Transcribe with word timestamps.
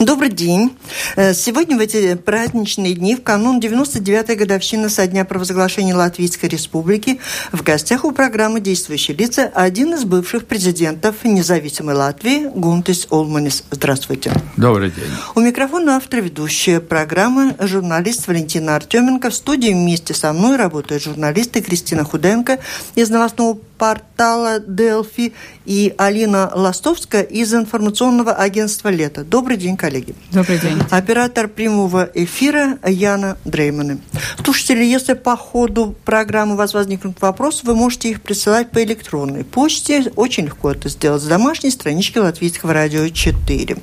Добрый 0.00 0.30
день. 0.30 0.74
Э, 1.16 1.34
сегодня 1.34 1.76
в 1.76 1.80
эти 1.80 2.14
праздничные 2.14 2.94
дни, 2.94 3.16
в 3.16 3.22
канун 3.22 3.60
99-й 3.60 4.34
годовщины 4.34 4.88
со 4.88 5.06
дня 5.06 5.26
провозглашения 5.26 5.94
Латвийской 5.94 6.46
Республики, 6.46 7.20
в 7.52 7.62
гостях 7.62 8.06
у 8.06 8.12
программы 8.12 8.60
«Действующие 8.60 9.14
лица» 9.14 9.52
один 9.54 9.92
из 9.92 10.04
бывших 10.04 10.46
президентов 10.46 11.16
независимой 11.24 11.96
Латвии 11.96 12.46
Гунтис 12.46 13.08
Олманис. 13.10 13.64
Здравствуйте. 13.70 14.32
Добрый 14.56 14.90
день. 14.90 15.04
У 15.34 15.40
микрофона 15.40 15.96
автор 15.96 16.22
ведущая 16.22 16.80
программы 16.80 17.54
журналист 17.58 18.26
Валентина 18.26 18.76
Артеменко. 18.76 19.28
В 19.28 19.34
студии 19.34 19.68
вместе 19.68 20.14
со 20.14 20.32
мной 20.32 20.56
работают 20.56 21.02
журналисты 21.02 21.60
Кристина 21.60 22.04
Худенко 22.04 22.58
из 22.94 23.10
новостного 23.10 23.58
портала 23.80 24.60
Делфи 24.60 25.32
и 25.64 25.94
Алина 25.96 26.52
Ластовская 26.54 27.22
из 27.22 27.54
информационного 27.54 28.32
агентства 28.32 28.90
«Лето». 28.90 29.24
Добрый 29.24 29.56
день, 29.56 29.78
коллеги. 29.78 30.14
Добрый 30.32 30.58
день. 30.58 30.78
Оператор 30.90 31.48
прямого 31.48 32.10
эфира 32.12 32.78
Яна 32.86 33.38
Дрейманы. 33.46 34.00
Слушатели, 34.44 34.84
если 34.84 35.14
по 35.14 35.34
ходу 35.34 35.94
программы 36.04 36.54
у 36.54 36.56
вас 36.58 36.74
возникнут 36.74 37.22
вопросы, 37.22 37.64
вы 37.64 37.74
можете 37.74 38.10
их 38.10 38.20
присылать 38.20 38.70
по 38.70 38.84
электронной 38.84 39.44
почте. 39.44 40.12
Очень 40.14 40.44
легко 40.44 40.72
это 40.72 40.90
сделать 40.90 41.22
с 41.22 41.26
домашней 41.26 41.70
странички 41.70 42.18
Латвийского 42.18 42.74
радио 42.74 43.08
4. 43.08 43.76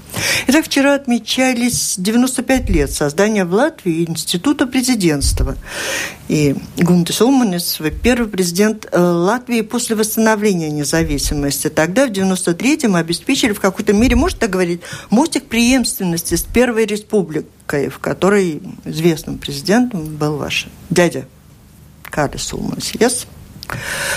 Итак, 0.48 0.66
вчера 0.66 0.94
отмечались 0.94 1.96
95 1.98 2.70
лет 2.70 2.92
создания 2.92 3.46
в 3.46 3.54
Латвии 3.54 4.08
Института 4.08 4.68
президентства. 4.68 5.56
И 6.28 6.56
Гунтес 6.78 7.22
Улманес, 7.22 7.80
первый 8.04 8.28
президент 8.28 8.86
э, 8.92 9.00
Латвии 9.00 9.62
после 9.62 9.87
восстановления 9.96 10.70
независимости. 10.70 11.70
Тогда, 11.70 12.08
в 12.08 12.12
93-м, 12.12 12.96
обеспечили 12.96 13.54
в 13.54 13.60
какой-то 13.60 13.94
мере, 13.94 14.16
можно 14.16 14.40
так 14.40 14.50
говорить, 14.50 14.82
мостик 15.10 15.46
преемственности 15.46 16.36
с 16.36 16.44
Первой 16.44 16.86
Республикой, 16.86 17.90
в 17.90 18.00
которой 18.00 18.62
известным 18.86 19.38
президентом 19.38 20.06
был 20.16 20.38
ваш 20.38 20.68
дядя 20.90 21.26
Карлис 22.04 22.54
Улманес. 22.54 22.92
Yes? 22.94 23.28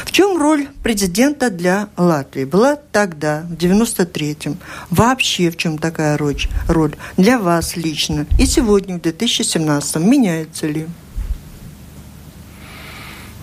В 0.04 0.12
чем 0.12 0.40
роль 0.40 0.68
президента 0.82 1.50
для 1.50 1.88
Латвии? 1.96 2.44
Была 2.44 2.76
тогда, 2.76 3.44
в 3.48 3.54
93-м. 3.54 4.58
Вообще 4.90 5.50
в 5.50 5.56
чем 5.56 5.78
такая 5.78 6.16
роль, 6.16 6.96
для 7.16 7.38
вас 7.38 7.76
лично? 7.76 8.26
И 8.38 8.46
сегодня, 8.46 8.98
в 8.98 9.02
2017-м, 9.02 10.08
меняется 10.08 10.66
ли? 10.66 10.86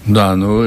Да, 0.06 0.36
ну 0.38 0.64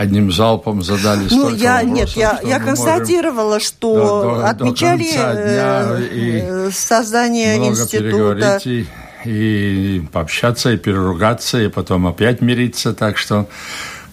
одним 0.00 0.32
залпом 0.32 0.82
задали 0.82 1.26
ну, 1.30 1.54
я, 1.54 1.82
вопросов, 1.82 1.94
Нет, 1.94 2.08
я, 2.10 2.40
я 2.42 2.58
констатировала, 2.58 3.60
что 3.60 3.94
до, 3.94 4.22
до, 4.22 4.48
отмечали 4.48 5.12
до 5.14 6.00
и 6.12 6.40
э, 6.42 6.70
создание 6.72 7.56
много 7.56 7.72
института. 7.72 8.60
И, 8.64 8.86
и 9.26 10.02
пообщаться, 10.10 10.72
и 10.72 10.78
переругаться, 10.78 11.60
и 11.60 11.68
потом 11.68 12.06
опять 12.06 12.40
мириться. 12.40 12.94
Так 12.94 13.18
что, 13.18 13.46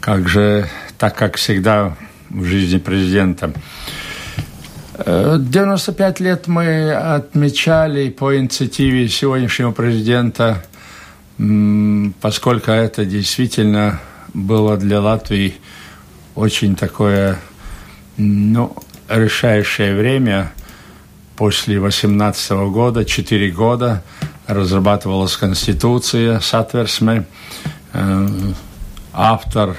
как 0.02 0.28
же, 0.28 0.70
так 0.98 1.16
как 1.16 1.38
всегда 1.38 1.96
в 2.30 2.44
жизни 2.44 2.80
президента. 2.80 3.54
95 5.06 6.20
э, 6.20 6.24
лет 6.24 6.48
мы 6.48 6.92
отмечали 6.92 8.10
по 8.10 8.36
инициативе 8.36 9.08
сегодняшнего 9.08 9.72
президента– 9.72 10.64
поскольку 12.20 12.72
это 12.72 13.06
действительно 13.06 14.00
было 14.34 14.76
для 14.78 15.02
Латвии 15.02 15.56
очень 16.38 16.76
такое 16.76 17.40
ну, 18.18 18.76
решающее 19.10 19.96
время. 19.96 20.54
После 21.36 21.80
18 21.80 22.52
года, 22.72 23.06
4 23.06 23.52
года, 23.52 24.04
разрабатывалась 24.48 25.36
Конституция 25.36 26.40
Сатверсме. 26.40 27.26
Э, 27.94 28.28
автор, 29.14 29.76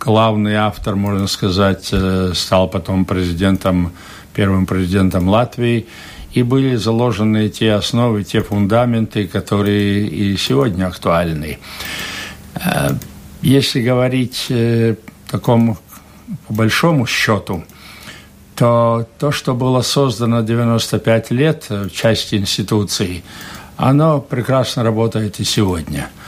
главный 0.00 0.54
автор, 0.54 0.96
можно 0.96 1.26
сказать, 1.28 1.90
э, 1.92 2.32
стал 2.34 2.68
потом 2.68 3.04
президентом, 3.04 3.92
первым 4.34 4.66
президентом 4.66 5.28
Латвии– 5.28 5.86
и 6.34 6.42
были 6.42 6.76
заложены 6.76 7.50
те 7.50 7.72
основы, 7.74 8.24
те 8.24 8.40
фундаменты, 8.40 9.26
которые 9.26 10.06
и 10.06 10.36
сегодня 10.38 10.86
актуальны. 10.86 11.58
Э, 12.54 12.92
если 13.42 13.82
говорить 13.82 14.46
такому 15.32 15.76
по 16.46 16.54
большому 16.54 17.06
счету, 17.06 17.64
то 18.54 19.06
то, 19.18 19.32
что 19.32 19.54
было 19.54 19.82
создано 19.82 20.42
95 20.42 21.30
лет 21.32 21.66
в 21.68 21.90
части 21.90 22.36
институций, 22.36 23.24
оно 23.76 24.20
прекрасно 24.20 24.84
работает 24.84 25.40
и 25.40 25.44
сегодня– 25.44 26.08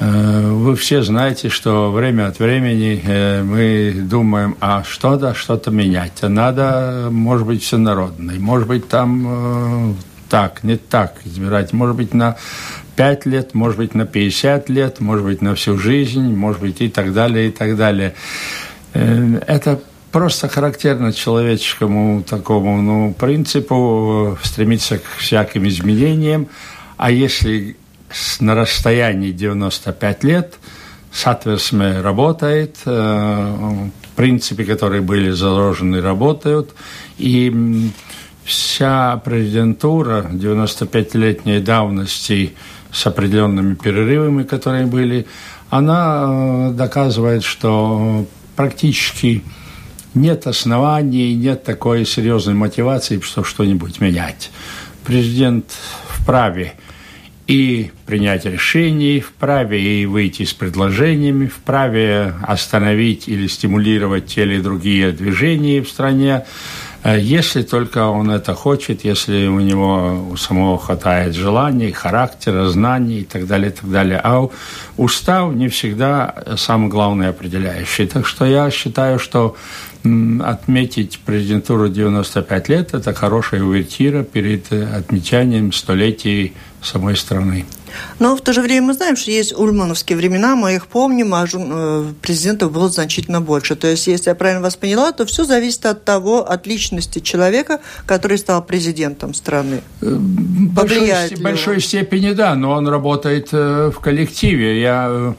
Э, 0.00 0.50
вы 0.52 0.76
все 0.76 1.02
знаете, 1.02 1.48
что 1.48 1.90
время 1.90 2.28
от 2.28 2.38
времени 2.38 3.02
э, 3.04 3.42
мы 3.42 3.92
думаем, 3.92 4.56
а 4.60 4.84
что-то, 4.84 5.34
что-то 5.34 5.70
менять. 5.70 6.22
А 6.22 6.28
надо, 6.28 7.08
может 7.10 7.46
быть, 7.46 7.62
всенародный, 7.62 8.38
может 8.38 8.68
быть, 8.68 8.88
там 8.88 9.26
э, 9.26 9.94
так, 10.28 10.64
не 10.64 10.76
так 10.76 11.14
избирать, 11.24 11.72
может 11.72 11.96
быть, 11.96 12.14
на 12.14 12.36
5 12.96 13.26
лет, 13.26 13.54
может 13.54 13.78
быть, 13.78 13.94
на 13.94 14.06
50 14.06 14.68
лет, 14.68 15.00
может 15.00 15.24
быть, 15.24 15.42
на 15.42 15.54
всю 15.54 15.78
жизнь, 15.78 16.34
может 16.34 16.60
быть, 16.60 16.80
и 16.80 16.88
так 16.88 17.12
далее, 17.12 17.48
и 17.48 17.50
так 17.50 17.76
далее. 17.76 18.14
Это 18.92 19.80
просто 20.10 20.48
характерно 20.48 21.12
человеческому 21.12 22.22
такому 22.22 22.82
ну, 22.82 23.14
принципу 23.14 24.38
стремиться 24.42 24.98
к 24.98 25.04
всяким 25.18 25.68
изменениям. 25.68 26.48
А 26.96 27.10
если 27.10 27.76
на 28.40 28.54
расстоянии 28.54 29.32
95 29.32 30.24
лет 30.24 30.54
Сатверсме 31.12 32.00
работает, 32.00 32.76
э, 32.84 33.88
принципы, 34.14 34.64
которые 34.64 35.00
были 35.00 35.30
заложены, 35.30 36.00
работают. 36.00 36.70
И 37.18 37.90
вся 38.48 39.18
президентура 39.18 40.26
95-летней 40.32 41.60
давности 41.60 42.54
с 42.90 43.06
определенными 43.06 43.74
перерывами, 43.74 44.42
которые 44.42 44.86
были, 44.86 45.26
она 45.68 46.24
э, 46.26 46.72
доказывает, 46.72 47.44
что 47.44 48.26
практически 48.56 49.44
нет 50.14 50.46
оснований, 50.46 51.34
нет 51.34 51.62
такой 51.62 52.06
серьезной 52.06 52.54
мотивации, 52.54 53.20
чтобы 53.20 53.46
что-нибудь 53.46 54.00
менять. 54.00 54.50
Президент 55.04 55.66
вправе 56.08 56.72
и 57.46 57.90
принять 58.06 58.46
решение, 58.46 59.20
вправе 59.20 60.02
и 60.02 60.06
выйти 60.06 60.44
с 60.44 60.54
предложениями, 60.54 61.46
вправе 61.46 62.32
остановить 62.42 63.28
или 63.28 63.46
стимулировать 63.46 64.26
те 64.26 64.42
или 64.42 64.58
другие 64.60 65.12
движения 65.12 65.82
в 65.82 65.88
стране, 65.90 66.44
э, 66.44 66.87
если 67.16 67.62
только 67.62 68.06
он 68.06 68.30
это 68.30 68.54
хочет, 68.54 69.04
если 69.04 69.46
у 69.46 69.60
него 69.60 70.28
у 70.30 70.36
самого 70.36 70.78
хватает 70.78 71.34
желаний, 71.34 71.92
характера, 71.92 72.68
знаний 72.68 73.20
и 73.20 73.24
так 73.24 73.46
далее, 73.46 73.70
и 73.70 73.74
так 73.74 73.90
далее. 73.90 74.20
А 74.22 74.48
устав 74.96 75.54
не 75.54 75.68
всегда 75.68 76.34
самый 76.56 76.88
главный 76.88 77.28
определяющий. 77.28 78.06
Так 78.06 78.26
что 78.26 78.44
я 78.44 78.70
считаю, 78.70 79.18
что 79.18 79.56
отметить 80.02 81.18
президентуру 81.24 81.88
95 81.88 82.68
лет– 82.68 82.88
это 82.94 83.14
хорошая 83.14 83.62
увертира 83.62 84.22
перед 84.22 84.72
отмечанием 84.72 85.72
столетий 85.72 86.54
самой 86.82 87.16
страны. 87.16 87.64
Но 88.18 88.36
в 88.36 88.40
то 88.40 88.52
же 88.52 88.60
время 88.60 88.88
мы 88.88 88.94
знаем, 88.94 89.16
что 89.16 89.30
есть 89.30 89.52
ульмановские 89.56 90.16
времена, 90.16 90.56
мы 90.56 90.74
их 90.74 90.86
помним, 90.86 91.34
а 91.34 91.46
э, 91.52 92.12
президентов 92.20 92.72
было 92.72 92.88
значительно 92.88 93.40
больше. 93.40 93.76
То 93.76 93.86
есть, 93.86 94.06
если 94.06 94.30
я 94.30 94.34
правильно 94.34 94.62
вас 94.62 94.76
поняла, 94.76 95.12
то 95.12 95.26
все 95.26 95.44
зависит 95.44 95.86
от 95.86 96.04
того, 96.04 96.48
от 96.48 96.66
личности 96.66 97.20
человека, 97.20 97.80
который 98.06 98.38
стал 98.38 98.62
президентом 98.64 99.34
страны. 99.34 99.82
Э, 100.00 100.06
в 100.06 100.72
большой, 100.72 101.36
большой 101.40 101.80
степени 101.80 102.32
да, 102.32 102.54
но 102.54 102.72
он 102.72 102.88
работает 102.88 103.48
э, 103.52 103.90
в 103.94 104.00
коллективе. 104.00 104.80
Я 104.80 105.34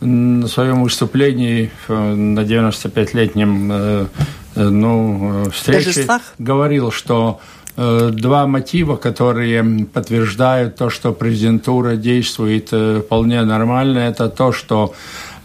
на 0.00 0.48
своем 0.48 0.82
выступлении 0.82 1.70
на 1.88 2.40
95-летнем 2.40 4.08
ну, 4.54 5.50
встрече 5.50 6.06
говорил, 6.38 6.90
что 6.90 7.40
два 7.76 8.46
мотива, 8.46 8.96
которые 8.96 9.86
подтверждают 9.92 10.76
то, 10.76 10.90
что 10.90 11.12
президентура 11.12 11.96
действует 11.96 12.68
э, 12.70 13.00
вполне 13.04 13.42
нормально. 13.42 13.98
Это 13.98 14.28
то, 14.28 14.52
что 14.52 14.94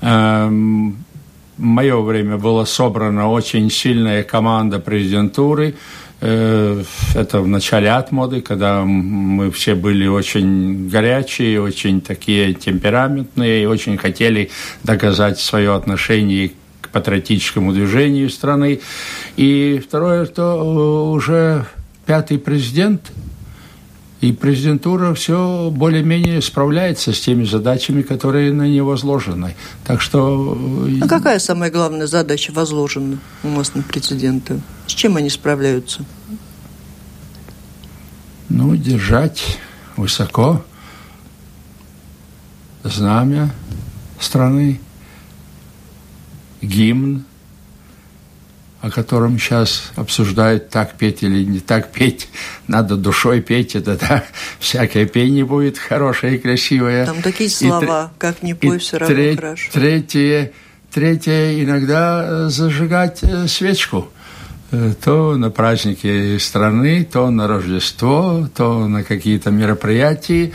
э, 0.01 0.47
в 0.47 1.61
мое 1.61 2.01
время 2.01 2.37
была 2.37 2.65
собрана 2.65 3.29
очень 3.29 3.69
сильная 3.69 4.23
команда 4.23 4.79
президентуры. 4.79 5.75
Это 6.21 6.85
в 7.41 7.47
начале 7.47 7.91
отмоды, 7.91 8.41
когда 8.41 8.83
мы 8.83 9.51
все 9.51 9.73
были 9.73 10.05
очень 10.05 10.89
горячие, 10.89 11.61
очень 11.61 12.01
такие 12.01 12.53
темпераментные 12.53 13.63
и 13.63 13.65
очень 13.65 13.97
хотели 13.97 14.49
доказать 14.83 15.39
свое 15.39 15.73
отношение 15.73 16.51
к 16.81 16.89
патриотическому 16.89 17.71
движению 17.71 18.29
страны. 18.29 18.81
И 19.37 19.81
второе, 19.85 20.25
то 20.25 21.11
уже 21.11 21.65
пятый 22.09 22.39
президент, 22.39 23.11
И 24.21 24.33
президентура 24.33 25.13
все 25.13 25.71
более-менее 25.73 26.41
справляется 26.41 27.13
с 27.13 27.21
теми 27.21 27.45
задачами, 27.45 28.01
которые 28.01 28.51
на 28.51 28.63
нее 28.63 28.83
возложены. 28.83 29.55
Так 29.85 30.01
что... 30.01 30.57
А 31.01 31.07
какая 31.07 31.39
самая 31.39 31.71
главная 31.71 32.05
задача 32.05 32.51
возложена 32.51 33.19
у 33.43 33.47
нас 33.49 33.75
на 33.75 33.81
президента? 33.81 34.59
С 34.87 34.91
чем 34.91 35.15
они 35.15 35.29
справляются? 35.29 36.03
Ну, 38.49 38.75
держать 38.75 39.59
высоко 39.95 40.65
знамя 42.83 43.51
страны, 44.19 44.81
гимн, 46.61 47.23
о 48.81 48.89
котором 48.89 49.37
сейчас 49.37 49.91
обсуждают, 49.95 50.69
так 50.69 50.93
петь 50.93 51.21
или 51.23 51.43
не 51.43 51.59
так 51.59 51.91
петь. 51.91 52.29
Надо 52.67 52.95
душой 52.95 53.41
петь, 53.41 53.75
это 53.75 53.97
да, 53.97 54.23
всякое 54.59 55.05
пение 55.05 55.45
будет 55.45 55.77
хорошее 55.77 56.35
и 56.35 56.37
красивое. 56.37 57.05
Там 57.05 57.21
такие 57.21 57.49
слова, 57.49 58.11
и, 58.15 58.19
как 58.19 58.41
не 58.41 58.53
пой, 58.53 58.79
все 58.79 58.97
равно 58.97 59.15
треть, 59.15 59.39
хорошо. 59.39 59.69
Третье, 59.73 60.51
третье, 60.93 61.63
иногда 61.63 62.25
э, 62.45 62.49
зажигать 62.49 63.19
э, 63.23 63.47
свечку. 63.47 64.09
Э, 64.71 64.93
то 65.03 65.35
на 65.35 65.49
праздники 65.49 66.37
страны, 66.37 67.03
то 67.03 67.29
на 67.31 67.47
Рождество, 67.47 68.47
то 68.55 68.87
на 68.87 69.03
какие-то 69.03 69.51
мероприятия. 69.51 70.51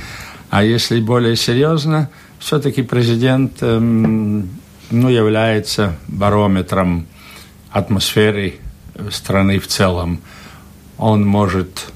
А 0.49 0.62
если 0.62 1.00
более 1.00 1.37
серьезно, 1.37 2.09
все-таки 2.38 2.82
президент 2.82 3.62
эм, 3.62 4.49
ну, 4.91 5.09
является 5.09 5.97
барометром 6.06 7.06
атмосферы 7.75 8.55
страны 9.11 9.59
в 9.59 9.67
целом. 9.67 10.21
Он 10.97 11.26
может 11.26 11.87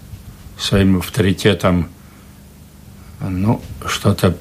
своим 0.58 0.98
авторитетом 0.98 1.88
ну, 3.20 3.62
что-то 3.86 4.36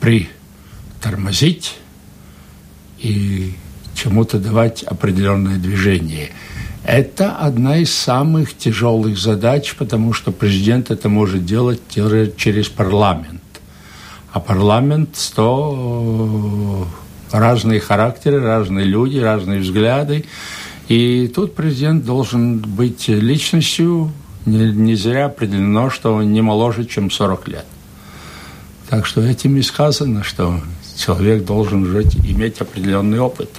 притормозить 0.00 1.76
и 2.98 3.54
чему-то 3.94 4.38
давать 4.38 4.82
определенное 4.82 5.58
движение. 5.58 6.30
Это 6.84 7.36
одна 7.36 7.76
из 7.76 7.94
самых 7.94 8.56
тяжелых 8.56 9.18
задач, 9.18 9.74
потому 9.76 10.14
что 10.14 10.32
президент 10.32 10.90
это 10.90 11.10
может 11.10 11.44
делать 11.44 11.82
через 12.36 12.68
парламент. 12.70 13.42
А 14.32 14.40
парламент 14.40 15.10
100 15.16 16.88
разные 17.30 17.80
характеры, 17.80 18.40
разные 18.40 18.86
люди, 18.86 19.18
разные 19.18 19.60
взгляды. 19.60 20.24
И 20.88 21.30
тут 21.34 21.54
президент 21.54 22.04
должен 22.04 22.58
быть 22.58 23.08
личностью, 23.08 24.12
не, 24.46 24.72
не 24.72 24.94
зря 24.94 25.26
определено, 25.26 25.90
что 25.90 26.14
он 26.14 26.32
не 26.32 26.42
моложе, 26.42 26.84
чем 26.84 27.10
40 27.10 27.48
лет. 27.48 27.66
Так 28.88 29.06
что 29.06 29.22
этим 29.22 29.56
и 29.56 29.62
сказано, 29.62 30.22
что 30.22 30.60
человек 30.96 31.44
должен 31.44 31.86
жить, 31.86 32.16
иметь 32.16 32.60
определенный 32.60 33.20
опыт. 33.20 33.50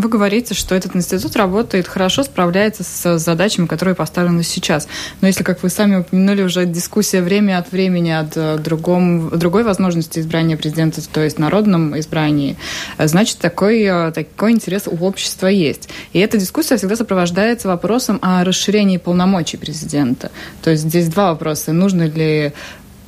Вы 0.00 0.08
говорите, 0.08 0.54
что 0.54 0.74
этот 0.74 0.94
институт 0.94 1.36
работает 1.36 1.88
хорошо, 1.88 2.22
справляется 2.22 2.84
с 2.84 3.18
задачами, 3.18 3.66
которые 3.66 3.94
поставлены 3.94 4.42
сейчас. 4.42 4.88
Но 5.20 5.26
если, 5.26 5.42
как 5.42 5.62
вы 5.62 5.70
сами 5.70 5.96
упомянули, 5.96 6.42
уже 6.42 6.66
дискуссия 6.66 7.22
время 7.22 7.58
от 7.58 7.72
времени 7.72 8.10
от 8.10 8.62
другом, 8.62 9.30
другой 9.38 9.64
возможности 9.64 10.18
избрания 10.18 10.56
президента, 10.56 11.00
то 11.08 11.22
есть 11.22 11.38
народном 11.38 11.98
избрании, 11.98 12.56
значит, 12.98 13.38
такой, 13.38 13.82
э, 13.82 14.12
такой 14.12 14.52
интерес 14.52 14.86
у 14.86 14.96
общества 15.04 15.46
есть. 15.46 15.88
И 16.12 16.18
эта 16.18 16.38
дискуссия 16.38 16.76
всегда 16.76 16.96
сопровождается 16.96 17.68
вопросом 17.68 18.18
о 18.22 18.44
расширении 18.44 18.98
полномочий 18.98 19.56
президента. 19.56 20.30
То 20.62 20.70
есть 20.70 20.84
здесь 20.84 21.08
два 21.08 21.32
вопроса. 21.32 21.72
Нужно 21.72 22.02
ли 22.02 22.52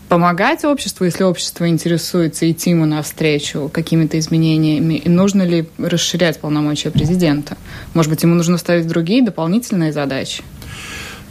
помогать 0.08 0.64
обществу, 0.64 1.05
если 1.05 1.25
общество 1.25 1.69
интересуется, 1.69 2.50
идти 2.50 2.70
ему 2.70 2.87
навстречу 2.87 3.70
какими-то 3.72 4.19
изменениями? 4.19 4.94
И 4.94 5.08
нужно 5.08 5.43
ли 5.43 5.69
расширять 5.78 6.40
полномочия 6.40 6.90
президента? 6.90 7.56
Может 7.94 8.10
быть, 8.10 8.22
ему 8.22 8.34
нужно 8.34 8.58
ставить 8.58 8.87
другие 8.87 9.22
дополнительные 9.22 9.93
задачи? 9.93 10.43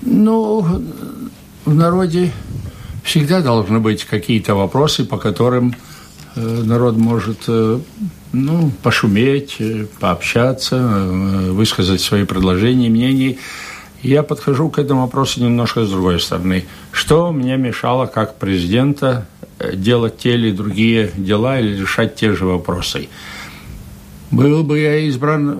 Ну, 0.01 0.65
в 1.65 1.73
народе 1.73 2.31
всегда 3.03 3.41
должны 3.41 3.79
быть 3.79 4.03
какие-то 4.03 4.55
вопросы, 4.55 5.05
по 5.05 5.17
которым 5.17 5.75
э, 6.35 6.39
народ 6.41 6.97
может 6.97 7.39
э, 7.47 7.79
ну, 8.33 8.71
пошуметь, 8.83 9.55
э, 9.59 9.85
пообщаться, 9.99 10.77
высказать 11.51 12.01
свои 12.01 12.25
предложения, 12.25 12.89
мнения. 12.89 13.37
Я 14.03 14.23
подхожу 14.23 14.69
к 14.69 14.79
этому 14.79 15.01
вопросу 15.01 15.43
немножко 15.43 15.85
с 15.85 15.89
другой 15.89 16.19
стороны. 16.19 16.65
Что 16.91 17.31
мне 17.31 17.57
мешало 17.57 18.05
как 18.05 18.37
президента 18.37 19.27
э, 19.59 19.75
делать 19.75 20.17
те 20.17 20.33
или 20.35 20.51
другие 20.51 21.11
дела 21.17 21.59
или 21.59 21.81
решать 21.81 22.15
те 22.15 22.33
же 22.33 22.45
вопросы? 22.45 23.09
Был 24.29 24.63
бы 24.63 24.79
я 24.79 24.97
избран 25.07 25.59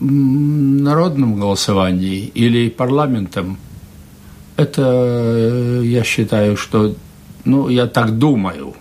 народным 0.00 1.38
голосованием 1.38 2.30
или 2.34 2.68
парламентом, 2.68 3.58
это 4.56 4.82
э, 4.82 5.82
я 5.84 6.04
считаю, 6.04 6.56
что, 6.56 6.94
ну, 7.44 7.68
я 7.68 7.86
так 7.86 8.18
думаю, 8.18 8.74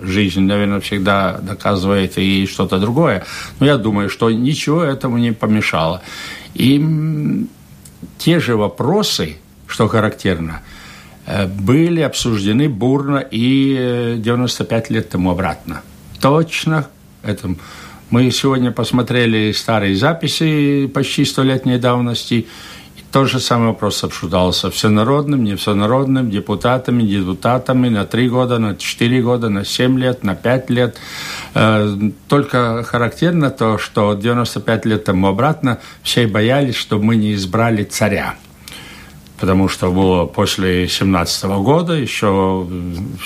жизнь, 0.00 0.40
наверное, 0.40 0.80
всегда 0.80 1.38
доказывает 1.38 2.18
и 2.18 2.46
что-то 2.46 2.78
другое, 2.78 3.24
но 3.60 3.66
я 3.66 3.76
думаю, 3.76 4.08
что 4.08 4.30
ничего 4.30 4.82
этому 4.82 5.18
не 5.18 5.32
помешало. 5.32 6.02
И 6.54 6.78
те 8.18 8.40
же 8.40 8.56
вопросы, 8.56 9.36
что 9.66 9.88
характерно, 9.88 10.62
э, 11.26 11.46
были 11.46 12.00
обсуждены 12.00 12.68
бурно 12.68 13.18
и 13.18 14.16
95 14.18 14.90
лет 14.90 15.08
тому 15.10 15.30
обратно. 15.30 15.82
Точно 16.20 16.86
этом. 17.22 17.58
Мы 18.10 18.30
сегодня 18.30 18.72
посмотрели 18.72 19.52
старые 19.52 19.94
записи 19.94 20.90
почти 20.92 21.24
столетней 21.24 21.78
давности, 21.78 22.48
тот 23.12 23.28
же 23.28 23.40
самый 23.40 23.68
вопрос 23.68 24.04
обсуждался 24.04 24.70
всенародным, 24.70 25.42
не 25.42 25.56
всенародным, 25.56 26.30
депутатами, 26.30 27.02
депутатами 27.02 27.88
на 27.88 28.04
три 28.04 28.28
года, 28.28 28.58
на 28.58 28.76
четыре 28.76 29.20
года, 29.20 29.48
на 29.48 29.64
семь 29.64 29.98
лет, 29.98 30.22
на 30.22 30.34
пять 30.34 30.70
лет. 30.70 30.96
Э, 31.54 31.96
только 32.28 32.84
характерно 32.84 33.50
то, 33.50 33.78
что 33.78 34.14
95 34.14 34.86
лет 34.86 35.04
тому 35.04 35.28
обратно 35.28 35.78
все 36.02 36.26
боялись, 36.26 36.76
что 36.76 36.98
мы 36.98 37.16
не 37.16 37.34
избрали 37.34 37.84
царя 37.84 38.36
потому 39.40 39.68
что 39.68 39.90
было 39.90 40.26
после 40.26 40.86
17 40.86 41.44
года, 41.62 41.94
еще 41.94 42.68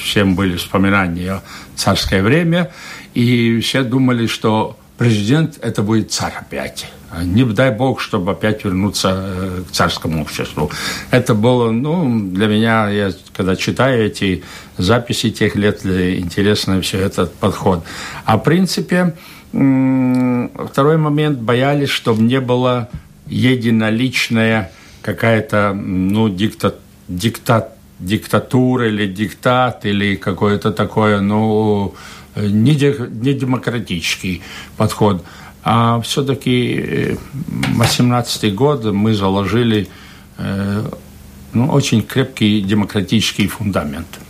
всем 0.00 0.36
были 0.36 0.56
вспоминания 0.56 1.43
царское 1.74 2.22
время, 2.22 2.70
и 3.14 3.58
все 3.58 3.82
думали, 3.82 4.29
что 4.29 4.76
президент 4.98 5.58
это 5.63 5.82
будет 5.82 6.13
царь 6.13 6.34
опять. 6.39 6.86
Не 7.22 7.44
дай 7.44 7.70
бог, 7.70 8.01
чтобы 8.01 8.32
опять 8.32 8.65
вернуться 8.65 9.13
э, 9.15 9.63
к 9.69 9.72
царскому 9.72 10.22
обществу. 10.22 10.70
Это 11.10 11.34
было, 11.34 11.70
ну, 11.70 12.31
для 12.31 12.48
меня, 12.48 12.89
я 12.89 13.13
когда 13.32 13.55
читаю 13.55 14.06
эти 14.06 14.43
записи 14.79 15.31
тех 15.31 15.55
лет, 15.55 15.86
интересно 15.86 16.81
все 16.81 16.98
этот 16.98 17.32
подход. 17.34 17.84
А 18.24 18.36
в 18.36 18.43
принципе, 18.43 19.15
второй 19.51 20.96
момент, 20.96 21.39
боялись, 21.39 21.91
чтобы 21.91 22.22
не 22.22 22.41
было 22.41 22.89
единоличная 23.27 24.72
какая-то, 25.03 25.72
ну, 25.72 26.29
дикта, 26.29 26.74
диктат, 27.08 27.77
диктатура 28.01 28.89
или 28.89 29.06
диктат, 29.06 29.86
или 29.86 30.17
какое-то 30.17 30.72
такое, 30.72 31.20
ну, 31.20 31.94
не, 32.36 32.74
не 33.22 33.34
демократический 33.34 34.43
подход. 34.76 35.24
А 35.62 36.00
все-таки 36.00 37.17
18 37.76 38.44
э, 38.44 38.50
год 38.50 38.84
мы 38.84 39.14
заложили 39.14 39.88
э, 40.38 40.84
ну, 41.55 41.69
очень 41.69 42.03
крепкий 42.03 42.60
демократический 42.60 43.46
фундамент. 43.46 44.20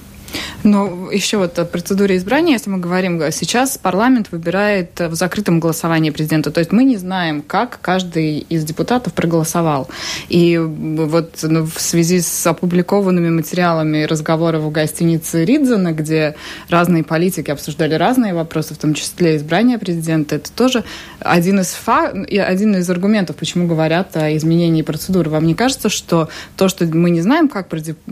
Ну, 0.63 1.11
еще 1.11 1.37
вот 1.37 1.59
о 1.59 1.65
процедуре 1.65 2.17
избрания, 2.17 2.55
если 2.55 2.71
мы 2.71 2.79
говорим, 2.79 3.21
сейчас 3.31 3.79
парламент 3.79 4.29
выбирает 4.31 4.99
в 4.99 5.15
закрытом 5.15 5.61
голосовании 5.61 6.11
президента. 6.11 6.51
То 6.51 6.61
есть 6.61 6.73
мы 6.73 6.85
не 6.85 6.97
знаем, 6.97 7.43
как 7.43 7.79
каждый 7.83 8.39
из 8.39 8.65
депутатов 8.65 9.13
проголосовал. 9.13 9.89
И 10.29 10.59
вот 10.59 11.39
ну, 11.43 11.67
в 11.67 11.81
связи 11.81 12.21
с 12.21 12.47
опубликованными 12.47 13.31
материалами 13.31 14.05
разговоров 14.05 14.63
в 14.63 14.71
гостинице 14.71 15.45
Ридзена, 15.45 15.93
где 15.93 16.35
разные 16.69 17.05
политики 17.05 17.51
обсуждали 17.51 17.95
разные 17.95 18.35
вопросы, 18.35 18.75
в 18.75 18.79
том 18.79 18.95
числе 18.95 19.37
избрание 19.37 19.79
президента, 19.79 20.37
это 20.37 20.51
тоже 20.51 20.85
один 21.21 21.61
из, 21.61 21.73
фа... 21.73 22.09
один 22.09 22.77
из 22.77 22.89
аргументов, 22.89 23.37
почему 23.37 23.67
говорят 23.67 24.17
о 24.17 24.35
изменении 24.37 24.83
процедуры. 24.83 25.31
Вам 25.31 25.47
не 25.47 25.55
кажется, 25.55 25.89
что 25.89 26.29
то, 26.57 26.69
что 26.69 26.87
мы 26.87 27.11
не 27.11 27.21
знаем, 27.21 27.49
как 27.49 27.69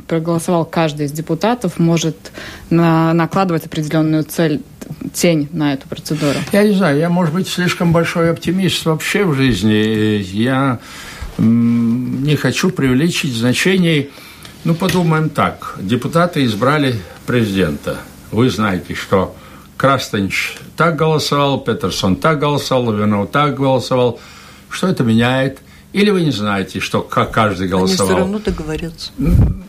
проголосовал 0.07 0.65
каждый 0.65 1.07
из 1.07 1.13
депутатов, 1.13 1.79
может 1.79 2.12
на, 2.71 3.13
накладывать 3.13 3.67
определенную 3.67 4.25
цель, 4.25 4.63
тень 5.13 5.49
на 5.53 5.75
эту 5.75 5.89
процедуру? 5.89 6.39
Я 6.53 6.65
не 6.65 6.75
знаю, 6.75 6.99
я, 6.99 7.09
может 7.09 7.35
быть, 7.35 7.49
слишком 7.49 7.93
большой 7.93 8.31
оптимист 8.31 8.85
вообще 8.85 9.25
в 9.25 9.35
жизни. 9.35 10.23
Я 10.23 10.79
не 11.39 12.37
хочу 12.37 12.71
привлечь 12.71 13.23
значений 13.23 14.11
Ну, 14.65 14.75
подумаем 14.75 15.29
так. 15.29 15.77
Депутаты 15.81 16.45
избрали 16.45 16.95
президента. 17.27 17.99
Вы 18.31 18.49
знаете, 18.49 18.95
что 18.95 19.35
Крастанич 19.77 20.57
так 20.77 20.95
голосовал, 20.95 21.59
Петерсон 21.59 22.15
так 22.15 22.39
голосовал, 22.39 22.85
Лавинов 22.87 23.31
так 23.33 23.57
голосовал. 23.57 24.21
Что 24.71 24.87
это 24.87 25.03
меняет? 25.03 25.59
Или 25.93 26.11
вы 26.11 26.23
не 26.23 26.31
знаете, 26.31 26.81
что 26.81 27.03
как 27.03 27.33
каждый 27.33 27.69
голосовал? 27.69 28.07
Они 28.07 28.17
все 28.17 28.19
равно 28.19 28.39
договорятся. 28.39 29.13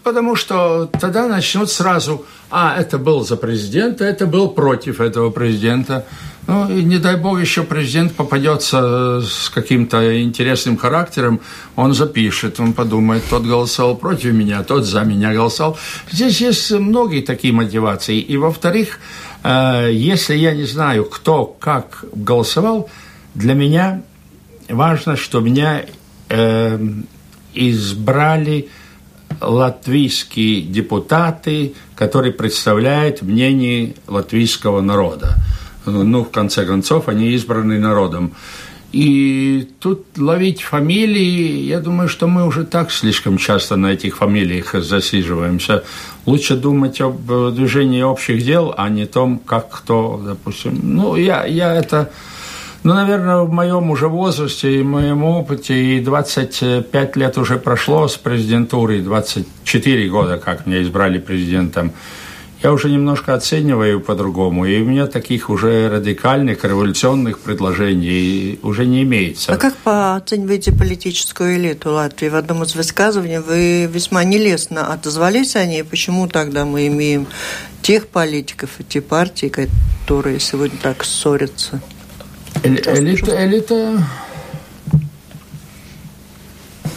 Потому 0.03 0.35
что 0.35 0.89
тогда 0.99 1.27
начнут 1.27 1.69
сразу, 1.69 2.25
а, 2.49 2.75
это 2.77 2.97
был 2.97 3.25
за 3.25 3.35
президента, 3.35 4.05
это 4.05 4.25
был 4.25 4.49
против 4.49 5.01
этого 5.01 5.31
президента. 5.31 6.05
Ну, 6.47 6.69
и 6.69 6.83
не 6.83 6.97
дай 6.97 7.15
бог 7.15 7.39
еще 7.39 7.63
президент 7.63 8.13
попадется 8.13 9.21
с 9.21 9.49
каким-то 9.49 10.21
интересным 10.21 10.77
характером, 10.77 11.39
он 11.77 11.93
запишет, 11.93 12.59
он 12.59 12.73
подумает, 12.73 13.23
тот 13.29 13.43
голосовал 13.43 13.95
против 13.95 14.33
меня, 14.33 14.61
тот 14.63 14.85
за 14.85 15.03
меня 15.03 15.33
голосовал. 15.33 15.77
Здесь 16.11 16.41
есть 16.41 16.71
многие 16.71 17.21
такие 17.21 17.53
мотивации. 17.53 18.19
И, 18.19 18.35
во-вторых, 18.35 18.99
э, 19.43 19.89
если 19.93 20.35
я 20.35 20.53
не 20.53 20.65
знаю, 20.65 21.05
кто 21.05 21.45
как 21.45 22.03
голосовал, 22.13 22.89
для 23.35 23.53
меня 23.53 24.01
важно, 24.67 25.15
что 25.15 25.39
меня 25.39 25.85
э, 26.33 26.79
избрали 27.53 28.69
латвийские 29.41 30.61
депутаты, 30.61 31.73
которые 31.95 32.33
представляют 32.33 33.21
мнение 33.21 33.95
латвийского 34.07 34.81
народа 34.81 35.37
ну, 35.85 36.23
в 36.23 36.31
конце 36.31 36.65
концов, 36.65 37.07
они 37.07 37.31
избраны 37.31 37.79
народом. 37.79 38.33
И 38.91 39.69
тут 39.79 40.05
ловить 40.17 40.61
фамилии, 40.61 41.63
я 41.63 41.79
думаю, 41.79 42.07
что 42.07 42.27
мы 42.27 42.45
уже 42.45 42.63
так 42.63 42.91
слишком 42.91 43.37
часто 43.37 43.75
на 43.75 43.87
этих 43.87 44.17
фамилиях 44.17 44.75
засиживаемся. 44.75 45.83
Лучше 46.27 46.55
думать 46.55 47.01
об 47.01 47.25
движении 47.53 48.03
общих 48.03 48.45
дел, 48.45 48.73
а 48.77 48.89
не 48.89 49.07
том, 49.07 49.39
как 49.39 49.69
кто, 49.71 50.21
допустим. 50.23 50.79
Ну, 50.83 51.15
я, 51.15 51.43
я 51.45 51.73
это, 51.73 52.11
ну, 52.83 52.93
наверное, 52.93 53.39
в 53.39 53.51
моем 53.51 53.89
уже 53.89 54.07
возрасте 54.07 54.79
и 54.79 54.83
моем 54.83 55.23
опыте, 55.23 55.73
и 55.73 55.99
25 55.99 57.15
лет 57.15 57.37
уже 57.37 57.57
прошло 57.57 58.07
с 58.07 58.17
президентурой, 58.17 59.01
24 59.01 60.09
года, 60.09 60.37
как 60.37 60.65
меня 60.65 60.81
избрали 60.81 61.19
президентом 61.19 61.93
я 62.63 62.71
уже 62.71 62.89
немножко 62.89 63.33
оцениваю 63.33 63.99
по-другому, 63.99 64.65
и 64.65 64.81
у 64.81 64.85
меня 64.85 65.05
таких 65.05 65.49
уже 65.49 65.89
радикальных, 65.89 66.63
революционных 66.63 67.39
предложений 67.39 68.59
уже 68.63 68.85
не 68.85 69.03
имеется. 69.03 69.51
А 69.53 69.57
как 69.57 69.75
оцениваете 69.83 70.71
политическую 70.71 71.57
элиту 71.57 71.91
Латвии? 71.91 72.29
В 72.29 72.35
одном 72.35 72.63
из 72.63 72.73
высказываний 72.73 73.39
вы 73.39 73.85
весьма 73.85 74.23
нелестно 74.23 74.93
отозвались 74.93 75.57
о 75.57 75.65
ней. 75.65 75.83
Почему 75.83 76.27
тогда 76.27 76.63
мы 76.63 76.87
имеем 76.87 77.27
тех 77.81 78.07
политиков 78.07 78.69
и 78.79 78.83
те 78.85 79.01
партии, 79.01 79.47
которые 79.47 80.39
сегодня 80.39 80.77
так 80.81 81.03
ссорятся? 81.03 81.81
Элита, 82.63 83.45
элита 83.45 84.07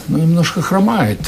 ну, 0.07 0.19
немножко 0.19 0.63
хромает. 0.63 1.19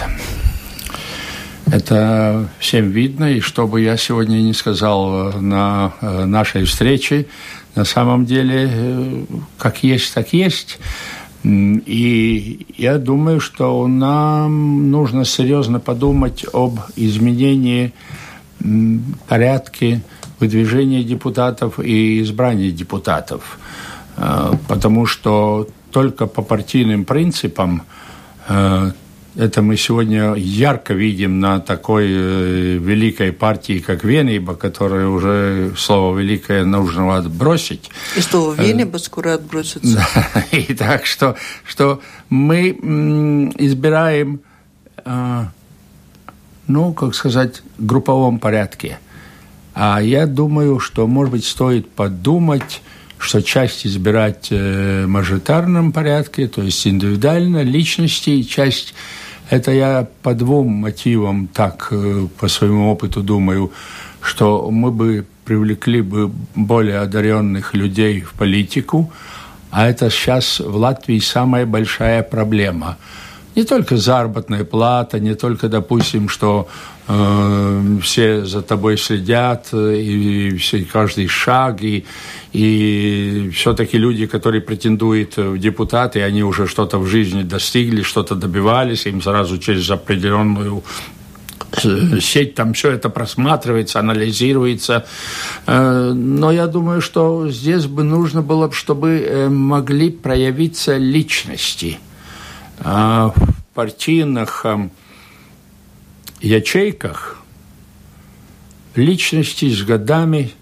Это 1.67 2.49
всем 2.61 2.91
видно, 2.91 3.33
и 3.33 3.41
что 3.41 3.67
бы 3.67 3.81
я 3.81 3.97
сегодня 3.97 4.37
не 4.37 4.55
сказал 4.55 5.33
э, 5.33 5.41
на 5.41 5.93
э, 6.01 6.25
нашей 6.25 6.65
встрече, 6.65 7.27
на 7.75 7.85
самом 7.85 8.25
деле, 8.25 8.71
э, 8.73 9.25
как 9.59 9.83
есть, 9.83 10.15
так 10.15 10.33
есть. 10.33 10.79
И 11.45 12.67
я 12.77 12.99
думаю, 12.99 13.41
что 13.41 13.87
нам 13.87 14.91
нужно 14.91 15.25
серьезно 15.25 15.79
подумать 15.79 16.47
об 16.53 16.79
изменении 16.97 17.93
порядке 19.29 20.03
выдвижения 20.41 21.03
депутатов 21.03 21.79
и 21.81 22.23
избрания 22.23 22.71
депутатов. 22.71 23.59
Потому 24.69 25.07
что 25.07 25.69
только 25.93 26.27
по 26.27 26.43
партийным 26.43 27.05
принципам 27.05 27.83
это 29.39 29.63
мы 29.63 29.77
сегодня 29.77 30.35
ярко 30.35 30.95
видим 30.95 31.39
на 31.39 31.61
такой 31.61 32.07
э, 32.11 32.77
великой 32.79 33.33
партии, 33.33 33.79
как 33.79 34.03
Венеба, 34.03 34.57
которая 34.57 35.07
уже 35.07 35.75
слово 35.77 36.19
«великое» 36.19 36.65
нужно 36.65 37.17
отбросить. 37.17 37.89
И 38.17 38.21
слово 38.21 38.57
э, 38.59 38.67
«Венеба» 38.67 38.97
скоро 38.99 39.35
отбросится. 39.35 40.05
И 40.51 40.75
так 40.75 41.07
что, 41.07 41.37
что 41.65 42.01
мы 42.29 42.71
избираем, 43.59 44.41
э, 45.05 45.45
ну, 46.67 46.93
как 46.93 47.15
сказать, 47.15 47.63
в 47.79 47.87
групповом 47.87 48.41
порядке. 48.41 48.99
А 49.73 50.03
я 50.03 50.27
думаю, 50.27 50.81
что, 50.81 51.07
может 51.07 51.31
быть, 51.31 51.45
стоит 51.45 51.89
подумать, 51.89 52.83
что 53.19 53.43
часть 53.43 53.87
избирать 53.87 54.51
в 54.51 55.07
мажоритарном 55.07 55.93
порядке, 55.93 56.47
то 56.49 56.63
есть 56.63 56.87
индивидуально, 56.87 57.63
личности, 57.63 58.31
и 58.31 58.47
часть 58.47 58.95
это 59.51 59.73
я 59.73 60.07
по 60.23 60.35
двум 60.35 60.69
мотивам 60.69 61.49
так 61.49 61.89
э, 61.91 62.27
по 62.39 62.49
своему 62.49 62.91
опыту 62.91 63.23
думаю, 63.23 63.73
что 64.21 64.71
мы 64.71 64.91
бы 64.91 65.25
привлекли 65.45 66.03
бы 66.03 66.31
более 66.55 66.99
одаренных 66.99 67.73
людей 67.73 68.21
в 68.21 68.33
политику, 68.33 69.11
а 69.71 69.89
это 69.89 70.11
сейчас 70.11 70.61
в 70.61 70.77
Латвии 70.77 71.19
самая 71.19 71.65
большая 71.65 72.23
проблема. 72.23 72.99
Не 73.55 73.65
только 73.65 73.97
заработная 73.97 74.65
плата, 74.65 75.19
не 75.19 75.35
только, 75.35 75.69
допустим, 75.69 76.29
что 76.29 76.69
э, 77.09 77.99
все 78.03 78.45
за 78.45 78.63
тобой 78.63 78.99
следят, 78.99 79.69
и, 79.73 80.49
и 80.49 80.57
все, 80.57 80.85
каждый 80.85 81.27
шаг, 81.27 81.83
и, 81.83 82.05
и 82.53 83.51
все-таки 83.55 83.99
люди, 83.99 84.27
которые 84.27 84.61
претендуют 84.61 85.37
в 85.37 85.59
депутаты, 85.59 86.23
они 86.23 86.43
уже 86.43 86.67
что-то 86.67 86.99
в 86.99 87.07
жизни 87.07 87.43
достигли, 87.43 88.03
что-то 88.03 88.35
добивались, 88.35 89.07
им 89.07 89.23
сразу 89.23 89.59
через 89.59 89.91
определенную 89.91 90.83
э, 91.85 92.21
сеть 92.21 92.55
там 92.55 92.73
все 92.73 92.91
это 92.91 93.09
просматривается, 93.09 94.01
анализируется. 94.01 95.07
Э, 95.67 96.13
но 96.15 96.53
я 96.53 96.67
думаю, 96.67 97.01
что 97.01 97.51
здесь 97.51 97.87
бы 97.87 98.03
нужно 98.03 98.43
было, 98.43 98.71
чтобы 98.71 99.09
э, 99.21 99.49
могли 99.49 100.11
проявиться 100.11 100.97
личности 100.97 101.99
в 102.81 103.35
партийных 103.75 104.65
ячейках 106.41 107.37
личности 108.95 109.71
с 109.71 109.83
годами 109.83 110.53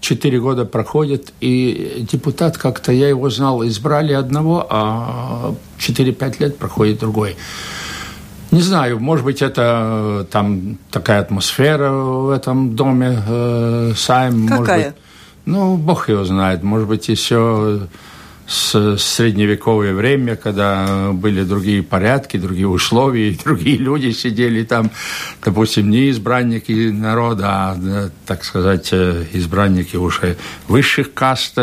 четыре 0.00 0.38
года 0.38 0.64
проходят, 0.66 1.32
и 1.40 2.06
депутат 2.10 2.58
как-то, 2.58 2.92
я 2.92 3.08
его 3.08 3.30
знал, 3.30 3.66
избрали 3.66 4.12
одного, 4.12 4.66
а 4.68 5.54
4-5 5.78 6.36
лет 6.40 6.58
проходит 6.58 6.98
другой. 7.00 7.36
Не 8.50 8.60
знаю, 8.60 9.00
может 9.00 9.24
быть, 9.24 9.42
это 9.42 10.22
э, 10.22 10.24
там 10.30 10.78
такая 10.90 11.20
атмосфера 11.20 11.90
в 11.90 12.30
этом 12.30 12.76
доме 12.76 13.18
э, 13.26 13.92
Сайм. 13.96 14.46
Какая? 14.46 14.58
Может 14.58 14.86
быть, 14.86 14.94
ну, 15.46 15.76
бог 15.76 16.08
его 16.08 16.24
знает. 16.24 16.62
Может 16.62 16.86
быть, 16.86 17.08
еще 17.08 17.88
с 18.46 18.98
средневековое 18.98 19.94
время, 19.94 20.36
когда 20.36 21.12
были 21.12 21.44
другие 21.44 21.82
порядки, 21.82 22.36
другие 22.36 22.68
условия, 22.68 23.36
другие 23.44 23.78
люди 23.78 24.10
сидели 24.12 24.64
там, 24.64 24.90
допустим, 25.42 25.90
не 25.90 26.10
избранники 26.10 26.90
народа, 26.90 27.46
а, 27.48 28.10
так 28.26 28.44
сказать, 28.44 28.90
э, 28.92 29.24
избранники 29.32 29.96
уже 29.96 30.36
высших 30.68 31.14
каст. 31.14 31.58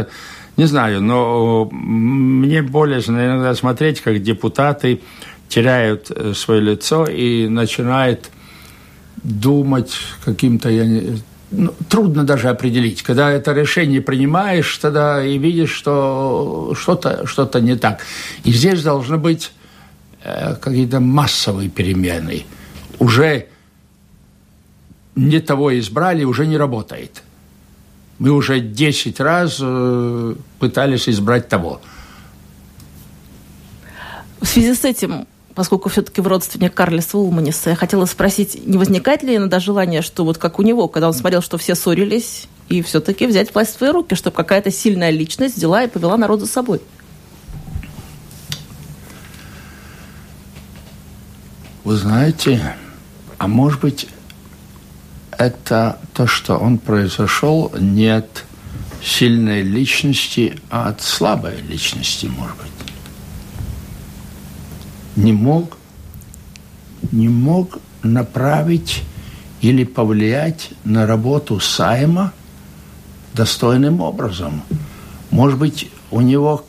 Не 0.58 0.66
знаю, 0.66 1.02
но 1.02 1.70
мне 1.72 2.62
более 2.62 3.00
иногда 3.00 3.54
смотреть, 3.56 4.02
как 4.02 4.22
депутаты 4.22 5.02
теряют 5.48 6.10
э, 6.10 6.34
свое 6.34 6.62
лицо 6.62 7.06
и 7.06 7.48
начинают 7.48 8.30
думать 9.24 9.98
каким-то, 10.26 10.70
я 10.70 10.86
не, 10.86 11.22
ну, 11.52 11.74
трудно 11.90 12.24
даже 12.24 12.50
определить. 12.50 13.04
Когда 13.04 13.30
это 13.30 13.54
решение 13.54 14.02
принимаешь, 14.02 14.78
тогда 14.78 15.24
и 15.24 15.38
видишь, 15.38 15.72
что 15.72 16.74
что-то 16.76 17.28
что 17.28 17.60
не 17.60 17.76
так. 17.76 18.00
И 18.46 18.52
здесь 18.54 18.84
должны 18.84 19.18
быть 19.18 19.52
э, 20.24 20.56
какие-то 20.56 21.00
массовые 21.00 21.70
перемены. 21.70 22.46
Уже 23.00 23.48
не 25.16 25.40
того 25.40 25.78
избрали, 25.78 26.24
уже 26.24 26.48
не 26.48 26.58
работает. 26.58 27.22
Мы 28.18 28.32
уже 28.32 28.60
10 28.60 29.20
раз 29.20 29.58
э, 29.62 30.36
пытались 30.60 31.10
избрать 31.10 31.50
того. 31.50 31.82
В 34.40 34.46
связи 34.46 34.74
с 34.74 34.86
этим 34.86 35.28
поскольку 35.62 35.90
все-таки 35.90 36.22
в 36.22 36.28
родственник 36.28 36.74
Карлиса 36.74 37.20
Улманиса, 37.20 37.70
я 37.70 37.76
хотела 37.76 38.06
спросить, 38.06 38.66
не 38.66 38.80
возникает 38.80 39.22
ли 39.22 39.36
иногда 39.36 39.60
желание, 39.60 40.02
что 40.02 40.26
вот 40.26 40.40
как 40.40 40.58
у 40.58 40.64
него, 40.64 40.88
когда 40.88 41.08
он 41.08 41.14
смотрел, 41.14 41.44
что 41.44 41.60
все 41.60 41.76
ссорились, 41.76 42.48
и 42.68 42.82
все-таки 42.82 43.28
взять 43.28 43.54
власть 43.54 43.76
в 43.76 43.78
свои 43.78 43.92
руки, 43.92 44.16
чтобы 44.16 44.36
какая-то 44.36 44.72
сильная 44.72 45.12
личность 45.12 45.58
взяла 45.58 45.84
и 45.84 45.88
повела 45.88 46.18
народ 46.18 46.40
за 46.40 46.48
собой? 46.48 46.82
Вы 51.84 51.96
знаете, 51.96 52.76
А 53.38 53.48
может 53.48 53.82
быть, 53.82 54.08
это 55.38 56.00
то, 56.16 56.26
что 56.26 56.58
он 56.58 56.80
произошел 56.80 57.72
не 57.80 58.08
от 58.08 58.46
сильной 59.04 59.62
личности, 59.62 60.60
а 60.72 60.90
от 60.90 61.04
слабой 61.04 61.62
личности, 61.62 62.26
может 62.26 62.58
быть. 62.58 62.71
Не 65.16 65.34
мог, 65.34 65.78
не 67.12 67.30
мог 67.30 67.80
направить 68.04 69.04
или 69.62 69.84
повлиять 69.84 70.72
на 70.84 71.06
работу 71.06 71.60
Сайма 71.60 72.34
достойным 73.34 74.02
образом. 74.02 74.64
Может 75.30 75.60
быть, 75.60 75.90
у 76.10 76.22
него 76.22 76.66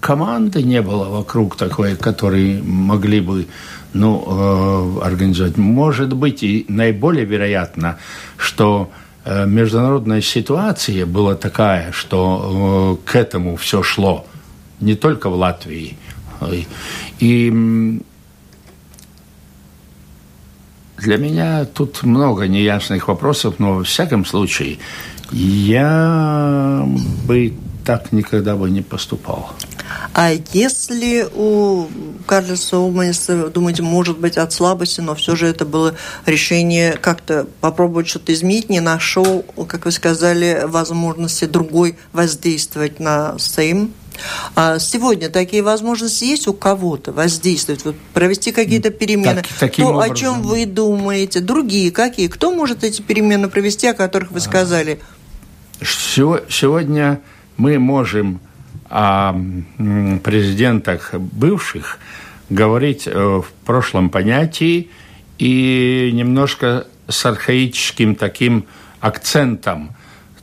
команды 0.00 0.62
не 0.62 0.82
было 0.82 1.08
вокруг 1.08 1.56
такой, 1.56 1.96
которые 1.96 2.62
могли 2.62 3.20
бы 3.20 3.46
ну, 3.92 4.98
э, 5.02 5.06
организовать. 5.06 5.56
Может 5.56 6.14
быть, 6.14 6.42
и 6.42 6.64
наиболее 6.68 7.24
вероятно, 7.24 7.98
что 8.36 8.90
э, 9.24 9.46
международная 9.46 10.22
ситуация 10.22 11.06
была 11.06 11.34
такая, 11.34 11.92
что 11.92 12.98
э, 13.04 13.10
к 13.10 13.14
этому 13.14 13.56
все 13.56 13.82
шло, 13.82 14.26
не 14.80 14.94
только 14.94 15.28
в 15.28 15.34
Латвии. 15.34 15.96
И 17.20 18.00
для 20.98 21.16
меня 21.16 21.64
тут 21.64 22.02
много 22.02 22.46
неясных 22.46 23.08
вопросов, 23.08 23.54
но 23.58 23.76
во 23.76 23.84
всяком 23.84 24.24
случае 24.24 24.78
я 25.32 26.84
бы 27.26 27.54
так 27.84 28.12
никогда 28.12 28.56
бы 28.56 28.70
не 28.70 28.82
поступал. 28.82 29.50
А 30.14 30.30
если 30.52 31.26
у 31.34 31.86
Карлиса 32.26 32.78
Улманиса, 32.78 33.48
думаете, 33.48 33.82
может 33.82 34.18
быть 34.18 34.36
от 34.36 34.52
слабости, 34.52 35.00
но 35.00 35.14
все 35.14 35.36
же 35.36 35.46
это 35.46 35.64
было 35.64 35.94
решение 36.26 36.92
как-то 36.92 37.46
попробовать 37.60 38.08
что-то 38.08 38.32
изменить, 38.32 38.68
не 38.68 38.80
нашел, 38.80 39.44
как 39.68 39.84
вы 39.84 39.92
сказали, 39.92 40.62
возможности 40.66 41.46
другой 41.46 41.96
воздействовать 42.12 43.00
на 43.00 43.38
Сейм? 43.38 43.92
А 44.54 44.78
сегодня 44.78 45.28
такие 45.28 45.62
возможности 45.62 46.24
есть 46.24 46.48
у 46.48 46.52
кого-то 46.52 47.12
воздействовать, 47.12 47.84
вот, 47.84 47.96
провести 48.14 48.52
какие-то 48.52 48.90
перемены? 48.90 49.42
Так, 49.58 49.74
То, 49.74 49.86
образом. 49.86 50.12
о 50.12 50.16
чем 50.16 50.42
вы 50.42 50.66
думаете? 50.66 51.40
Другие 51.40 51.90
какие? 51.90 52.28
Кто 52.28 52.52
может 52.52 52.84
эти 52.84 53.02
перемены 53.02 53.48
провести, 53.48 53.86
о 53.86 53.94
которых 53.94 54.30
вы 54.30 54.38
а. 54.38 54.42
сказали? 54.42 55.00
Сегодня 55.82 57.20
мы 57.56 57.78
можем 57.78 58.40
о 58.88 59.34
президентах 60.24 61.14
бывших 61.14 61.98
говорить 62.50 63.06
э, 63.06 63.12
в 63.14 63.46
прошлом 63.64 64.10
понятии 64.10 64.90
и 65.38 66.10
немножко 66.12 66.86
с 67.08 67.24
архаическим 67.24 68.14
таким 68.14 68.66
акцентом. 69.00 69.96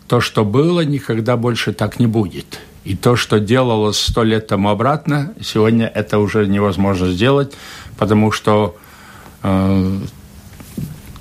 То, 0.08 0.22
что 0.22 0.46
было, 0.46 0.82
никогда 0.82 1.36
больше 1.36 1.74
так 1.74 2.00
не 2.00 2.08
будет. 2.08 2.60
И 2.88 2.96
то, 2.96 3.18
что 3.18 3.40
делалось 3.40 4.00
сто 4.00 4.24
лет 4.24 4.48
тому 4.48 4.70
обратно, 4.70 5.34
сегодня 5.42 5.92
это 5.94 6.20
уже 6.20 6.48
невозможно 6.48 7.12
сделать, 7.12 7.54
потому 7.98 8.32
что 8.32 8.78
э, 9.44 9.98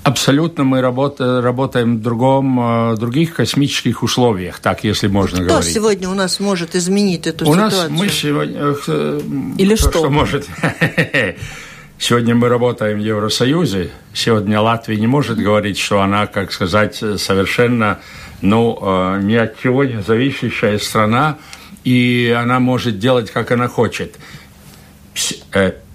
Абсолютно 0.03 0.63
мы 0.63 0.79
работа, 0.79 1.41
работаем 1.41 1.97
в 1.97 2.01
другом, 2.01 2.57
э, 2.93 2.95
других 2.95 3.35
космических 3.35 4.03
условиях, 4.03 4.59
так, 4.59 4.85
если 4.85 5.07
можно 5.07 5.39
Кто 5.39 5.47
говорить. 5.47 5.71
Кто 5.71 5.79
сегодня 5.79 6.09
у 6.09 6.13
нас 6.13 6.39
может 6.39 6.75
изменить 6.75 7.27
эту 7.27 7.43
у 7.45 7.53
ситуацию? 7.53 7.87
У 7.87 7.89
нас 7.89 7.99
мы 7.99 8.07
сегодня... 8.07 8.75
Э, 8.87 9.21
Или 9.57 9.75
то, 9.75 9.81
что? 9.81 9.99
что 9.99 10.09
может... 10.09 10.47
Сегодня 11.99 12.35
мы 12.35 12.47
работаем 12.47 12.99
в 12.99 13.01
Евросоюзе. 13.01 13.89
Сегодня 14.13 14.61
Латвия 14.61 14.97
не 14.97 15.07
может 15.07 15.39
говорить, 15.39 15.79
что 15.79 15.99
она, 15.99 16.27
как 16.27 16.51
сказать, 16.51 16.95
совершенно 16.95 17.99
ну, 18.39 18.77
э, 18.79 19.21
ни 19.23 19.33
от 19.33 19.59
чего 19.59 19.83
не 19.83 20.03
зависящая 20.03 20.77
страна, 20.77 21.39
и 21.83 22.35
она 22.37 22.59
может 22.59 22.99
делать, 22.99 23.31
как 23.31 23.51
она 23.51 23.67
хочет. 23.67 24.15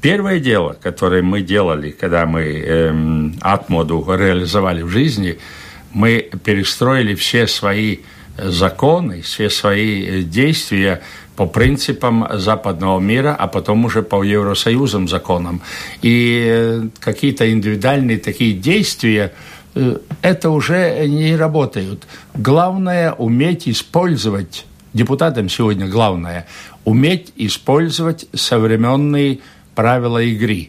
Первое 0.01 0.41
дело, 0.41 0.77
которое 0.83 1.23
мы 1.23 1.41
делали, 1.41 1.93
когда 1.93 2.27
мы 2.27 2.43
эм, 2.43 3.38
Атмоду 3.41 4.05
реализовали 4.09 4.83
в 4.83 4.88
жизни, 4.88 5.38
мы 5.93 6.29
перестроили 6.45 7.15
все 7.15 7.47
свои 7.47 7.99
законы, 8.37 9.23
все 9.23 9.51
свои 9.51 10.05
э, 10.05 10.23
действия 10.23 11.03
по 11.37 11.47
принципам 11.47 12.27
западного 12.33 13.01
мира, 13.01 13.35
а 13.38 13.47
потом 13.47 13.85
уже 13.85 14.03
по 14.03 14.23
Евросоюзам 14.23 15.09
законам. 15.09 15.62
И 16.03 16.45
э, 16.47 16.83
какие-то 17.01 17.51
индивидуальные 17.51 18.18
такие 18.18 18.53
действия, 18.53 19.33
э, 19.75 19.99
это 20.21 20.51
уже 20.51 21.07
не 21.09 21.37
работают. 21.37 22.07
Главное 22.35 23.12
уметь 23.12 23.68
использовать, 23.68 24.66
депутатам 24.92 25.49
сегодня 25.49 25.88
главное, 25.88 26.47
уметь 26.85 27.33
использовать 27.37 28.27
современные 28.35 29.38
правила 29.75 30.18
игры. 30.23 30.68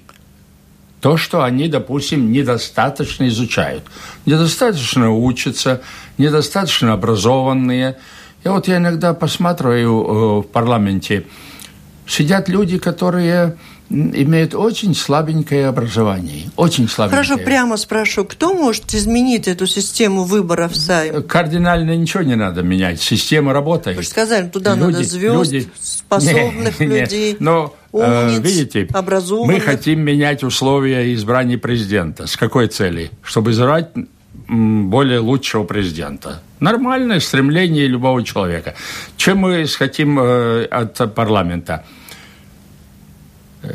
То, 1.01 1.17
что 1.17 1.43
они, 1.43 1.67
допустим, 1.67 2.31
недостаточно 2.31 3.27
изучают, 3.27 3.83
недостаточно 4.25 5.11
учатся, 5.11 5.81
недостаточно 6.17 6.93
образованные. 6.93 7.97
И 8.43 8.47
вот 8.47 8.67
я 8.67 8.77
иногда 8.77 9.13
посматриваю 9.13 9.91
э, 9.91 10.39
в 10.41 10.43
парламенте, 10.43 11.25
сидят 12.05 12.49
люди, 12.49 12.77
которые 12.77 13.57
имеют 13.89 14.55
очень 14.55 14.95
слабенькое 14.95 15.67
образование. 15.67 16.49
Очень 16.55 16.89
слабенькое. 16.89 17.23
Хорошо, 17.23 17.43
прямо 17.43 17.77
спрошу, 17.77 18.25
кто 18.25 18.53
может 18.53 18.93
изменить 18.93 19.47
эту 19.47 19.67
систему 19.67 20.23
выборов 20.23 20.75
Сайм? 20.75 21.23
Кардинально 21.23 21.95
ничего 21.95 22.23
не 22.23 22.35
надо 22.35 22.63
менять. 22.63 23.01
Система 23.01 23.53
работает. 23.53 23.97
Вы 23.97 24.03
же 24.03 24.09
сказали, 24.09 24.47
туда 24.49 24.75
люди, 24.75 24.93
надо 24.93 25.03
звезд, 25.03 25.51
люди... 25.51 25.69
способных 25.79 26.79
не, 26.79 26.85
людей, 26.87 27.31
не, 27.33 27.37
но, 27.39 27.75
э, 27.93 28.25
умниц, 28.35 28.39
видите, 28.43 28.87
мы 29.45 29.59
хотим 29.59 30.01
менять 30.01 30.43
условия 30.43 31.13
избрания 31.13 31.57
президента. 31.57 32.25
С 32.25 32.35
какой 32.35 32.67
цели? 32.67 33.11
Чтобы 33.21 33.51
избрать 33.51 33.89
более 34.47 35.19
лучшего 35.19 35.63
президента. 35.63 36.41
Нормальное 36.59 37.19
стремление 37.19 37.87
любого 37.87 38.23
человека. 38.23 38.75
Чем 39.17 39.39
мы 39.39 39.65
хотим 39.67 40.19
э, 40.19 40.65
от 40.65 41.13
парламента? 41.13 41.83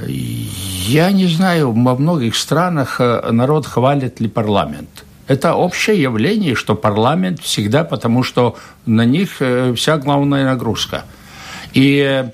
Я 0.07 1.13
не 1.13 1.27
знаю, 1.27 1.73
во 1.73 1.97
многих 1.97 2.37
странах 2.37 3.01
э, 3.01 3.31
народ 3.31 3.67
хвалит 3.67 4.21
ли 4.21 4.29
парламент. 4.29 5.05
Это 5.27 5.55
общее 5.55 6.01
явление, 6.01 6.55
что 6.55 6.75
парламент 6.75 7.41
всегда, 7.41 7.85
потому 7.85 8.23
что 8.23 8.57
на 8.87 9.05
них 9.05 9.41
э, 9.41 9.75
вся 9.75 9.99
главная 9.99 10.45
нагрузка. 10.45 11.05
И 11.75 11.99
э, 11.99 12.31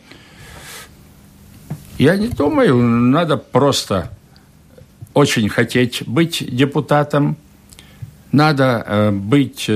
я 1.99 2.16
не 2.16 2.29
думаю, 2.29 2.77
надо 2.77 3.37
просто 3.37 4.11
очень 5.12 5.49
хотеть 5.49 6.03
быть 6.07 6.44
депутатом, 6.49 7.37
надо 8.35 9.11
быть, 9.12 9.70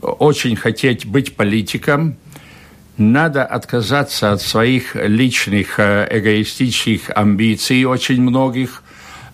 очень 0.00 0.56
хотеть 0.56 1.06
быть 1.06 1.36
политиком, 1.36 2.16
надо 2.96 3.44
отказаться 3.44 4.32
от 4.32 4.40
своих 4.40 4.94
личных 4.94 5.80
э, 5.80 6.06
эгоистических 6.10 7.10
амбиций, 7.14 7.84
очень 7.84 8.22
многих. 8.22 8.82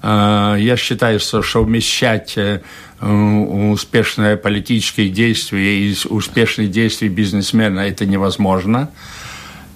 Э, 0.03 0.57
я 0.59 0.77
считаю, 0.77 1.21
что 1.21 1.43
совмещать 1.43 2.39
э, 2.39 2.61
успешное 3.03 4.37
политическое 4.37 5.09
действие 5.09 5.91
и 5.91 5.97
успешные 6.09 6.69
действия 6.69 7.09
бизнесмена 7.09 7.81
это 7.81 8.05
невозможно. 8.05 8.91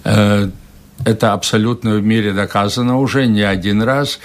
Это 0.03 1.33
абсолютно 1.33 1.95
в 1.95 2.03
мире 2.03 2.33
доказано 2.33 2.99
уже 2.99 3.25
не 3.25 3.41
один 3.41 3.81
раз. 3.81 4.19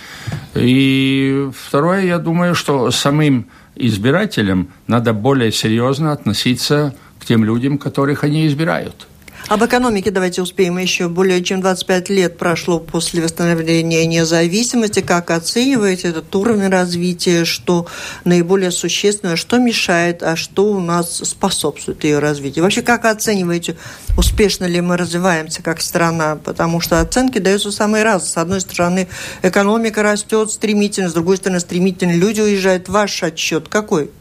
И 0.55 1.49
второе, 1.59 2.05
я 2.05 2.18
думаю, 2.18 2.55
что 2.55 2.90
самым 2.90 3.46
избирателям 3.87 4.69
надо 4.87 5.12
более 5.12 5.53
серьезно 5.53 6.12
относиться 6.12 6.95
к 7.19 7.27
тем 7.27 7.45
людям, 7.45 7.79
которых 7.79 8.25
они 8.25 8.47
избирают. 8.47 9.07
Об 9.51 9.65
экономике 9.65 10.13
давайте 10.13 10.43
успеем 10.43 10.79
еще. 10.79 11.09
Более 11.09 11.43
чем 11.43 11.61
25 11.61 12.09
лет 12.09 12.39
прошло 12.39 12.79
после 12.79 13.21
восстановления 13.21 14.07
независимости. 14.07 15.01
Как 15.01 15.33
оцениваете 15.33 16.11
этот 16.11 16.33
уровень 16.37 16.69
развития? 16.69 17.45
Что 17.45 17.89
наиболее 18.25 18.71
существенное? 18.71 19.35
Что 19.35 19.59
мешает, 19.59 20.23
а 20.23 20.37
что 20.37 20.67
у 20.67 20.79
нас 20.79 21.17
способствует 21.25 22.05
ее 22.05 22.21
развитию? 22.21 22.63
Вообще, 22.63 22.83
как 22.83 23.05
оцениваете, 23.05 23.77
успешно 24.17 24.67
ли 24.67 24.81
мы 24.81 24.97
развиваемся 24.97 25.65
как 25.65 25.81
страна? 25.81 26.37
Потому 26.37 26.81
что 26.81 27.01
оценки 27.01 27.41
даются 27.41 27.73
самые 27.73 28.05
разные. 28.05 28.31
С 28.31 28.37
одной 28.37 28.61
стороны, 28.61 29.09
экономика 29.43 30.05
растет 30.05 30.53
стремительно, 30.53 31.09
с 31.09 31.13
другой 31.13 31.39
стороны, 31.39 31.59
стремительно 31.59 32.13
люди 32.13 32.41
уезжают. 32.41 32.89
Ваш 32.89 33.25
отчет 33.25 33.69
какой? 33.69 34.13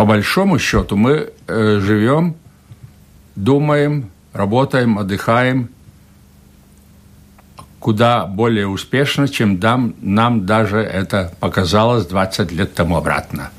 По 0.00 0.06
большому 0.06 0.58
счету 0.58 0.96
мы 0.96 1.28
э, 1.46 1.78
живем, 1.78 2.34
думаем, 3.36 4.10
работаем, 4.32 4.98
отдыхаем. 4.98 5.68
куда 7.80 8.24
более 8.24 8.66
успешно, 8.66 9.28
чем 9.28 9.60
нам, 9.60 9.94
нам 10.00 10.46
даже 10.46 10.78
это 10.78 11.34
показалось 11.38 12.06
20 12.06 12.50
лет 12.50 12.72
тому 12.72 12.96
обратно. 12.96 13.50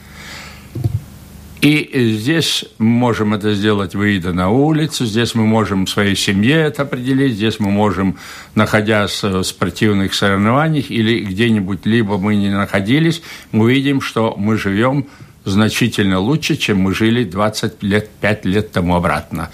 И 1.61 2.15
здесь 2.17 2.65
мы 2.79 2.87
можем 2.87 3.35
это 3.35 3.53
сделать, 3.53 3.93
выйдя 3.93 4.33
на 4.33 4.49
улицу, 4.49 5.05
здесь 5.05 5.35
мы 5.35 5.45
можем 5.45 5.85
своей 5.85 6.15
семье 6.15 6.55
это 6.55 6.81
определить, 6.81 7.35
здесь 7.35 7.59
мы 7.59 7.69
можем, 7.69 8.17
находясь 8.55 9.21
в 9.21 9.43
спортивных 9.43 10.15
соревнованиях 10.15 10.89
или 10.89 11.23
где-нибудь, 11.23 11.85
либо 11.85 12.17
мы 12.17 12.35
не 12.35 12.49
находились, 12.49 13.21
мы 13.51 13.71
видим, 13.71 14.01
что 14.01 14.33
мы 14.35 14.57
живем 14.57 15.05
значительно 15.45 16.19
лучше, 16.19 16.55
чем 16.55 16.79
мы 16.79 16.93
жили 16.93 17.23
20 17.23 17.83
лет, 17.83 18.09
5 18.21 18.45
лет 18.45 18.71
тому 18.71 18.95
обратно. 18.95 19.49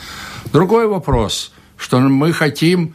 Другой 0.52 0.88
вопрос, 0.88 1.52
что 1.78 2.00
мы 2.00 2.34
хотим 2.34 2.94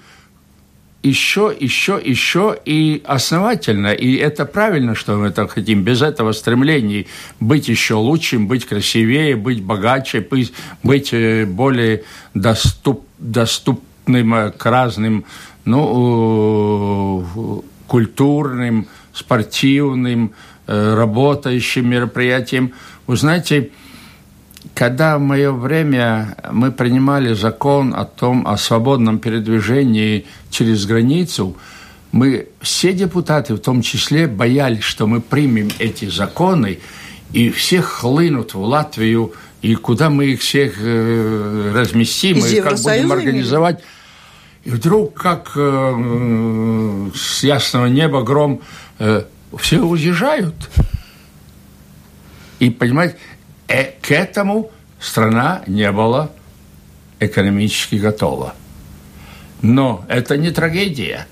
еще, 1.02 1.54
еще, 1.58 2.00
еще 2.02 2.56
и 2.64 3.02
основательно. 3.04 3.92
И 3.92 4.14
это 4.16 4.44
правильно, 4.44 4.94
что 4.94 5.16
мы 5.16 5.28
это 5.28 5.48
хотим. 5.48 5.82
Без 5.82 6.00
этого 6.00 6.32
стремления 6.32 7.06
быть 7.40 7.68
еще 7.68 7.94
лучшим, 7.94 8.46
быть 8.46 8.66
красивее, 8.66 9.36
быть 9.36 9.62
богаче, 9.62 10.20
быть, 10.20 10.52
быть 10.82 11.12
э, 11.12 11.44
более 11.44 12.04
доступ, 12.34 13.04
доступным 13.18 14.34
э, 14.34 14.50
к 14.52 14.64
разным 14.66 15.24
ну, 15.64 17.24
э, 17.24 17.60
культурным, 17.88 18.86
спортивным, 19.12 20.32
работающим 20.72 21.88
мероприятиям. 21.88 22.72
Вы 23.06 23.16
знаете, 23.16 23.70
когда 24.74 25.18
в 25.18 25.20
мое 25.20 25.52
время 25.52 26.36
мы 26.50 26.72
принимали 26.72 27.34
закон 27.34 27.94
о 27.94 28.04
том, 28.04 28.46
о 28.46 28.56
свободном 28.56 29.18
передвижении 29.18 30.26
через 30.50 30.86
границу, 30.86 31.56
мы 32.12 32.48
все 32.60 32.92
депутаты, 32.92 33.54
в 33.54 33.58
том 33.58 33.82
числе, 33.82 34.26
боялись, 34.26 34.84
что 34.84 35.06
мы 35.06 35.20
примем 35.20 35.70
эти 35.78 36.08
законы, 36.08 36.78
и 37.32 37.50
всех 37.50 37.86
хлынут 37.86 38.54
в 38.54 38.60
Латвию, 38.60 39.32
и 39.62 39.74
куда 39.74 40.10
мы 40.10 40.26
их 40.26 40.40
всех 40.40 40.74
э, 40.78 41.72
разместим, 41.74 42.38
Из 42.38 42.52
и 42.52 42.60
как 42.60 42.78
будем 42.78 43.12
организовать. 43.12 43.82
И 44.64 44.70
вдруг, 44.70 45.14
как 45.14 45.52
э, 45.56 47.10
с 47.14 47.42
ясного 47.42 47.86
неба 47.86 48.22
гром, 48.22 48.60
э, 48.98 49.24
все 49.58 49.80
уезжают. 49.80 50.54
И, 52.58 52.70
понимаете, 52.70 53.16
э, 53.68 53.92
к 54.00 54.10
этому 54.10 54.70
страна 55.00 55.62
не 55.66 55.90
была 55.90 56.30
экономически 57.20 57.96
готова. 57.96 58.54
Но 59.62 60.04
это 60.08 60.36
не 60.36 60.50
трагедия. 60.50 61.26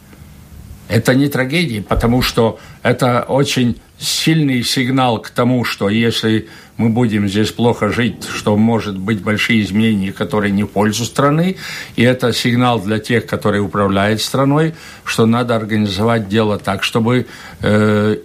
Это 0.91 1.15
не 1.15 1.29
трагедия, 1.29 1.83
потому 1.83 2.21
что 2.21 2.59
это 2.83 3.25
очень 3.29 3.81
сильный 3.99 4.65
сигнал 4.65 5.23
к 5.23 5.31
тому, 5.31 5.65
что 5.65 5.89
если 5.89 6.49
мы 6.77 6.89
будем 6.89 7.29
здесь 7.29 7.53
плохо 7.53 7.91
жить, 7.91 8.25
что 8.25 8.57
может 8.57 8.99
быть 8.99 9.23
большие 9.23 9.63
изменения, 9.63 10.13
которые 10.13 10.51
не 10.51 10.65
в 10.65 10.67
пользу 10.67 11.05
страны, 11.05 11.57
и 11.95 12.03
это 12.03 12.33
сигнал 12.33 12.81
для 12.81 12.99
тех, 12.99 13.27
которые 13.27 13.63
управляют 13.63 14.21
страной, 14.21 14.75
что 15.05 15.27
надо 15.27 15.55
организовать 15.55 16.29
дело 16.29 16.59
так, 16.59 16.83
чтобы 16.83 17.27
э, 17.61 18.17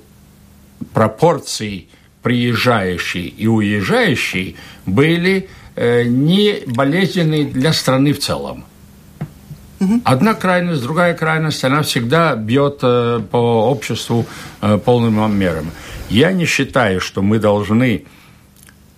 пропорции 0.92 1.88
приезжающие 2.24 3.28
и 3.28 3.46
уезжающие 3.46 4.56
были 4.88 5.50
э, 5.76 6.06
не 6.06 6.64
болезненны 6.66 7.46
для 7.46 7.74
страны 7.74 8.12
в 8.12 8.20
целом. 8.20 8.66
Одна 10.04 10.34
крайность, 10.34 10.82
другая 10.82 11.14
крайность, 11.14 11.64
она 11.64 11.82
всегда 11.82 12.36
бьет 12.36 12.80
э, 12.82 13.22
по 13.30 13.70
обществу 13.70 14.26
э, 14.62 14.78
полным 14.78 15.38
мерам. 15.38 15.72
Я 16.10 16.32
не 16.32 16.46
считаю, 16.46 17.02
что 17.02 17.22
мы 17.22 17.40
должны 17.40 18.06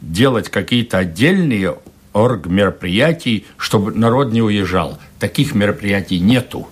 делать 0.02 0.50
какие-то 0.50 1.00
отдельные 1.00 1.76
орг-мероприятий, 2.14 3.46
чтобы 3.58 3.92
народ 3.94 4.32
не 4.32 4.42
уезжал. 4.42 5.00
Таких 5.20 5.56
мероприятий 5.56 6.20
нету. 6.20 6.68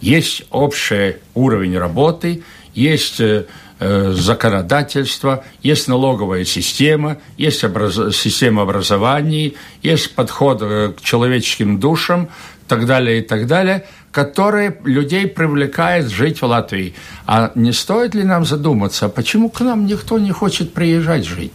Есть 0.00 0.44
общий 0.50 1.16
уровень 1.34 1.76
работы, 1.76 2.42
есть 2.74 3.20
э, 3.20 3.44
Э, 3.82 4.12
законодательство, 4.12 5.42
есть 5.62 5.88
налоговая 5.88 6.44
система, 6.44 7.16
есть 7.38 7.64
образ... 7.64 8.14
система 8.14 8.60
образования, 8.60 9.54
есть 9.82 10.14
подход 10.14 10.60
к 10.60 10.96
человеческим 11.02 11.80
душам, 11.80 12.28
так 12.70 12.86
далее 12.86 13.18
и 13.18 13.22
так 13.22 13.46
далее, 13.46 13.84
которые 14.12 14.76
людей 14.84 15.26
привлекает 15.26 16.08
жить 16.08 16.40
в 16.40 16.46
Латвии. 16.46 16.94
А 17.26 17.50
не 17.56 17.72
стоит 17.72 18.14
ли 18.14 18.22
нам 18.22 18.44
задуматься, 18.44 19.08
почему 19.08 19.50
к 19.50 19.60
нам 19.60 19.86
никто 19.86 20.18
не 20.18 20.30
хочет 20.30 20.72
приезжать 20.72 21.24
жить? 21.24 21.52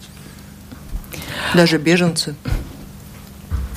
Даже 1.54 1.78
беженцы. 1.78 2.36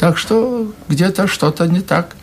Так 0.00 0.18
что 0.18 0.72
где-то 0.88 1.28
что-то 1.28 1.66
не 1.66 1.80
так. 1.80 2.16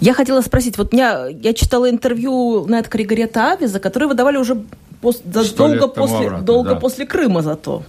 Я 0.00 0.12
хотела 0.12 0.42
спросить, 0.42 0.78
вот 0.78 0.92
меня, 0.92 1.26
я 1.26 1.54
читала 1.54 1.88
интервью 1.88 2.66
на 2.66 2.78
это 2.80 2.90
Григорета 2.90 3.52
Авиза, 3.52 3.80
которые 3.80 4.08
выдавали 4.08 4.36
уже 4.36 4.56
пос, 5.00 5.20
долго, 5.24 5.88
после, 5.88 6.26
обратно, 6.26 6.44
долго 6.44 6.70
да. 6.70 6.76
после 6.76 7.06
Крыма 7.06 7.42
зато. 7.42 7.82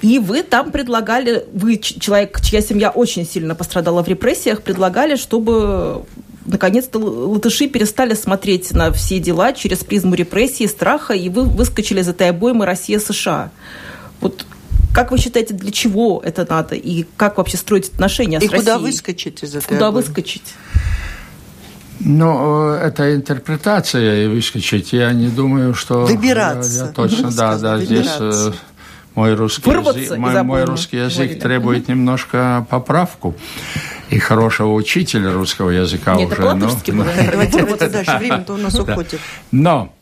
И 0.00 0.18
вы 0.18 0.42
там 0.42 0.70
предлагали, 0.70 1.44
вы 1.52 1.78
человек, 1.78 2.40
чья 2.40 2.60
семья 2.60 2.90
очень 2.90 3.26
сильно 3.26 3.54
пострадала 3.54 4.02
в 4.02 4.08
репрессиях, 4.08 4.62
предлагали, 4.62 5.16
чтобы 5.16 6.04
наконец-то 6.46 6.98
латыши 6.98 7.68
перестали 7.68 8.14
смотреть 8.14 8.72
на 8.72 8.92
все 8.92 9.18
дела 9.18 9.52
через 9.52 9.78
призму 9.78 10.14
репрессий, 10.14 10.66
страха, 10.66 11.14
и 11.14 11.28
вы 11.28 11.44
выскочили 11.44 12.00
из 12.00 12.08
этой 12.08 12.30
обоймы 12.30 12.64
Россия-США. 12.66 13.50
Вот 14.20 14.46
как 14.94 15.10
вы 15.12 15.18
считаете, 15.18 15.54
для 15.54 15.70
чего 15.70 16.20
это 16.24 16.46
надо? 16.48 16.74
И 16.74 17.04
как 17.16 17.38
вообще 17.38 17.56
строить 17.56 17.88
отношения 17.88 18.38
и 18.38 18.40
с 18.40 18.50
Россией? 18.50 18.56
И 18.56 18.58
куда 18.58 18.78
выскочить 18.78 19.42
из 19.42 19.54
этой 19.54 19.66
Куда 19.66 19.88
обоймы? 19.88 20.06
выскочить? 20.06 20.54
Ну, 22.00 22.70
это 22.70 23.14
интерпретация 23.14 24.24
и 24.24 24.28
выскочить. 24.28 24.92
Я 24.92 25.12
не 25.12 25.28
думаю, 25.28 25.74
что... 25.74 26.06
Выбираться. 26.06 26.86
Я 26.86 26.92
точно, 26.92 27.30
да, 27.32 27.58
да, 27.58 27.78
здесь 27.78 28.08
э, 28.18 28.52
мой 29.18 29.34
русский 29.34 29.68
язык, 29.68 30.16
мой, 30.16 30.42
мой 30.44 30.64
русский 30.64 30.98
язык 30.98 31.40
требует 31.40 31.88
немножко 31.88 32.64
поправку. 32.70 33.34
И 34.10 34.18
хорошего 34.20 34.72
учителя 34.74 35.32
русского 35.32 35.70
языка 35.70 36.14
Нет, 36.14 36.32
уже. 36.32 36.42
Это 36.42 36.54
но, 36.54 36.66
но... 36.94 37.04
Давайте, 37.32 37.58
давайте 37.58 37.88
дальше, 37.88 38.16
время-то 38.18 38.54
у 38.54 38.56
нас 38.56 38.78
уходит. 38.78 39.20
Но 39.50 39.92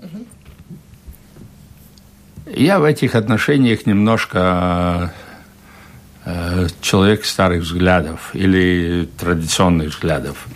я 2.46 2.78
в 2.78 2.84
этих 2.84 3.14
отношениях 3.14 3.86
немножко 3.86 5.14
э, 6.26 6.68
человек 6.82 7.24
старых 7.24 7.62
взглядов 7.62 8.30
или 8.34 9.08
традиционных 9.18 9.94
взглядов. 9.94 10.46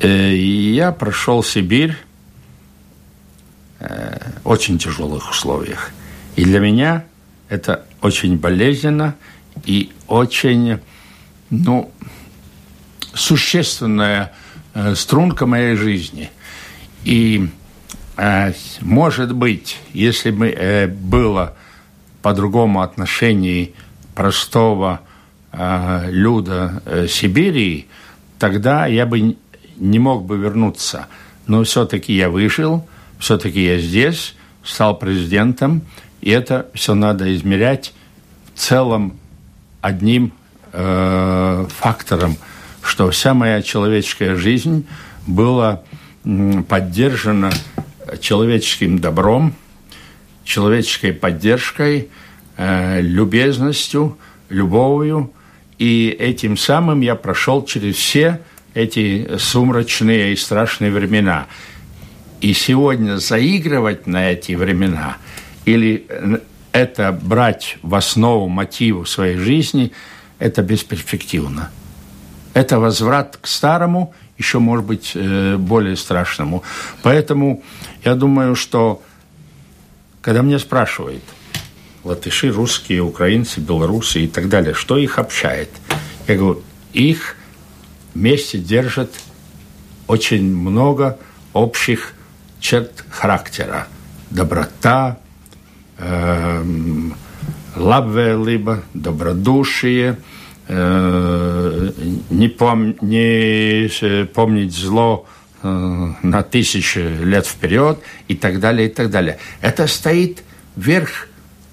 Э, 0.00 0.36
я 0.36 0.92
прошел 0.92 1.42
Сибирь 1.42 1.96
э, 3.80 4.18
в 4.44 4.48
очень 4.48 4.78
тяжелых 4.78 5.30
условиях. 5.30 5.90
И 6.36 6.44
для 6.44 6.60
меня 6.60 7.04
это 7.48 7.84
очень 8.02 8.36
болезненно 8.38 9.14
и 9.64 9.92
очень, 10.06 10.78
ну, 11.50 11.90
существенная 13.14 14.32
э, 14.74 14.94
струнка 14.94 15.46
моей 15.46 15.76
жизни. 15.76 16.30
И, 17.04 17.48
может 18.80 19.32
быть, 19.32 19.78
если 19.92 20.30
бы 20.30 20.96
было 20.98 21.54
по-другому 22.20 22.82
отношение 22.82 23.72
простого 24.14 25.02
люда 25.52 26.82
Сибири, 27.08 27.86
тогда 28.40 28.86
я 28.86 29.06
бы 29.06 29.36
не 29.76 29.98
мог 29.98 30.24
бы 30.24 30.36
вернуться. 30.36 31.06
Но 31.46 31.62
все-таки 31.62 32.12
я 32.12 32.28
выжил, 32.28 32.88
все-таки 33.18 33.64
я 33.64 33.78
здесь, 33.78 34.34
стал 34.64 34.98
президентом, 34.98 35.82
и 36.26 36.30
это 36.30 36.66
все 36.74 36.94
надо 36.94 37.32
измерять 37.36 37.94
в 38.52 38.58
целом 38.58 39.16
одним 39.80 40.32
э, 40.72 41.66
фактором, 41.68 42.36
что 42.82 43.12
вся 43.12 43.32
моя 43.32 43.62
человеческая 43.62 44.34
жизнь 44.34 44.88
была 45.28 45.82
поддержана 46.68 47.52
человеческим 48.18 48.98
добром, 48.98 49.54
человеческой 50.42 51.12
поддержкой, 51.12 52.08
э, 52.56 53.00
любезностью, 53.02 54.18
любовью, 54.48 55.32
и 55.78 56.08
этим 56.08 56.56
самым 56.56 57.02
я 57.02 57.14
прошел 57.14 57.64
через 57.64 57.94
все 57.94 58.40
эти 58.74 59.36
сумрачные 59.38 60.32
и 60.32 60.36
страшные 60.36 60.90
времена. 60.90 61.46
И 62.40 62.52
сегодня 62.52 63.18
заигрывать 63.18 64.08
на 64.08 64.32
эти 64.32 64.54
времена 64.56 65.18
или 65.66 66.06
это 66.72 67.12
брать 67.12 67.78
в 67.82 67.94
основу 67.94 68.48
мотиву 68.48 69.04
своей 69.04 69.36
жизни, 69.36 69.92
это 70.38 70.62
бесперспективно. 70.62 71.70
Это 72.54 72.78
возврат 72.78 73.36
к 73.36 73.46
старому 73.46 74.14
еще, 74.38 74.58
может 74.58 74.84
быть, 74.86 75.12
э, 75.14 75.56
более 75.56 75.96
страшному. 75.96 76.62
Поэтому 77.02 77.62
я 78.04 78.14
думаю, 78.14 78.54
что 78.54 79.02
когда 80.20 80.42
меня 80.42 80.58
спрашивают, 80.58 81.22
латыши, 82.04 82.50
русские, 82.50 83.02
украинцы, 83.02 83.60
белорусы 83.60 84.20
и 84.24 84.28
так 84.28 84.48
далее, 84.48 84.74
что 84.74 84.96
их 84.98 85.18
общает, 85.18 85.70
я 86.28 86.36
говорю, 86.36 86.62
их 86.92 87.36
вместе 88.14 88.58
держат 88.58 89.10
очень 90.06 90.54
много 90.54 91.18
общих 91.52 92.12
черт 92.60 93.04
характера. 93.10 93.88
Доброта, 94.30 95.18
э, 95.98 96.64
лабвелиба, 97.76 98.82
добродушие, 98.94 100.18
э, 100.68 101.90
не, 102.30 102.46
не 103.02 104.24
помнить 104.26 104.74
зло 104.74 105.26
э, 105.62 106.12
на 106.22 106.42
тысячи 106.42 106.98
лет 106.98 107.46
вперед 107.46 107.98
и 108.28 108.34
так 108.34 108.60
далее, 108.60 108.88
и 108.88 108.92
так 108.92 109.10
далее. 109.10 109.38
Это 109.60 109.86
стоит 109.86 110.42
вверх 110.76 111.28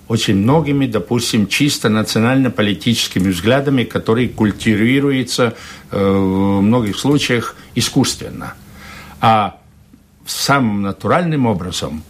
очень 0.08 0.36
многими, 0.36 0.86
допустим, 0.86 1.48
чисто 1.48 1.90
национально-политическими 1.90 3.30
взглядами, 3.30 3.84
которые 3.84 4.30
культивируются 4.30 5.56
э, 5.92 5.98
в 5.98 6.62
многих 6.62 6.98
случаях 6.98 7.56
искусственно. 7.74 8.54
А 9.22 9.58
самым 10.26 10.82
натуральным 10.82 11.46
образом 11.46 12.04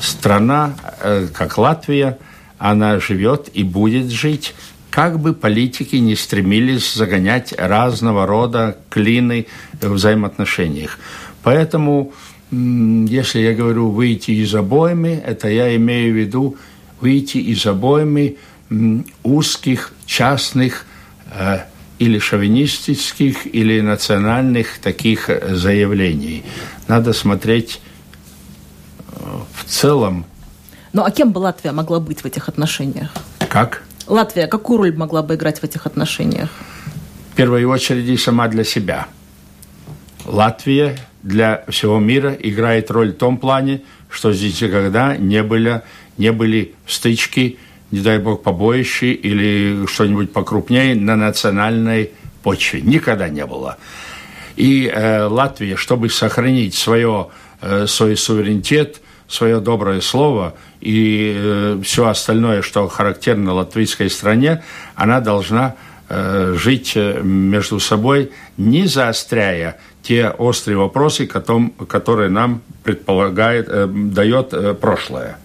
страна, 0.00 0.74
э, 1.00 1.28
как 1.32 1.58
Латвия, 1.58 2.18
она 2.58 3.00
живет 3.00 3.48
и 3.54 3.62
будет 3.62 4.10
жить, 4.10 4.54
как 4.90 5.20
бы 5.20 5.32
политики 5.32 5.96
не 5.96 6.16
стремились 6.16 6.92
загонять 6.92 7.54
разного 7.56 8.26
рода 8.26 8.76
клины 8.88 9.46
в 9.80 9.92
взаимоотношениях. 9.92 10.98
Поэтому, 11.42 12.12
если 12.50 13.40
я 13.40 13.54
говорю 13.54 13.90
выйти 13.90 14.32
из 14.32 14.54
обоймы, 14.54 15.22
это 15.24 15.48
я 15.48 15.74
имею 15.76 16.12
в 16.12 16.16
виду 16.16 16.56
выйти 17.00 17.38
из 17.38 17.64
обоймы 17.66 18.36
узких, 19.22 19.92
частных 20.06 20.86
э, 21.32 21.60
или 21.98 22.18
шовинистических, 22.18 23.46
или 23.54 23.80
национальных 23.80 24.78
таких 24.78 25.30
заявлений. 25.50 26.42
Надо 26.88 27.12
смотреть 27.12 27.80
э, 27.84 27.89
целом. 29.70 30.24
Ну 30.92 31.04
а 31.04 31.10
кем 31.10 31.32
бы 31.32 31.38
Латвия 31.38 31.72
могла 31.72 32.00
быть 32.00 32.20
в 32.20 32.26
этих 32.26 32.48
отношениях? 32.48 33.10
Как? 33.48 33.82
Латвия 34.06 34.46
какую 34.46 34.78
роль 34.78 34.96
могла 34.96 35.22
бы 35.22 35.34
играть 35.34 35.60
в 35.60 35.64
этих 35.64 35.86
отношениях? 35.86 36.50
В 37.32 37.36
первую 37.36 37.68
очередь 37.70 38.20
сама 38.20 38.48
для 38.48 38.64
себя. 38.64 39.06
Латвия 40.24 40.98
для 41.22 41.64
всего 41.68 41.98
мира 41.98 42.32
играет 42.32 42.90
роль 42.90 43.12
в 43.12 43.16
том 43.16 43.38
плане, 43.38 43.82
что 44.08 44.32
здесь 44.32 44.60
никогда 44.60 45.16
не 45.16 45.42
были, 45.42 45.82
не 46.18 46.32
были 46.32 46.74
стычки, 46.86 47.58
не 47.90 48.00
дай 48.00 48.18
бог, 48.18 48.42
побоище 48.42 49.12
или 49.12 49.86
что-нибудь 49.86 50.32
покрупнее 50.32 50.94
на 50.94 51.16
национальной 51.16 52.10
почве. 52.42 52.80
Никогда 52.80 53.28
не 53.28 53.46
было. 53.46 53.78
И 54.56 54.86
э, 54.86 55.24
Латвия, 55.24 55.76
чтобы 55.76 56.10
сохранить 56.10 56.74
свое, 56.74 57.28
э, 57.60 57.86
свой 57.86 58.16
суверенитет, 58.16 59.00
свое 59.30 59.60
доброе 59.60 60.00
слово 60.00 60.54
и 60.80 61.34
э, 61.36 61.80
все 61.82 62.08
остальное, 62.08 62.62
что 62.62 62.88
характерно 62.88 63.54
латвийской 63.54 64.10
стране, 64.10 64.62
она 64.96 65.20
должна 65.20 65.76
э, 66.08 66.54
жить 66.58 66.92
э, 66.96 67.20
между 67.22 67.78
собой, 67.78 68.32
не 68.56 68.86
заостряя 68.86 69.78
те 70.02 70.28
острые 70.30 70.76
вопросы, 70.76 71.26
которые 71.26 72.30
нам 72.30 72.62
предполагает, 72.82 73.68
э, 73.68 73.86
дает 73.86 74.52
э, 74.52 74.74
прошлое. 74.74 75.38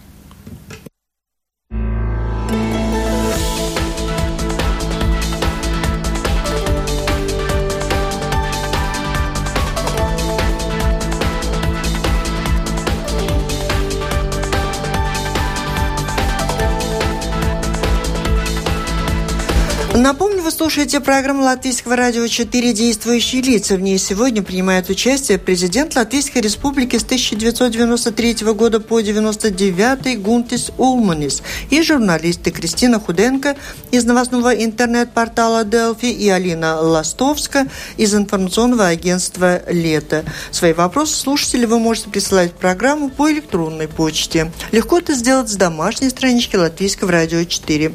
Напомню, 19.97 20.41
вы 20.41 20.51
слушаете 20.51 20.99
программу 20.99 21.43
Латвийского 21.43 21.95
радио 21.95 22.27
«Четыре 22.27 22.73
действующие 22.73 23.41
лица». 23.41 23.77
В 23.77 23.81
ней 23.81 23.97
сегодня 23.97 24.43
принимает 24.43 24.89
участие 24.89 25.37
президент 25.37 25.95
Латвийской 25.95 26.39
Республики 26.39 26.97
с 26.97 27.03
1993 27.03 28.45
года 28.51 28.81
по 28.81 28.97
1999 28.97 30.21
Гунтис 30.21 30.71
Улманис 30.77 31.41
и 31.69 31.81
журналисты 31.81 32.51
Кристина 32.51 32.99
Худенко 32.99 33.55
из 33.91 34.03
новостного 34.03 34.53
интернет-портала 34.53 35.63
«Делфи» 35.63 36.07
и 36.07 36.27
Алина 36.27 36.81
Ластовска 36.81 37.65
из 37.95 38.13
информационного 38.13 38.87
агентства 38.87 39.61
«Лето». 39.71 40.25
Свои 40.51 40.73
вопросы 40.73 41.15
слушатели 41.15 41.65
вы 41.65 41.79
можете 41.79 42.09
присылать 42.09 42.51
в 42.51 42.55
программу 42.55 43.09
по 43.09 43.31
электронной 43.31 43.87
почте. 43.87 44.51
Легко 44.73 44.97
это 44.97 45.13
сделать 45.13 45.49
с 45.49 45.55
домашней 45.55 46.09
странички 46.09 46.57
Латвийского 46.57 47.13
радио 47.13 47.45
4. 47.45 47.93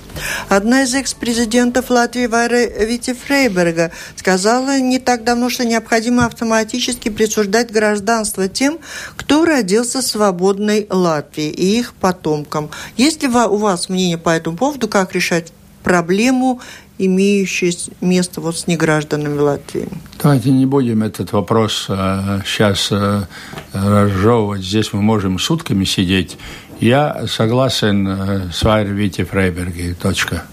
Одна 0.49 0.85
из 0.85 0.95
экс-президентов 0.95 1.90
Латвии 1.91 2.27
Вайра 2.27 2.85
Вити 2.85 3.15
Фрейберга 3.15 3.91
сказала 4.17 4.79
не 4.79 4.99
так 4.99 5.25
давно, 5.25 5.51
что 5.51 5.65
необходимо 5.65 6.27
автоматически 6.27 7.09
присуждать 7.09 7.71
гражданство 7.73 8.49
тем, 8.49 8.79
кто 9.17 9.45
родился 9.45 10.01
в 10.01 10.05
свободной 10.05 10.87
Латвии 10.89 11.51
и 11.51 11.79
их 11.79 11.95
потомкам. 11.95 12.71
Есть 12.97 13.23
ли 13.23 13.29
у 13.29 13.57
вас 13.57 13.89
мнение 13.89 14.19
по 14.19 14.31
этому 14.31 14.57
поводу, 14.57 14.89
как 14.89 15.15
решать 15.15 15.53
проблему, 15.83 16.61
имеющую 16.99 17.73
место 18.01 18.41
вот 18.41 18.59
с 18.59 18.67
негражданами 18.67 19.39
Латвии? 19.39 19.89
Давайте 20.23 20.51
не 20.51 20.67
будем 20.67 21.03
этот 21.03 21.33
вопрос 21.33 21.87
а, 21.89 22.41
сейчас 22.45 22.89
а, 22.93 23.27
разжевывать. 23.73 24.63
Здесь 24.63 24.93
мы 24.93 25.03
можем 25.03 25.39
сутками 25.39 25.85
сидеть. 25.85 26.37
Я 26.79 27.27
согласен 27.27 28.07
а, 28.09 28.51
с 28.53 28.63
Вайрой 28.63 29.11
Фрейберги. 29.11 29.97
Точка. 30.01 30.45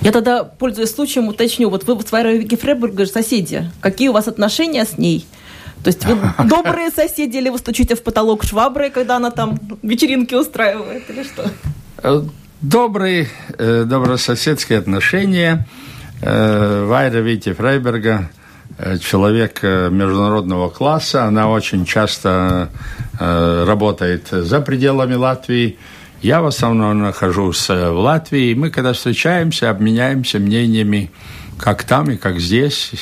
Я 0.00 0.12
тогда, 0.12 0.44
пользуясь 0.44 0.94
случаем, 0.94 1.28
уточню. 1.28 1.70
Вот 1.70 1.84
вы 1.84 2.00
с 2.00 2.12
Варой 2.12 2.38
Вики 2.38 2.56
Фрейберг, 2.56 3.08
соседи. 3.08 3.70
Какие 3.80 4.08
у 4.08 4.12
вас 4.12 4.28
отношения 4.28 4.84
с 4.84 4.98
ней? 4.98 5.26
То 5.82 5.88
есть 5.88 6.04
вы 6.04 6.16
добрые 6.48 6.90
соседи 6.90 7.36
или 7.36 7.48
вы 7.48 7.58
стучите 7.58 7.94
в 7.94 8.02
потолок 8.02 8.44
шваброй, 8.44 8.90
когда 8.90 9.16
она 9.16 9.30
там 9.30 9.58
вечеринки 9.82 10.34
устраивает 10.34 11.08
или 11.08 11.22
что? 11.22 11.50
Э, 12.02 12.22
добрые, 12.60 13.28
э, 13.56 13.84
добрососедские 13.84 14.78
отношения. 14.78 15.66
Э, 16.22 16.84
Вайра 16.86 17.18
Вити 17.18 17.52
Фрейберга 17.52 18.30
человек 19.00 19.62
международного 19.62 20.68
класса. 20.68 21.24
Она 21.24 21.48
очень 21.48 21.86
часто 21.86 22.68
работает 23.18 24.28
за 24.28 24.60
пределами 24.60 25.14
Латвии. 25.14 25.78
Я 26.22 26.40
в 26.40 26.46
основном 26.46 27.00
нахожусь 27.00 27.68
э, 27.68 27.90
в 27.90 27.98
Латвии, 27.98 28.50
и 28.50 28.54
мы, 28.54 28.70
когда 28.70 28.92
встречаемся, 28.92 29.70
обменяемся 29.70 30.38
мнениями, 30.38 31.10
как 31.58 31.84
там 31.84 32.10
и 32.10 32.16
как 32.16 32.40
здесь. 32.40 32.92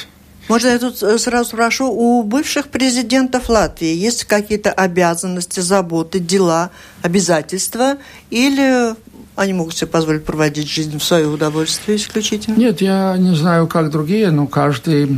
Можно 0.48 0.68
я 0.68 0.78
тут 0.78 1.02
э, 1.02 1.18
сразу 1.18 1.50
спрошу, 1.50 1.90
у 1.90 2.22
бывших 2.22 2.68
президентов 2.68 3.48
Латвии 3.48 3.94
есть 3.94 4.24
какие-то 4.24 4.72
обязанности, 4.72 5.60
заботы, 5.60 6.18
дела, 6.18 6.70
обязательства, 7.02 7.96
или 8.30 8.94
они 9.36 9.52
могут 9.52 9.76
себе 9.76 9.88
позволить 9.88 10.24
проводить 10.24 10.68
жизнь 10.68 10.98
в 10.98 11.02
свое 11.02 11.26
удовольствие 11.26 11.96
исключительно? 11.96 12.56
Нет, 12.56 12.80
я 12.80 13.16
не 13.16 13.34
знаю, 13.34 13.66
как 13.66 13.90
другие, 13.90 14.30
но 14.30 14.46
каждый 14.46 15.08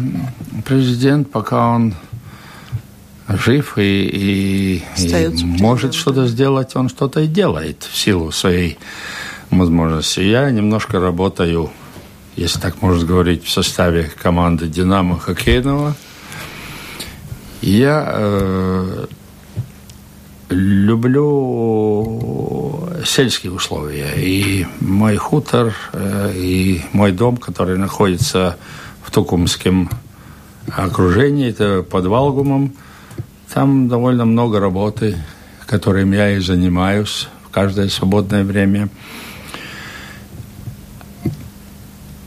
президент, 0.64 1.30
пока 1.30 1.68
он 1.68 1.94
жив 3.28 3.76
и, 3.78 4.04
и, 4.04 4.82
и 4.98 5.44
может 5.44 5.94
что-то 5.94 6.26
сделать, 6.26 6.76
он 6.76 6.88
что-то 6.88 7.20
и 7.20 7.26
делает 7.26 7.82
в 7.82 7.96
силу 7.96 8.30
своей 8.30 8.78
возможности. 9.50 10.20
Я 10.20 10.48
немножко 10.50 11.00
работаю, 11.00 11.70
если 12.36 12.60
так 12.60 12.80
можно 12.82 13.04
говорить, 13.04 13.44
в 13.44 13.50
составе 13.50 14.12
команды 14.22 14.68
«Динамо» 14.68 15.18
хоккейного. 15.18 15.96
Я 17.62 18.04
э, 18.14 19.06
люблю 20.50 22.12
сельские 23.04 23.50
условия. 23.52 24.12
И 24.16 24.66
мой 24.80 25.16
хутор, 25.16 25.74
э, 25.92 26.32
и 26.36 26.82
мой 26.92 27.10
дом, 27.10 27.38
который 27.38 27.76
находится 27.76 28.56
в 29.02 29.10
Тукумском 29.10 29.90
окружении, 30.68 31.48
это 31.48 31.82
под 31.82 32.06
Валгумом– 32.06 32.72
там 33.52 33.88
довольно 33.88 34.24
много 34.24 34.60
работы, 34.60 35.16
которым 35.66 36.12
я 36.12 36.36
и 36.36 36.40
занимаюсь 36.40 37.28
в 37.44 37.50
каждое 37.50 37.88
свободное 37.88 38.44
время. 38.44 38.88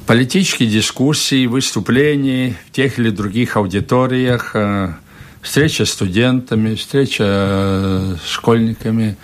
политические 0.10 0.68
дискуссии, 0.68 1.46
выступления 1.46 2.56
в 2.68 2.72
тех 2.72 2.98
или 2.98 3.12
других 3.12 3.56
аудиториях, 3.58 4.56
э, 4.56 4.94
встреча 5.40 5.86
с 5.86 5.92
студентами, 5.92 6.74
встреча 6.74 7.24
э, 7.28 8.16
с 8.26 8.28
школьниками. 8.28 9.18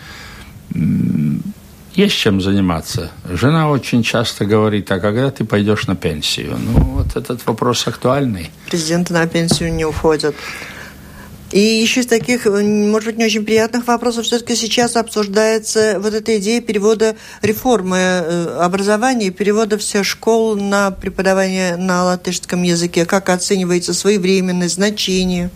Есть 1.96 2.16
чем 2.16 2.40
заниматься. 2.40 3.10
Жена 3.28 3.72
очень 3.72 4.04
часто 4.04 4.46
говорит, 4.46 4.92
а 4.92 5.00
когда 5.00 5.32
ты 5.32 5.44
пойдешь 5.44 5.88
на 5.88 5.96
пенсию? 5.96 6.56
Ну, 6.56 6.80
вот 6.98 7.16
этот 7.16 7.44
вопрос 7.48 7.88
актуальный. 7.88 8.52
Президенты 8.70 9.12
на 9.14 9.26
пенсию 9.26 9.74
не 9.74 9.86
уходят. 9.86 10.36
И 11.56 11.60
еще 11.60 12.02
из 12.02 12.06
таких, 12.08 12.48
может 12.48 13.08
быть, 13.08 13.18
не 13.18 13.24
очень 13.24 13.46
приятных 13.46 13.88
вопросов, 13.88 14.26
все-таки 14.26 14.58
сейчас 14.58 14.98
обсуждается 14.98 16.02
вот 16.02 16.14
эта 16.14 16.38
идея 16.38 16.60
перевода 16.60 17.16
реформы 17.42 17.96
э, 17.96 18.58
образования, 18.60 19.30
перевода 19.30 19.78
всех 19.78 20.04
школ 20.04 20.58
на 20.58 20.92
преподавание 20.92 21.78
на 21.78 22.04
латышском 22.04 22.62
языке. 22.64 23.06
Как 23.06 23.30
оценивается 23.30 23.94
своевременность, 23.94 24.76
значение? 24.76 25.50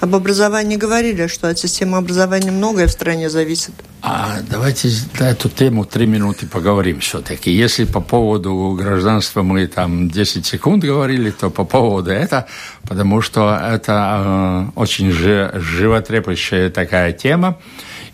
Об 0.00 0.14
образовании 0.14 0.76
говорили, 0.76 1.26
что 1.26 1.48
от 1.48 1.58
системы 1.58 1.98
образования 1.98 2.50
многое 2.50 2.86
в 2.86 2.90
стране 2.90 3.28
зависит. 3.28 3.72
А 4.02 4.38
давайте 4.48 4.88
на 5.18 5.30
эту 5.30 5.50
тему 5.50 5.84
три 5.84 6.06
минуты 6.06 6.46
поговорим 6.46 7.00
все-таки. 7.00 7.50
Если 7.50 7.84
по 7.84 8.00
поводу 8.00 8.74
гражданства 8.78 9.42
мы 9.42 9.66
там 9.66 10.08
10 10.08 10.46
секунд 10.46 10.82
говорили, 10.82 11.30
то 11.30 11.50
по 11.50 11.64
поводу 11.64 12.10
это, 12.10 12.46
потому 12.88 13.20
что 13.20 13.54
это 13.62 14.70
э, 14.74 14.80
очень 14.80 15.10
жи 15.10 15.50
животрепещущая 15.54 16.70
такая 16.70 17.12
тема, 17.12 17.58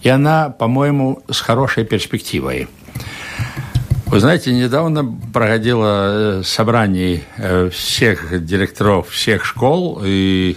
и 0.03 0.09
она, 0.09 0.51
по-моему, 0.51 1.23
с 1.31 1.41
хорошей 1.41 1.85
перспективой. 1.85 2.69
Вы 4.07 4.21
знаете, 4.21 4.53
недавно 4.53 5.05
проходило 5.33 6.39
э, 6.39 6.43
собрание 6.45 7.23
э, 7.37 7.71
всех 7.73 8.45
директоров 8.45 9.11
всех 9.11 9.45
школ, 9.45 10.01
и 10.05 10.57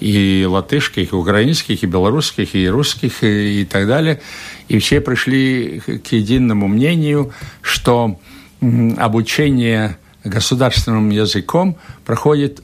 и 0.00 0.46
латышских, 0.48 1.12
и 1.12 1.14
украинских, 1.14 1.82
и 1.82 1.86
белорусских, 1.86 2.54
и 2.54 2.68
русских, 2.68 3.22
и, 3.22 3.62
и 3.62 3.64
так 3.64 3.86
далее. 3.86 4.20
И 4.68 4.78
все 4.78 5.00
пришли 5.00 5.80
к 5.80 6.12
единому 6.12 6.68
мнению, 6.68 7.32
что 7.62 8.18
обучение 8.96 9.98
государственным 10.24 11.10
языком 11.10 11.76
проходит 12.04 12.60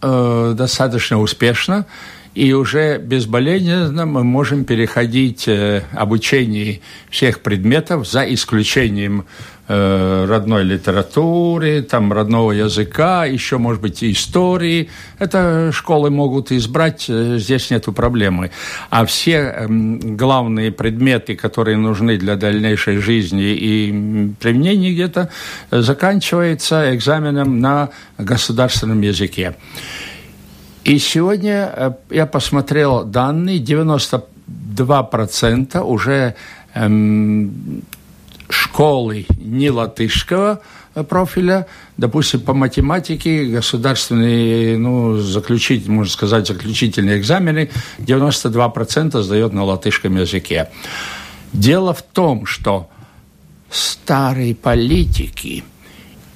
э, 0.00 0.54
достаточно 0.56 1.20
успешно, 1.20 1.86
и 2.34 2.52
уже 2.54 2.98
безболезненно 2.98 4.06
мы 4.06 4.24
можем 4.24 4.64
переходить 4.64 5.46
э, 5.46 5.82
обучение 5.92 6.80
всех 7.10 7.40
предметов 7.40 8.08
за 8.08 8.22
исключением 8.32 9.26
Э, 9.68 10.26
родной 10.28 10.64
литературы, 10.64 11.82
там, 11.82 12.12
родного 12.12 12.50
языка, 12.50 13.26
еще, 13.26 13.58
может 13.58 13.80
быть, 13.80 14.02
и 14.02 14.10
истории. 14.10 14.90
Это 15.20 15.70
школы 15.72 16.10
могут 16.10 16.50
избрать, 16.50 17.06
э, 17.08 17.38
здесь 17.38 17.70
нет 17.70 17.84
проблемы. 17.94 18.50
А 18.90 19.06
все 19.06 19.36
эм, 19.36 20.16
главные 20.16 20.72
предметы, 20.72 21.36
которые 21.36 21.76
нужны 21.76 22.18
для 22.18 22.34
дальнейшей 22.34 22.96
жизни 22.96 23.54
и 23.54 24.32
применения 24.40 24.92
где-то, 24.92 25.28
э, 25.70 25.80
заканчивается 25.80 26.92
экзаменом 26.96 27.60
на 27.60 27.90
государственном 28.18 29.00
языке. 29.00 29.54
И 30.82 30.98
сегодня 30.98 31.96
я 32.10 32.26
посмотрел 32.26 33.04
данные, 33.04 33.60
92% 33.60 35.84
уже 35.84 36.34
эм, 36.74 37.84
школы 38.52 39.26
не 39.38 39.70
латышского 39.70 40.60
профиля, 41.08 41.66
допустим, 41.96 42.40
по 42.40 42.52
математике 42.52 43.46
государственные, 43.46 44.76
ну, 44.76 45.16
заключить, 45.16 45.88
можно 45.88 46.12
сказать, 46.12 46.46
заключительные 46.46 47.18
экзамены 47.18 47.70
92% 47.98 49.22
сдает 49.22 49.52
на 49.52 49.64
латышском 49.64 50.16
языке. 50.16 50.68
Дело 51.52 51.94
в 51.94 52.02
том, 52.02 52.46
что 52.46 52.88
старые 53.70 54.54
политики 54.54 55.64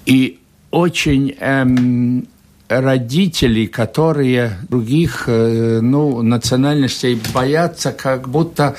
и 0.06 0.38
очень 0.70 1.34
эм, 1.38 2.26
родители, 2.68 3.66
которые 3.66 4.58
других 4.68 5.24
э, 5.26 5.80
ну, 5.80 6.22
национальностей 6.22 7.20
боятся, 7.32 7.92
как 7.92 8.28
будто 8.28 8.76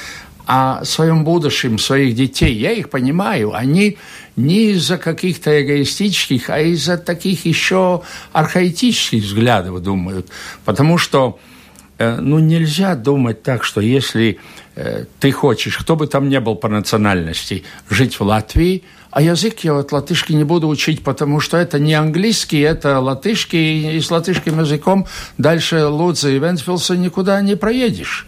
о 0.47 0.85
своем 0.85 1.25
будущем 1.25 1.77
своих 1.77 2.15
детей. 2.15 2.53
Я 2.55 2.71
их 2.71 2.89
понимаю. 2.89 3.53
Они 3.53 3.97
не 4.37 4.71
из-за 4.71 4.97
каких-то 4.97 5.61
эгоистических, 5.61 6.49
а 6.49 6.59
из-за 6.59 6.97
таких 6.97 7.45
еще 7.45 8.01
архаитических 8.31 9.23
взглядов 9.23 9.83
думают. 9.83 10.29
Потому 10.63 10.97
что 10.97 11.37
э, 11.99 12.15
ну, 12.21 12.39
нельзя 12.39 12.95
думать 12.95 13.43
так, 13.43 13.65
что 13.65 13.81
если 13.81 14.39
э, 14.77 15.03
ты 15.19 15.31
хочешь, 15.31 15.77
кто 15.77 15.97
бы 15.97 16.07
там 16.07 16.29
ни 16.29 16.37
был 16.37 16.55
по 16.55 16.69
национальности, 16.69 17.65
жить 17.89 18.17
в 18.17 18.23
Латвии, 18.23 18.83
а 19.11 19.21
язык 19.21 19.59
я 19.61 19.73
вот 19.73 19.91
латышский 19.91 20.35
не 20.35 20.43
буду 20.43 20.67
учить, 20.67 21.03
потому 21.03 21.39
что 21.39 21.57
это 21.57 21.79
не 21.79 21.93
английский, 21.93 22.59
это 22.59 22.99
латышский, 22.99 23.97
и 23.97 24.01
с 24.01 24.11
латышским 24.11 24.59
языком 24.59 25.07
дальше 25.37 25.87
Лудза 25.87 26.29
и 26.29 26.39
Венспилса 26.39 26.95
никуда 26.95 27.41
не 27.41 27.55
проедешь. 27.55 28.27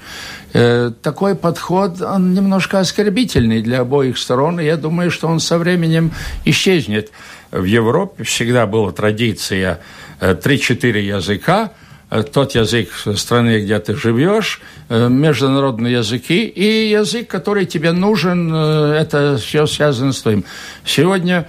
Э, 0.52 0.92
такой 1.02 1.36
подход, 1.36 2.02
он 2.02 2.34
немножко 2.34 2.80
оскорбительный 2.80 3.62
для 3.62 3.82
обоих 3.82 4.18
сторон, 4.18 4.60
и 4.60 4.66
я 4.66 4.78
думаю, 4.78 5.12
что 5.12 5.28
он 5.28 5.40
со 5.40 5.58
временем 5.58 6.12
исчезнет. 6.46 7.12
В 7.52 7.64
Европе 7.64 8.24
всегда 8.24 8.66
была 8.66 8.92
традиция 8.92 9.80
3-4 10.20 10.94
э, 10.94 11.00
языка, 11.02 11.72
э, 12.10 12.24
тот 12.24 12.56
язык 12.56 12.90
страны, 13.16 13.62
где 13.62 13.78
ты 13.80 13.96
живешь, 13.96 14.62
международные 14.90 15.94
языки 15.94 16.46
и 16.46 16.90
язык, 16.90 17.28
который 17.28 17.68
тебе 17.68 17.92
нужен, 17.92 18.52
это 18.52 19.38
все 19.38 19.68
связано 19.68 20.14
с 20.14 20.22
твоим. 20.22 20.46
Сегодня 20.84 21.48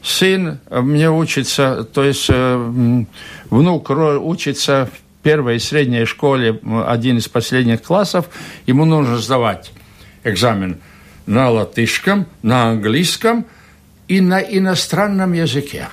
сын 0.00 0.60
мне 0.70 1.10
учится, 1.10 1.82
то 1.92 2.04
есть 2.04 2.30
внук 3.50 3.90
учится 3.90 4.88
в 4.92 5.07
первой 5.22 5.56
и 5.56 5.58
средней 5.58 6.04
школе, 6.04 6.60
один 6.86 7.18
из 7.18 7.28
последних 7.28 7.82
классов, 7.82 8.28
ему 8.66 8.84
нужно 8.84 9.18
сдавать 9.18 9.72
экзамен 10.24 10.78
на 11.26 11.50
латышском, 11.50 12.26
на 12.42 12.70
английском 12.70 13.46
и 14.06 14.20
на 14.20 14.40
иностранном 14.40 15.32
языке. 15.32 15.88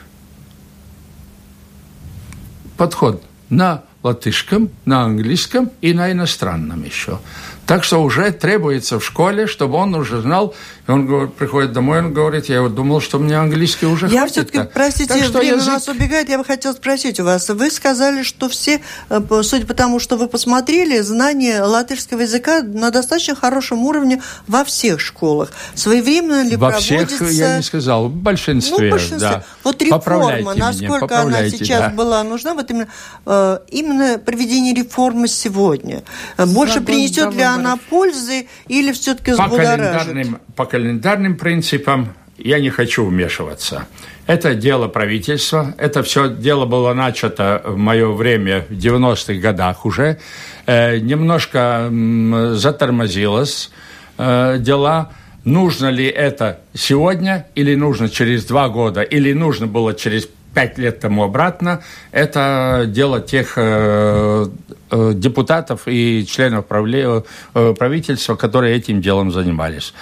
Подход 2.78 3.24
на 3.50 3.84
латышском, 4.04 4.70
на 4.86 5.04
английском 5.04 5.72
и 5.82 5.94
на 5.94 6.12
иностранном 6.12 6.84
еще. 6.84 7.20
Так 7.66 7.84
что 7.84 8.02
уже 8.04 8.32
требуется 8.32 9.00
в 9.00 9.06
школе, 9.06 9.48
чтобы 9.48 9.78
он 9.78 9.96
уже 9.96 10.22
знал. 10.22 10.54
И 10.88 10.92
он 10.92 11.08
говорит, 11.08 11.34
приходит 11.34 11.72
домой, 11.72 12.00
он 12.00 12.14
говорит, 12.14 12.48
я 12.48 12.62
вот 12.62 12.76
думал, 12.76 13.02
что 13.02 13.18
мне 13.18 13.36
английский 13.36 13.88
уже 13.88 14.08
Я 14.08 14.28
все-таки, 14.28 14.70
простите, 14.72 15.16
так 15.16 15.24
что 15.24 15.40
время 15.40 15.56
язык... 15.56 15.68
у 15.68 15.72
нас 15.72 15.88
убегает, 15.88 16.30
я 16.30 16.38
бы 16.38 16.46
хотела 16.46 16.74
спросить 16.74 17.20
у 17.20 17.24
вас. 17.24 17.50
Вы 17.50 17.72
сказали, 17.72 18.22
что 18.22 18.50
все, 18.50 18.82
э, 19.10 19.22
судя 19.42 19.66
по 19.66 19.74
тому, 19.74 20.00
что 20.00 20.16
вы 20.16 20.28
посмотрели, 20.28 21.00
знание 21.00 21.64
латышского 21.64 22.22
языка 22.22 22.62
на 22.62 22.92
достаточно 22.92 23.34
хорошем 23.36 23.84
уровне 23.84 24.22
во 24.46 24.64
всех 24.64 25.00
школах. 25.00 25.52
Своевременно 25.74 26.44
ли 26.44 26.56
во 26.56 26.70
проводится... 26.70 27.26
всех, 27.26 27.32
я 27.32 27.58
не 27.58 27.64
сказал, 27.64 28.08
в 28.08 28.16
большинстве, 28.16 28.78
ну, 28.78 28.88
в 28.88 28.92
большинстве. 28.92 29.20
да. 29.20 29.44
Вот 29.64 29.82
реформа, 29.82 30.54
насколько 30.54 31.06
меня, 31.06 31.22
она 31.22 31.50
сейчас 31.50 31.80
да. 31.80 31.90
была 31.90 32.24
нужна, 32.24 32.54
вот 32.54 32.70
именно, 32.70 32.88
э, 33.26 33.60
именно 33.70 34.20
проведение 34.20 34.76
реформы 34.76 35.28
сегодня. 35.28 36.04
Больше 36.38 36.82
принесет 36.82 37.34
ли 37.56 37.66
она 37.66 37.80
пользы 37.90 38.48
или 38.68 38.92
все-таки 38.92 39.32
взбудоражит? 39.32 40.28
По 40.56 40.66
календарным 40.66 41.38
принципам 41.38 42.14
я 42.38 42.60
не 42.60 42.70
хочу 42.70 43.06
вмешиваться. 43.06 43.88
Это 44.28 44.56
дело 44.56 44.88
правительства. 44.88 45.74
Это 45.78 46.04
все 46.04 46.30
дело 46.30 46.66
было 46.66 46.94
начато 46.94 47.62
в 47.66 47.78
мое 47.78 48.12
время, 48.12 48.66
в 48.70 48.74
90-х 48.74 49.34
годах 49.36 49.86
уже. 49.86 50.20
Э, 50.66 50.98
немножко 50.98 51.88
м, 51.88 52.56
затормозилось 52.56 53.72
э, 54.18 54.58
дела. 54.60 55.12
Нужно 55.44 55.92
ли 55.92 56.06
это 56.06 56.62
сегодня 56.74 57.46
или 57.54 57.76
нужно 57.76 58.10
через 58.10 58.46
два 58.46 58.68
года, 58.68 59.04
или 59.04 59.32
нужно 59.32 59.68
было 59.68 59.94
через 59.94 60.28
пять 60.56 60.78
лет 60.80 61.00
тому 61.00 61.24
обратно, 61.24 61.84
это 62.12 62.86
дело 62.88 63.22
тех 63.22 63.54
э, 63.58 64.48
э, 64.90 65.12
депутатов 65.14 65.82
и 65.86 66.26
членов 66.26 66.66
правле, 66.66 67.24
э, 67.54 67.74
правительства, 67.78 68.36
которые 68.36 68.76
этим 68.76 69.02
делом 69.02 69.32
занимались. 69.32 69.94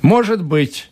Может 0.00 0.42
быть, 0.42 0.90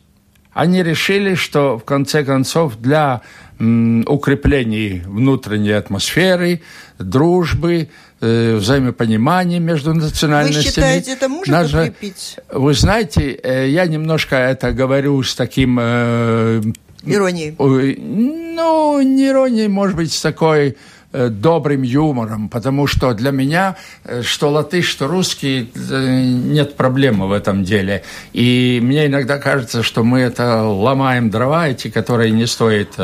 они 0.53 0.83
решили, 0.83 1.35
что 1.35 1.79
в 1.79 1.85
конце 1.85 2.25
концов 2.25 2.77
для 2.81 3.21
м, 3.61 4.05
укрепления 4.09 5.03
внутренней 5.07 5.73
атмосферы, 5.73 6.63
дружбы, 6.99 7.89
э, 8.21 8.57
взаимопонимания 8.57 9.61
между 9.61 9.95
национальностями. 9.95 10.65
Вы 10.65 10.71
считаете, 10.71 11.13
это 11.13 11.29
может 11.29 11.53
надо, 11.53 11.83
укрепить? 11.83 12.37
Вы 12.53 12.75
знаете, 12.75 13.39
э, 13.43 13.69
я 13.69 13.87
немножко 13.87 14.37
это 14.37 14.73
говорю 14.73 15.23
с 15.23 15.35
таким... 15.35 15.79
Э, 15.81 16.63
Иронией 17.07 17.55
Ну, 18.57 19.03
не 19.03 19.29
ирония, 19.29 19.69
может 19.69 19.97
быть, 19.97 20.13
с 20.13 20.21
такой 20.21 20.77
э, 21.13 21.29
добрым 21.29 21.83
юмором, 21.83 22.49
потому 22.49 22.87
что 22.87 23.13
для 23.15 23.31
меня, 23.31 23.77
э, 24.05 24.23
что 24.23 24.51
латыш, 24.51 24.89
что 24.89 25.07
русский, 25.07 25.71
э, 25.75 26.23
нет 26.25 26.77
проблемы 26.77 27.29
в 27.29 27.33
этом 27.33 27.65
деле. 27.65 28.03
И 28.33 28.81
мне 28.83 29.07
иногда 29.07 29.39
кажется, 29.39 29.83
что 29.83 30.05
мы 30.05 30.21
это 30.21 30.63
ломаем 30.63 31.31
дрова 31.31 31.69
эти, 31.69 31.89
которые 31.89 32.31
не 32.31 32.47
стоит 32.47 32.99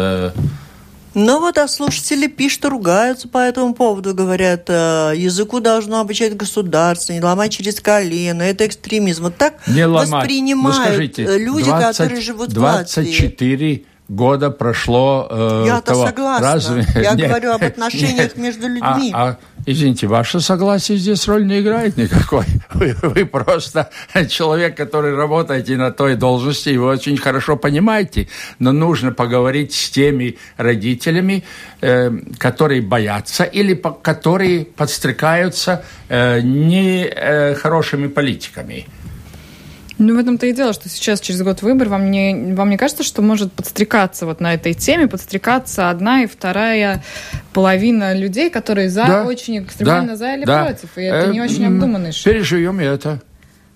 ну 1.14 1.40
вот, 1.40 1.58
а 1.58 1.68
слушатели 1.68 2.26
пишут, 2.26 2.64
ругаются 2.64 3.28
по 3.28 3.36
этому 3.36 3.74
поводу, 3.74 4.14
говорят, 4.14 4.70
языку 4.70 5.60
должно 5.60 6.00
обучать 6.00 6.34
государство, 6.34 7.12
не 7.12 7.20
ломать 7.20 7.52
через 7.52 7.82
колено, 7.82 8.40
это 8.40 8.66
экстремизм. 8.66 9.24
Вот 9.24 9.36
так 9.36 9.56
не 9.66 9.86
воспринимают 9.86 10.78
ну, 10.78 10.84
скажите, 10.86 11.36
люди, 11.36 11.66
20, 11.66 11.96
которые 11.96 12.22
живут 12.22 12.48
24 12.48 12.54
в 12.56 13.60
Латвии 13.60 13.86
года 14.14 14.50
прошло. 14.50 15.26
Э, 15.30 15.64
Я-то 15.66 15.92
того... 15.92 16.06
согласна. 16.06 16.52
Разве... 16.52 16.86
Я 16.94 17.12
нет, 17.14 17.28
говорю 17.28 17.52
об 17.52 17.64
отношениях 17.64 18.36
нет. 18.36 18.36
между 18.36 18.68
людьми. 18.68 19.10
А, 19.14 19.28
а, 19.28 19.36
извините, 19.64 20.06
ваше 20.06 20.40
согласие 20.40 20.98
здесь 20.98 21.26
роль 21.26 21.46
не 21.46 21.60
играет 21.60 21.96
никакой. 21.96 22.44
Вы, 22.74 22.94
вы 23.02 23.26
просто 23.26 23.90
человек, 24.28 24.76
который 24.76 25.14
работаете 25.14 25.76
на 25.76 25.90
той 25.90 26.16
должности, 26.16 26.70
и 26.70 26.78
вы 26.78 26.86
очень 26.88 27.16
хорошо 27.16 27.56
понимаете. 27.56 28.28
Но 28.58 28.72
нужно 28.72 29.12
поговорить 29.12 29.72
с 29.72 29.90
теми 29.90 30.36
родителями, 30.56 31.44
э, 31.80 32.10
которые 32.38 32.82
боятся 32.82 33.44
или 33.44 33.74
по, 33.74 33.92
которые 33.92 34.64
подстрекаются 34.64 35.84
э, 36.08 36.40
нехорошими 36.40 38.06
э, 38.06 38.10
политиками. 38.10 38.86
Ну, 39.98 40.16
в 40.16 40.18
этом-то 40.18 40.46
и 40.46 40.52
дело, 40.52 40.72
что 40.72 40.88
сейчас 40.88 41.20
через 41.20 41.42
год 41.42 41.62
выбор, 41.62 41.88
вам 41.88 42.10
не, 42.10 42.54
вам 42.54 42.70
не 42.70 42.76
кажется, 42.76 43.02
что 43.02 43.22
может 43.22 43.52
подстрекаться 43.52 44.26
вот 44.26 44.40
на 44.40 44.54
этой 44.54 44.74
теме, 44.74 45.06
подстрекаться 45.06 45.90
одна 45.90 46.22
и 46.22 46.26
вторая 46.26 47.02
половина 47.52 48.14
людей, 48.14 48.50
которые 48.50 48.88
за, 48.88 49.04
да, 49.06 49.24
очень 49.24 49.58
экстремально 49.58 50.12
да, 50.12 50.16
за 50.16 50.34
или 50.34 50.44
да. 50.44 50.64
против, 50.64 50.96
и 50.96 51.02
это 51.02 51.28
э, 51.28 51.32
не 51.32 51.40
очень 51.40 51.66
обдуманный 51.66 52.12
шаг. 52.12 52.32
Переживем 52.32 52.80
это 52.80 53.20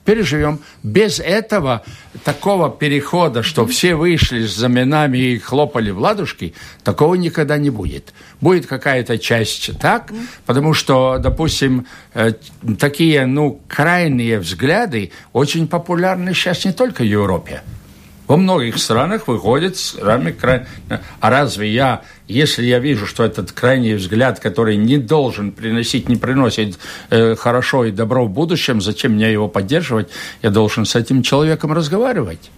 переживем. 0.06 0.60
Без 0.82 1.20
этого 1.20 1.82
такого 2.24 2.70
перехода, 2.70 3.42
что 3.42 3.66
все 3.66 3.94
вышли 3.94 4.46
с 4.46 4.54
заменами 4.54 5.18
и 5.18 5.38
хлопали 5.38 5.90
в 5.90 5.98
ладушки, 5.98 6.54
такого 6.82 7.16
никогда 7.16 7.58
не 7.58 7.70
будет. 7.70 8.14
Будет 8.40 8.66
какая-то 8.66 9.18
часть 9.18 9.78
так, 9.78 10.12
потому 10.46 10.72
что, 10.72 11.18
допустим, 11.18 11.86
э, 12.14 12.32
такие, 12.78 13.26
ну, 13.26 13.60
крайние 13.68 14.38
взгляды 14.38 15.10
очень 15.32 15.68
популярны 15.68 16.32
сейчас 16.32 16.64
не 16.64 16.72
только 16.72 17.02
в 17.02 17.06
Европе. 17.06 17.62
Во 18.26 18.36
многих 18.36 18.78
странах 18.78 19.28
выходит 19.28 19.76
с 19.76 19.94
рами 19.94 20.32
край... 20.32 20.66
А 21.20 21.30
разве 21.30 21.72
я, 21.72 22.02
если 22.26 22.64
я 22.64 22.80
вижу, 22.80 23.06
что 23.06 23.22
этот 23.22 23.52
крайний 23.52 23.94
взгляд, 23.94 24.40
который 24.40 24.76
не 24.76 24.98
должен 24.98 25.52
приносить, 25.52 26.08
не 26.08 26.16
приносит 26.16 26.78
э, 27.10 27.36
хорошо 27.36 27.84
и 27.84 27.92
добро 27.92 28.24
в 28.24 28.30
будущем, 28.30 28.80
зачем 28.80 29.12
мне 29.12 29.30
его 29.30 29.48
поддерживать? 29.48 30.08
Я 30.42 30.50
должен 30.50 30.84
с 30.86 30.96
этим 30.96 31.22
человеком 31.22 31.72
разговаривать. 31.72 32.50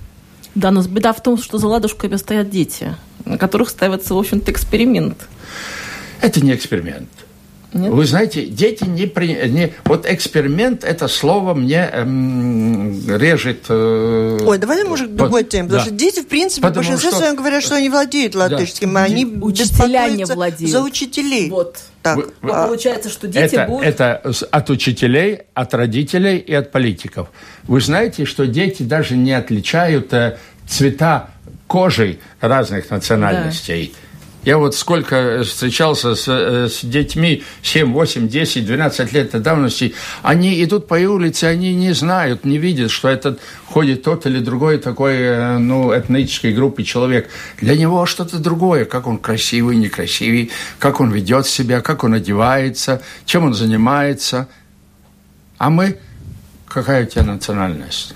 Да, 0.55 0.71
но 0.71 0.83
беда 0.83 1.13
в 1.13 1.23
том, 1.23 1.37
что 1.37 1.59
за 1.59 1.69
ладушками 1.69 2.17
стоят 2.17 2.49
дети, 2.49 2.95
на 3.27 3.37
которых 3.37 3.69
ставится, 3.69 4.15
в 4.15 4.19
общем-то, 4.19 4.51
эксперимент. 4.51 5.29
Это 6.23 6.41
не 6.41 6.55
эксперимент. 6.55 7.11
Нет? 7.73 7.93
Вы 7.93 8.07
знаете, 8.07 8.47
дети 8.47 8.85
не, 8.85 9.07
при... 9.07 9.49
не... 9.49 9.75
Вот 9.85 10.07
эксперимент, 10.07 10.85
это 10.85 11.07
слово 11.07 11.53
мне 11.53 11.89
эм, 11.93 12.95
режет... 13.17 13.67
Э... 13.69 14.39
Ой, 14.43 14.57
давай, 14.57 14.85
может, 14.85 15.11
к 15.11 15.15
другой 15.15 15.45
теме. 15.45 15.65
Потому 15.65 15.85
да. 15.85 15.87
что 15.87 15.95
дети, 15.95 16.21
в 16.21 16.29
принципе, 16.29 16.63
потому 16.63 16.77
большинство 16.77 17.11
что... 17.11 17.19
своем 17.19 17.37
говорят, 17.37 17.63
что 17.63 17.75
они 17.75 17.91
владеют 17.91 18.35
латышским, 18.35 18.95
да. 18.95 19.01
а 19.01 19.05
они 19.05 19.27
Учителя 19.27 20.09
не 20.09 20.25
владеют. 20.25 20.73
за 20.73 20.83
учителей. 20.83 21.51
Вот. 21.51 21.79
Так. 22.03 22.17
Вы, 22.17 22.27
вот 22.41 22.53
а... 22.53 22.67
получается, 22.67 23.11
что 23.11 23.29
дети 23.29 23.55
это, 23.55 23.67
будут... 23.67 23.85
Это 23.85 24.33
от 24.51 24.71
учителей, 24.71 25.41
от 25.53 25.75
родителей 25.75 26.39
и 26.39 26.55
от 26.55 26.73
политиков. 26.73 27.29
Вы 27.65 27.83
знаете, 27.83 28.25
что 28.25 28.47
дети 28.47 28.83
даже 28.83 29.15
не 29.15 29.33
отличают 29.33 30.13
э, 30.15 30.39
цвета 30.67 31.29
кожи 31.67 32.19
разных 32.41 32.89
национальностей. 32.91 33.93
Да. 33.95 34.08
Я 34.45 34.57
вот 34.57 34.75
сколько 34.75 35.43
встречался 35.43 36.15
с, 36.15 36.29
э, 36.29 36.69
с 36.69 36.85
детьми 36.85 37.43
7, 37.63 37.93
8, 37.93 38.29
10, 38.29 38.65
12 38.65 39.13
лет 39.13 39.43
давности, 39.43 39.95
они 40.23 40.63
идут 40.63 40.87
по 40.87 40.95
улице, 40.95 41.45
они 41.45 41.75
не 41.75 41.93
знают, 41.93 42.45
не 42.45 42.59
видят, 42.59 42.91
что 42.91 43.09
этот 43.09 43.41
ходит 43.67 44.05
тот 44.05 44.27
или 44.27 44.39
другой 44.39 44.79
такой, 44.79 45.17
э, 45.17 45.59
ну, 45.59 45.93
этнической 45.93 46.53
группы 46.53 46.85
человек. 46.85 47.29
Для 47.61 47.77
него 47.77 48.07
что-то 48.07 48.39
другое, 48.39 48.85
как 48.85 49.07
он 49.07 49.19
красивый, 49.19 49.77
некрасивый, 49.77 50.51
как 50.79 51.01
он 51.01 51.11
ведет 51.11 51.47
себя, 51.47 51.81
как 51.81 52.05
он 52.05 52.15
одевается, 52.15 53.03
чем 53.25 53.45
он 53.45 53.55
занимается. 53.55 54.49
А 55.59 55.69
мы, 55.69 55.99
какая 56.67 57.05
у 57.05 57.07
тебя 57.07 57.25
национальность? 57.25 58.15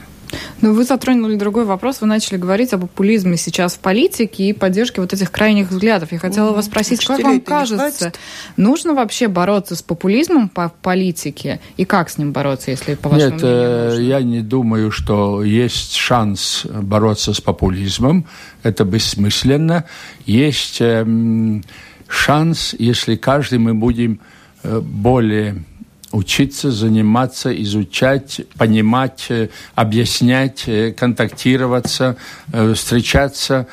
Ну, 0.60 0.74
вы 0.74 0.84
затронули 0.84 1.36
другой 1.36 1.64
вопрос. 1.64 2.00
Вы 2.00 2.06
начали 2.06 2.36
говорить 2.36 2.72
о 2.72 2.78
популизме 2.78 3.36
сейчас 3.36 3.74
в 3.74 3.78
политике 3.78 4.48
и 4.48 4.52
поддержке 4.52 5.00
вот 5.00 5.12
этих 5.12 5.30
крайних 5.30 5.70
взглядов. 5.70 6.12
Я 6.12 6.18
хотела 6.18 6.52
вас 6.52 6.66
спросить, 6.66 7.04
как 7.04 7.20
вам 7.20 7.40
кажется, 7.40 8.12
нужно 8.56 8.94
вообще 8.94 9.28
бороться 9.28 9.76
с 9.76 9.82
популизмом 9.82 10.48
по 10.48 10.72
политике? 10.82 11.60
И 11.76 11.84
как 11.84 12.10
с 12.10 12.18
ним 12.18 12.32
бороться, 12.32 12.70
если 12.70 12.94
по 12.94 13.08
вашему 13.08 13.32
Нет, 13.32 13.42
мнению, 13.42 13.92
э, 13.92 14.02
я 14.02 14.22
не 14.22 14.40
думаю, 14.40 14.90
что 14.90 15.42
есть 15.42 15.94
шанс 15.94 16.64
бороться 16.64 17.34
с 17.34 17.40
популизмом. 17.40 18.26
Это 18.62 18.84
бессмысленно. 18.84 19.84
Есть 20.26 20.80
эм, 20.80 21.62
шанс, 22.08 22.74
если 22.78 23.16
каждый 23.16 23.58
мы 23.58 23.74
будем 23.74 24.20
э, 24.62 24.80
более 24.80 25.64
учиться, 26.12 26.70
заниматься, 26.70 27.50
изучать, 27.62 28.42
понимать, 28.56 29.26
э, 29.30 29.48
объяснять, 29.74 30.64
э, 30.66 30.92
контактироваться, 30.92 32.16
э, 32.52 32.74
встречаться, 32.74 33.66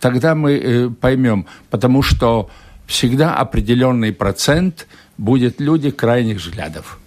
тогда 0.00 0.34
мы 0.34 0.90
поймем, 0.98 1.44
потому 1.68 2.00
что 2.00 2.48
всегда 2.86 3.34
определенный 3.34 4.10
процент 4.10 4.86
будет 5.18 5.60
люди 5.60 5.90
крайних 5.90 6.38
взглядов. 6.38 6.98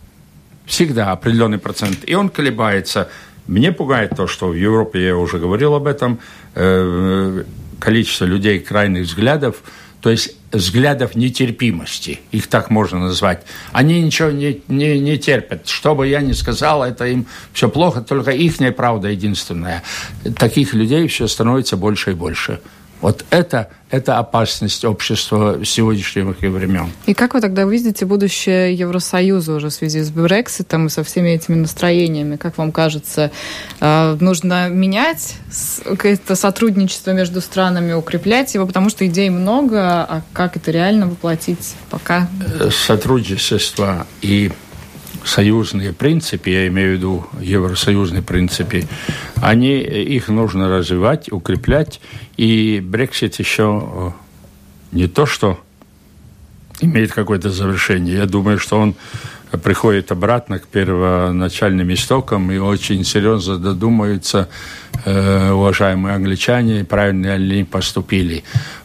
Всегда 0.67 1.11
определенный 1.11 1.57
процент. 1.57 1.97
И 2.05 2.13
он 2.13 2.29
колебается. 2.29 3.09
Мне 3.47 3.71
пугает 3.71 4.11
то, 4.15 4.27
что 4.27 4.49
в 4.49 4.53
Европе, 4.53 5.07
я 5.07 5.17
уже 5.17 5.39
говорил 5.39 5.73
об 5.73 5.87
этом, 5.87 6.19
количество 7.79 8.25
людей 8.25 8.59
крайних 8.59 9.05
взглядов– 9.07 9.63
то 10.01 10.09
есть 10.09 10.35
взглядов 10.51 11.15
нетерпимости, 11.15 12.19
их 12.31 12.47
так 12.47 12.69
можно 12.69 12.99
назвать. 12.99 13.43
Они 13.71 14.01
ничего 14.01 14.31
не, 14.31 14.61
не, 14.67 14.99
не 14.99 15.17
терпят. 15.17 15.67
Что 15.67 15.95
бы 15.95 16.07
я 16.07 16.21
ни 16.21 16.33
сказал, 16.33 16.83
это 16.83 17.05
им 17.05 17.27
все 17.53 17.69
плохо, 17.69 18.01
только 18.01 18.31
их 18.31 18.59
правда 18.75 19.09
единственная. 19.09 19.83
Таких 20.37 20.73
людей 20.73 21.07
все 21.07 21.27
становится 21.27 21.77
больше 21.77 22.11
и 22.11 22.13
больше. 22.13 22.59
Вот 23.01 23.23
это, 23.29 23.69
это 23.91 24.17
опасность 24.17 24.83
общества 24.83 25.59
сегодняшних 25.63 26.39
времен. 26.41 26.91
И 27.05 27.13
как 27.13 27.33
вы 27.33 27.41
тогда 27.41 27.63
видите 27.63 28.05
будущее 28.05 28.73
Евросоюза 28.73 29.53
уже 29.53 29.69
в 29.69 29.73
связи 29.73 30.01
с 30.01 30.09
Брекситом 30.09 30.87
и 30.87 30.89
со 30.89 31.03
всеми 31.03 31.29
этими 31.29 31.55
настроениями? 31.55 32.35
Как 32.35 32.57
вам 32.57 32.71
кажется, 32.71 33.31
э, 33.79 34.17
нужно 34.19 34.69
менять 34.69 35.35
это 36.03 36.35
сотрудничество 36.35 37.11
между 37.11 37.39
странами, 37.39 37.93
укреплять 37.93 38.53
его, 38.53 38.67
потому 38.67 38.89
что 38.89 39.07
идей 39.07 39.29
много, 39.29 40.03
а 40.03 40.21
как 40.33 40.57
это 40.57 40.71
реально 40.71 41.07
воплотить 41.07 41.75
пока? 41.89 42.27
Э, 42.59 42.69
сотрудничество 42.69 44.07
и 44.21 44.51
союзные 45.25 45.93
принципы, 45.93 46.49
я 46.49 46.67
имею 46.67 46.93
в 46.93 46.97
виду 46.97 47.27
евросоюзные 47.39 48.21
принципы, 48.21 48.85
они, 49.35 49.79
их 49.79 50.27
нужно 50.27 50.69
развивать, 50.69 51.31
укреплять, 51.31 52.01
и 52.37 52.81
Брексит 52.83 53.35
еще 53.35 53.83
э, 53.83 54.11
не 54.91 55.07
то, 55.07 55.25
что 55.25 55.59
имеет 56.81 57.11
какое-то 57.11 57.49
завершение. 57.49 58.15
Я 58.15 58.25
думаю, 58.25 58.59
что 58.59 58.79
он 58.79 58.95
приходит 59.63 60.11
обратно 60.11 60.59
к 60.59 60.67
первоначальным 60.67 61.91
истокам 61.93 62.51
и 62.51 62.57
очень 62.57 63.03
серьезно 63.03 63.57
додумаются, 63.57 64.49
э, 65.05 65.51
уважаемые 65.51 66.15
англичане, 66.15 66.85
правильно 66.85 67.35
ли 67.35 67.55
они 67.55 67.63
поступили. 67.63 68.43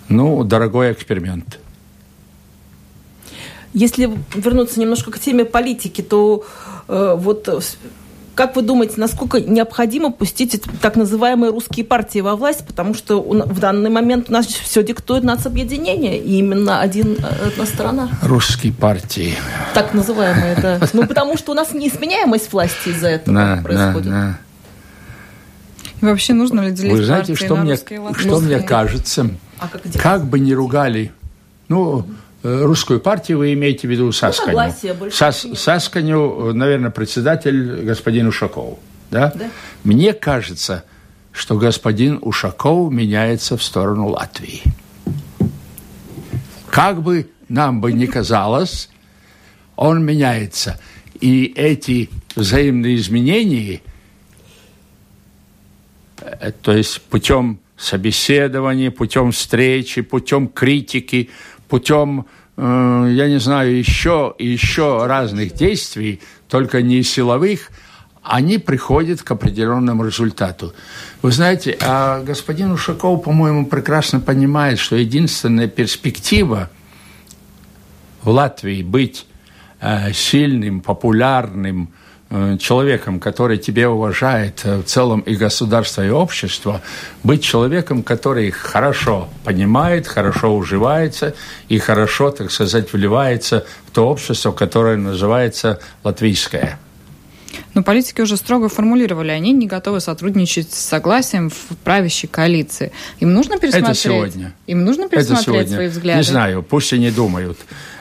Ну, 0.09 0.45
дорогой 0.45 0.93
эксперимент– 0.93 1.59
если 3.75 4.11
вернуться 4.35 4.81
немножко 4.81 5.11
к 5.11 5.19
теме 5.19 5.45
политики, 5.45 6.01
то 6.01 6.45
э, 6.89 7.15
вот 7.19 7.49
как 8.35 8.57
вы 8.57 8.63
думаете, 8.63 8.95
насколько 8.97 9.41
необходимо 9.41 10.11
пустить 10.11 10.61
так 10.81 10.97
называемые 10.97 11.53
русские 11.53 11.85
партии 11.85 12.19
во 12.19 12.35
власть, 12.35 12.67
потому 12.67 12.95
что 12.95 13.21
в 13.21 13.61
данный 13.61 13.91
момент 13.91 14.29
у 14.29 14.33
нас 14.33 14.47
все 14.47 14.83
диктует 14.83 15.23
нацобъединение, 15.23 16.19
и 16.19 16.39
именно 16.39 16.81
один, 16.81 17.17
э, 17.19 17.49
одна 17.49 17.67
сторона. 17.67 18.09
Русские 18.23 18.73
партии. 18.73 19.35
Так 19.73 19.95
называемые, 19.95 20.57
да. 20.57 20.81
Ну, 20.93 21.07
потому 21.07 21.37
что 21.37 21.53
у 21.53 21.55
нас 21.55 21.73
неизменяемость 21.73 22.53
власти 22.53 22.89
из-за 22.89 23.09
этого 23.09 23.61
происходит. 23.63 24.13
Вообще 26.01 26.35
нужно 26.35 26.61
ли 26.61 26.73
делить 26.73 26.93
Вы 26.93 27.05
знаете, 27.05 27.35
что 27.35 27.57
мне, 27.57 27.77
что 27.77 28.41
мне 28.41 28.61
кажется, 28.61 29.31
а 29.59 29.69
как, 29.69 29.83
как 30.01 30.25
бы 30.25 30.39
не 30.39 30.53
ругали, 30.53 31.13
ну, 31.69 32.07
русскую 32.45 33.01
партию 33.01 33.39
вы 33.39 33.55
имеете 33.55 33.89
в 33.89 33.91
виду 33.91 34.13
Сасканю. 34.13 34.73
Ну, 35.01 35.11
Сас, 35.11 35.47
Сасканю, 35.55 36.53
наверное, 36.53 36.91
председатель 36.91 37.85
господин 37.85 38.29
Ушаков. 38.29 38.79
Да? 39.11 39.33
да? 39.35 39.51
Мне 39.83 40.13
кажется, 40.13 40.85
что 41.33 41.57
господин 41.57 42.19
Ушаков 42.21 42.93
меняется 42.93 43.57
в 43.57 43.63
сторону 43.63 44.09
Латвии. 44.09 44.63
Как 46.71 47.03
бы 47.03 47.31
нам 47.49 47.81
бы 47.81 47.93
ни 47.93 48.07
казалось, 48.07 48.91
он 49.77 50.05
меняется. 50.05 50.79
И 51.21 51.53
эти 51.57 52.11
взаимные 52.37 52.97
изменения, 52.97 53.81
э, 56.21 56.53
то 56.53 56.73
есть 56.73 57.01
путем 57.03 57.61
собеседования, 57.77 58.91
путем 58.91 59.33
встречи, 59.33 60.01
путем 60.01 60.49
критики, 60.49 61.31
путем, 61.69 62.27
э, 62.57 63.09
я 63.11 63.29
не 63.29 63.39
знаю, 63.39 63.77
еще 63.77 64.35
и 64.39 64.47
еще 64.47 65.07
разных 65.07 65.55
действий, 65.55 66.21
только 66.49 66.83
не 66.83 67.03
силовых, 67.03 67.71
они 68.23 68.59
приходят 68.59 69.23
к 69.23 69.31
определенному 69.31 70.07
результату. 70.07 70.73
Вы 71.21 71.31
знаете, 71.31 71.77
а 71.81 72.23
господин 72.23 72.73
Ушаков, 72.73 73.23
по-моему, 73.23 73.67
прекрасно 73.67 74.19
понимает, 74.21 74.79
что 74.79 74.97
единственная 74.97 75.69
перспектива 75.69 76.71
в 78.23 78.31
Латвии 78.31 78.83
быть 78.83 79.27
э, 79.81 80.13
сильным, 80.13 80.81
популярным, 80.81 81.91
человеком, 82.59 83.21
который 83.21 83.59
тебя 83.59 83.91
уважает 83.91 84.61
э, 84.65 84.79
в 84.79 84.85
целом 84.85 85.21
и 85.21 85.37
государство, 85.37 86.05
и 86.05 86.11
общество, 86.11 86.81
быть 87.23 87.43
человеком, 87.43 88.03
который 88.03 88.51
хорошо 88.51 89.29
понимает, 89.45 90.07
хорошо 90.07 90.57
уживается 90.57 91.35
и 91.69 91.79
хорошо, 91.79 92.31
так 92.31 92.51
сказать, 92.51 92.93
вливается 92.93 93.65
в 93.87 93.91
то 93.91 94.09
общество, 94.09 94.53
которое 94.53 94.97
называется 94.97 95.79
латвийское. 96.03 96.79
Но 97.75 97.83
политики 97.83 98.21
уже 98.21 98.37
строго 98.37 98.69
формулировали, 98.69 99.31
они 99.31 99.53
не 99.53 99.67
готовы 99.67 100.01
сотрудничать 100.01 100.73
с 100.73 100.79
согласием 100.79 101.51
в 101.51 101.77
правящей 101.83 102.29
коалиции. 102.29 102.93
Им 103.21 103.35
нужно 103.35 103.59
пересмотреть? 103.59 103.91
Это 103.91 103.99
сегодня. 103.99 104.55
Им 104.67 104.85
нужно 104.85 105.09
пересмотреть 105.09 105.71
свои 105.71 105.89
взгляды? 105.89 106.19
Не 106.19 106.25
знаю, 106.25 106.63
пусть 106.63 106.93
они 106.93 107.11
думают. 107.11 107.59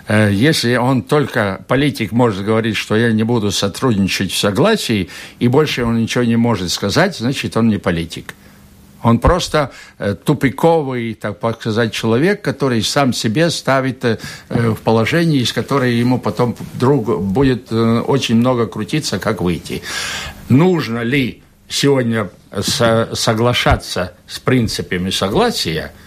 Э, 0.08 0.30
если 0.32 0.76
он 0.76 1.02
только, 1.02 1.64
политик 1.68 2.12
может 2.12 2.44
говорить, 2.44 2.76
что 2.76 2.96
я 2.96 3.12
не 3.12 3.24
буду 3.24 3.52
сотрудничать 3.52 4.32
в 4.32 4.38
согласии, 4.38 5.10
и 5.40 5.48
больше 5.48 5.84
он 5.84 6.02
ничего 6.02 6.24
не 6.24 6.36
может 6.36 6.72
сказать, 6.72 7.18
значит, 7.18 7.56
он 7.58 7.70
не 7.70 7.78
политик. 7.78 8.34
Он 9.04 9.20
просто 9.20 9.72
э, 10.00 10.16
тупиковый, 10.16 11.14
так 11.14 11.38
сказать, 11.60 11.94
человек, 11.94 12.42
который 12.42 12.82
сам 12.82 13.14
себе 13.14 13.50
ставит 13.50 14.04
э, 14.04 14.18
в 14.50 14.78
положение, 14.82 15.42
из 15.42 15.54
которого 15.54 15.86
ему 15.86 16.20
потом 16.20 16.56
вдруг 16.74 17.22
будет 17.22 17.72
очень 17.72 18.36
много 18.36 18.66
крутиться, 18.66 19.20
как 19.20 19.42
выйти. 19.42 19.84
Нужно 20.50 21.02
ли 21.04 21.44
сегодня 21.70 22.30
соглашаться 22.60 24.14
с 24.28 24.40
принципами 24.40 25.10
согласия– 25.10 25.92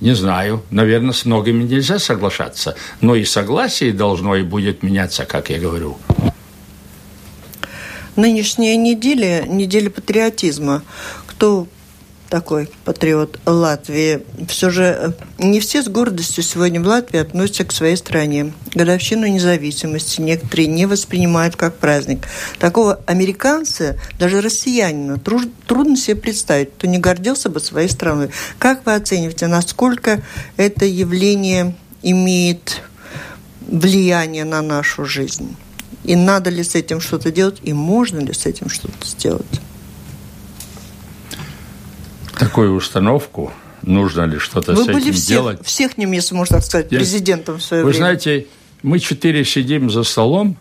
не 0.00 0.14
знаю. 0.14 0.62
Наверное, 0.70 1.12
с 1.12 1.24
многими 1.24 1.62
нельзя 1.62 1.98
соглашаться. 1.98 2.76
Но 3.00 3.14
и 3.14 3.24
согласие 3.24 3.92
должно 3.92 4.36
и 4.36 4.42
будет 4.42 4.82
меняться, 4.82 5.24
как 5.24 5.50
я 5.50 5.58
говорю. 5.58 5.96
Нынешняя 8.14 8.76
неделя– 8.76 9.44
неделя 9.46 9.90
патриотизма. 9.90 10.82
Кто 11.26 11.66
такой 12.36 12.68
патриот 12.84 13.40
Латвии. 13.46 14.20
Все 14.46 14.68
же 14.68 14.82
э, 14.84 15.12
не 15.38 15.58
все 15.58 15.82
с 15.82 15.88
гордостью 15.88 16.44
сегодня 16.44 16.82
в 16.82 16.86
Латвии 16.86 17.18
относятся 17.18 17.64
к 17.64 17.72
своей 17.72 17.96
стране. 17.96 18.52
Годовщину 18.74 19.26
независимости 19.26 20.20
некоторые 20.20 20.66
не 20.66 20.84
воспринимают 20.84 21.56
как 21.56 21.78
праздник. 21.78 22.26
Такого 22.58 23.00
американца, 23.06 23.98
даже 24.18 24.42
россиянина, 24.42 25.18
трудно 25.18 25.96
себе 25.96 26.16
представить, 26.16 26.74
кто 26.74 26.86
не 26.86 26.98
гордился 26.98 27.48
бы 27.48 27.58
своей 27.58 27.88
страной. 27.88 28.28
Как 28.58 28.84
вы 28.84 28.94
оцениваете, 28.94 29.46
насколько 29.46 30.20
это 30.58 30.84
явление 30.84 31.74
имеет 32.02 32.82
влияние 33.66 34.44
на 34.44 34.60
нашу 34.60 35.06
жизнь? 35.06 35.56
И 36.04 36.14
надо 36.16 36.50
ли 36.50 36.62
с 36.62 36.74
этим 36.74 37.00
что-то 37.00 37.32
делать, 37.32 37.60
и 37.62 37.72
можно 37.72 38.18
ли 38.18 38.34
с 38.34 38.44
этим 38.44 38.68
что-то 38.68 39.06
сделать? 39.06 39.60
Такую 42.38 42.74
установку, 42.74 43.52
нужно 43.82 44.22
ли 44.22 44.38
что-то 44.38 44.76
с 44.76 44.88
этим 44.88 45.12
всех, 45.12 45.26
делать. 45.26 45.58
всех 45.64 45.98
не 45.98 46.04
если 46.14 46.34
можно 46.34 46.56
так 46.56 46.64
сказать, 46.64 46.88
Я, 46.90 46.98
президентом 46.98 47.58
в 47.58 47.62
свое 47.62 47.82
Вы 47.82 47.90
время. 47.90 47.98
знаете, 47.98 48.46
мы 48.82 48.98
четыре 48.98 49.44
сидим 49.44 49.90
за 49.90 50.02
столом, 50.02 50.56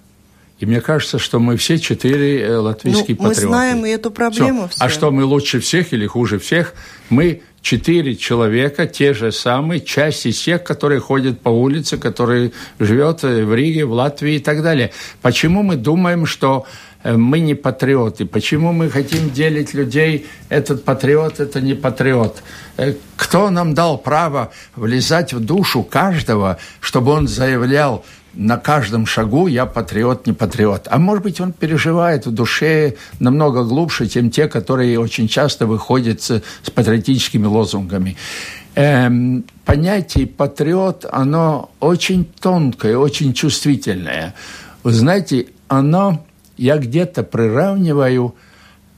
и 0.59 0.65
мне 0.65 0.79
кажется, 0.79 1.19
что 1.19 1.39
мы 1.39 1.57
все 1.57 1.77
четыре 1.77 2.41
э, 2.41 2.57
латвийские 2.57 3.17
ну, 3.19 3.25
патриоты. 3.25 3.41
Мы 3.41 3.47
знаем 3.47 3.85
и 3.85 3.89
эту 3.89 4.09
проблему. 4.09 4.69
Все. 4.69 4.83
А 4.83 4.89
что 4.89 5.11
мы 5.11 5.25
лучше 5.25 5.59
всех 5.59 5.91
или 5.91 6.07
хуже 6.07 6.39
всех? 6.39 6.73
Мы 7.09 7.41
четыре 7.61 8.15
человека, 8.15 8.87
те 8.87 9.13
же 9.13 9.33
самые, 9.33 9.81
часть 9.81 10.25
из 10.25 10.39
тех, 10.39 10.63
которые 10.63 11.01
ходят 11.01 11.41
по 11.41 11.49
улице, 11.49 11.97
которые 11.97 12.53
живет 12.79 13.23
э, 13.23 13.43
в 13.43 13.53
Риге, 13.53 13.85
в 13.85 13.91
Латвии 13.91 14.35
и 14.35 14.39
так 14.39 14.63
далее. 14.63 14.91
Почему 15.21 15.61
мы 15.61 15.75
думаем, 15.75 16.25
что 16.25 16.65
мы 17.13 17.39
не 17.39 17.53
патриоты. 17.53 18.25
Почему 18.25 18.71
мы 18.71 18.89
хотим 18.89 19.29
делить 19.29 19.73
людей, 19.73 20.25
этот 20.49 20.83
патриот, 20.83 21.39
это 21.39 21.61
не 21.61 21.75
патриот? 21.75 22.41
Э, 22.77 22.93
кто 23.15 23.49
нам 23.49 23.73
дал 23.73 23.97
право 23.97 24.51
влезать 24.75 25.33
в 25.33 25.39
душу 25.39 25.83
каждого, 25.83 26.57
чтобы 26.79 27.11
он 27.11 27.27
заявлял 27.27 28.03
на 28.35 28.57
каждом 28.57 29.05
шагу 29.05 29.47
«я 29.47 29.65
патриот, 29.65 30.27
не 30.27 30.33
патриот». 30.33 30.87
А 30.89 30.97
может 30.97 31.23
быть, 31.23 31.39
он 31.39 31.53
переживает 31.53 32.25
в 32.25 32.31
душе 32.31 32.95
намного 33.19 33.63
глубже, 33.63 34.07
чем 34.07 34.29
те, 34.29 34.47
которые 34.47 34.99
очень 34.99 35.27
часто 35.27 35.65
выходят 35.67 36.21
с, 36.21 36.41
с 36.63 36.69
патриотическими 36.69 37.45
лозунгами. 37.45 38.17
Эм, 38.75 39.45
понятие 39.63 40.27
«патриот», 40.27 41.05
оно 41.09 41.71
очень 41.79 42.25
тонкое, 42.25 42.97
очень 42.97 43.33
чувствительное. 43.33 44.33
Вы 44.83 44.91
знаете, 44.91 45.47
оно 45.67 46.25
я 46.57 46.77
где-то 46.77 47.23
приравниваю 47.23 48.35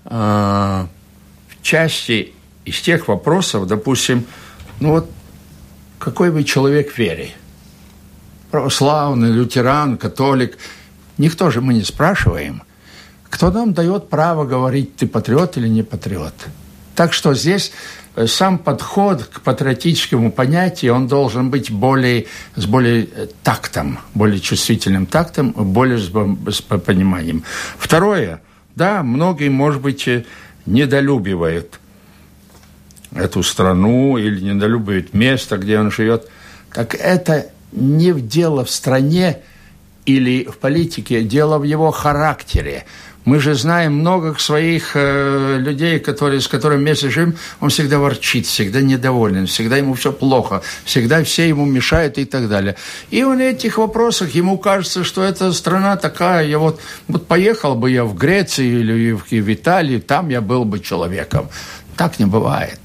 э, 0.06 0.10
в 0.10 1.62
части 1.62 2.34
из 2.66 2.82
тех 2.82 3.08
вопросов, 3.08 3.68
допустим, 3.68 4.26
ну 4.80 4.92
вот 4.92 5.10
какой 6.00 6.30
вы 6.30 6.44
человек 6.44 6.98
вере? 6.98 7.32
Православный, 8.52 9.32
лютеран, 9.32 9.98
католик. 9.98 10.58
Никто 11.18 11.50
же 11.50 11.62
мы 11.62 11.74
не 11.74 11.84
спрашиваем. 11.84 12.64
Кто 13.30 13.52
нам 13.52 13.74
дает 13.74 14.10
право 14.10 14.46
говорить, 14.46 14.96
ты 14.96 15.08
патриот 15.08 15.58
или 15.58 15.68
не 15.68 15.84
патриот? 15.84 16.34
Так 16.96 17.14
что 17.14 17.34
здесь 17.34 17.72
сам 18.26 18.58
подход 18.58 19.24
к 19.24 19.42
патриотическому 19.42 20.32
понятию, 20.32 20.94
он 20.96 21.08
должен 21.08 21.52
быть 21.52 21.70
более, 21.72 22.26
с 22.56 22.66
более 22.66 23.08
тактом, 23.44 24.00
более 24.16 24.40
чувствительным 24.40 25.06
тактом, 25.06 25.52
более 25.52 26.00
с, 26.00 26.10
с 26.10 26.62
пониманием. 26.62 27.44
Второе, 27.78 28.42
да, 28.76 29.04
многие, 29.04 29.50
может 29.50 29.82
быть, 29.82 30.08
э, 30.08 30.26
недолюбивают 30.66 31.80
эту 33.16 33.44
страну 33.44 34.18
или 34.18 34.40
недолюбивают 34.42 35.14
место, 35.14 35.58
где 35.58 35.80
он 35.80 35.92
живет. 35.92 36.28
Так 36.74 36.96
это 36.96 37.48
не 37.72 38.12
в 38.12 38.28
дело 38.28 38.66
в 38.66 38.70
стране 38.70 39.40
или 40.06 40.46
в 40.46 40.58
политике, 40.58 41.24
дело 41.24 41.58
в 41.58 41.64
его 41.64 41.92
характере. 41.92 42.86
Мы 43.28 43.42
же 43.42 43.56
знаем 43.56 43.92
много 43.92 44.40
своих 44.40 44.92
э, 44.94 45.58
людей, 45.60 46.00
которые, 46.00 46.40
с 46.40 46.48
которыми 46.48 46.80
вместе 46.80 47.10
живем, 47.10 47.36
он 47.60 47.70
всегда 47.70 48.00
ворчит, 48.00 48.46
всегда 48.46 48.80
недоволен, 48.80 49.48
всегда 49.48 49.76
ему 49.76 49.96
все 49.96 50.14
плохо, 50.14 50.62
всегда 50.86 51.22
все 51.26 51.50
ему 51.50 51.66
мешают 51.66 52.18
и 52.18 52.24
так 52.24 52.48
далее. 52.48 52.78
И 53.12 53.26
в 53.26 53.38
этих 53.38 53.80
вопросах 53.80 54.34
ему 54.34 54.58
кажется, 54.58 55.04
что 55.04 55.24
эта 55.24 55.52
страна 55.52 55.98
такая, 55.98 56.48
я 56.48 56.58
вот, 56.58 56.80
вот 57.10 57.28
поехал 57.28 57.76
бы 57.76 57.92
я 57.92 58.06
в 58.06 58.16
Грецию 58.16 58.80
или 58.80 59.12
в, 59.12 59.30
в 59.30 59.54
Италию, 59.54 60.02
там 60.02 60.30
я 60.30 60.40
был 60.40 60.64
бы 60.64 60.80
человеком. 60.80 61.50
Так 61.98 62.20
не 62.20 62.26
бывает. 62.26 62.80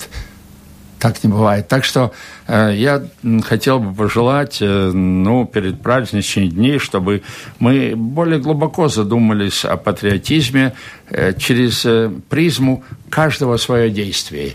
Так 1.02 1.24
не 1.24 1.30
бывает. 1.30 1.66
Так 1.66 1.84
что 1.84 2.12
э, 2.46 2.74
я 2.76 3.02
хотел 3.42 3.80
бы 3.80 3.92
пожелать, 3.92 4.58
э, 4.60 4.92
ну, 4.92 5.44
перед 5.44 5.82
праздничными 5.82 6.46
дни, 6.46 6.78
чтобы 6.78 7.22
мы 7.58 7.94
более 7.96 8.38
глубоко 8.38 8.86
задумались 8.86 9.64
о 9.64 9.76
патриотизме 9.76 10.74
э, 11.10 11.32
через 11.36 11.84
э, 11.86 12.08
призму 12.28 12.84
каждого 13.10 13.56
свое 13.56 13.90
действие 13.90 14.54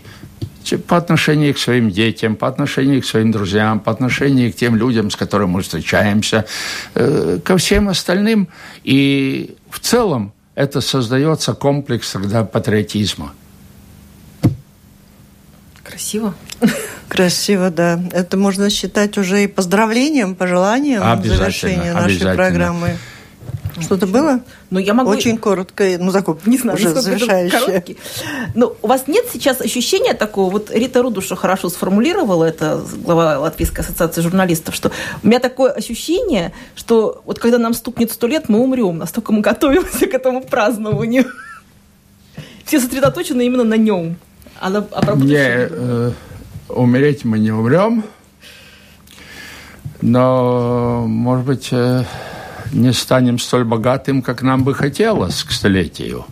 по 0.86 0.96
отношению 0.96 1.52
к 1.52 1.58
своим 1.58 1.90
детям, 1.90 2.34
по 2.34 2.48
отношению 2.48 3.02
к 3.02 3.04
своим 3.04 3.30
друзьям, 3.30 3.78
по 3.78 3.92
отношению 3.92 4.50
к 4.50 4.56
тем 4.56 4.74
людям, 4.74 5.10
с 5.10 5.16
которыми 5.16 5.50
мы 5.50 5.60
встречаемся, 5.60 6.46
э, 6.94 7.40
ко 7.44 7.58
всем 7.58 7.90
остальным. 7.90 8.48
И 8.84 9.54
в 9.68 9.80
целом 9.80 10.32
это 10.54 10.80
создается 10.80 11.52
комплекс 11.52 12.10
тогда 12.12 12.44
патриотизма. 12.44 13.34
Красиво. 15.98 16.32
Красиво, 17.08 17.70
да. 17.70 18.00
Это 18.12 18.36
можно 18.36 18.70
считать 18.70 19.18
уже 19.18 19.42
и 19.42 19.46
поздравлением, 19.48 20.36
пожеланием 20.36 21.02
завершения 21.24 21.92
нашей 21.92 22.36
программы. 22.36 22.96
Что-то 23.80 24.06
было? 24.06 24.40
Ну, 24.70 24.78
я 24.78 24.94
могу... 24.94 25.10
Очень 25.10 25.38
коротко, 25.38 25.84
ну, 25.98 26.12
такой 26.12 26.36
не 26.46 26.56
знаю, 26.56 26.78
уже 26.78 26.94
завершающее. 26.94 27.96
Но 28.54 28.76
у 28.80 28.86
вас 28.86 29.08
нет 29.08 29.26
сейчас 29.32 29.60
ощущения 29.60 30.14
такого, 30.14 30.50
вот 30.50 30.70
Рита 30.70 31.02
Рудуша 31.02 31.34
хорошо 31.34 31.68
сформулировала 31.68 32.44
это, 32.44 32.80
глава 33.04 33.38
Латвийской 33.40 33.80
ассоциации 33.80 34.20
журналистов, 34.20 34.76
что 34.76 34.92
у 35.22 35.26
меня 35.26 35.40
такое 35.40 35.72
ощущение, 35.72 36.52
что 36.76 37.22
вот 37.24 37.40
когда 37.40 37.58
нам 37.58 37.74
стукнет 37.74 38.12
сто 38.12 38.28
лет, 38.28 38.48
мы 38.48 38.60
умрем, 38.60 38.98
настолько 38.98 39.32
мы 39.32 39.40
готовимся 39.40 40.06
к 40.06 40.14
этому 40.14 40.42
празднованию. 40.42 41.26
Все 42.64 42.78
сосредоточены 42.80 43.44
именно 43.46 43.64
на 43.64 43.76
нем. 43.76 44.16
А 44.60 44.70
на, 44.70 44.86
а 44.92 45.14
не, 45.14 45.36
э, 45.36 46.12
умереть 46.68 47.24
мы 47.24 47.38
не 47.38 47.52
умрем, 47.52 48.04
но, 50.00 51.04
может 51.06 51.46
быть, 51.46 51.68
э, 51.70 52.04
не 52.72 52.92
станем 52.92 53.38
столь 53.38 53.64
богатым, 53.64 54.20
как 54.20 54.42
нам 54.42 54.64
бы 54.64 54.74
хотелось 54.74 55.44
к 55.44 55.52
столетию. 55.52 56.24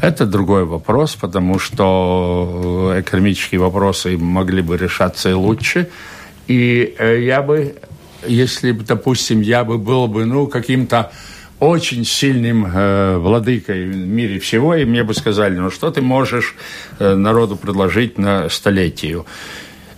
Это 0.00 0.24
другой 0.24 0.64
вопрос, 0.64 1.16
потому 1.16 1.58
что 1.58 2.94
экономические 2.96 3.60
вопросы 3.60 4.16
могли 4.16 4.62
бы 4.62 4.76
решаться 4.76 5.28
и 5.28 5.32
лучше. 5.32 5.88
И 6.46 6.94
э, 6.96 7.24
я 7.24 7.42
бы, 7.42 7.74
если, 8.24 8.70
допустим, 8.70 9.40
я 9.40 9.64
бы 9.64 9.78
был 9.78 10.06
бы, 10.06 10.24
ну, 10.24 10.46
каким-то 10.46 11.10
очень 11.60 12.04
сильным 12.04 12.66
э, 12.66 13.16
владыкой 13.18 13.84
в 13.84 13.96
мире 13.96 14.38
всего, 14.38 14.74
и 14.74 14.84
мне 14.84 15.02
бы 15.02 15.14
сказали, 15.14 15.56
ну, 15.56 15.70
что 15.70 15.90
ты 15.90 16.00
можешь 16.00 16.54
э, 16.98 17.14
народу 17.14 17.56
предложить 17.56 18.18
на 18.18 18.48
столетию? 18.48 19.26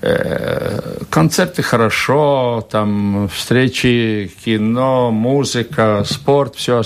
Э, 0.02 0.98
концерты 1.10 1.62
хорошо, 1.62 2.66
там 2.70 3.28
встречи, 3.28 4.32
кино, 4.42 5.10
музыка, 5.10 6.02
спорт, 6.06 6.56
все. 6.56 6.82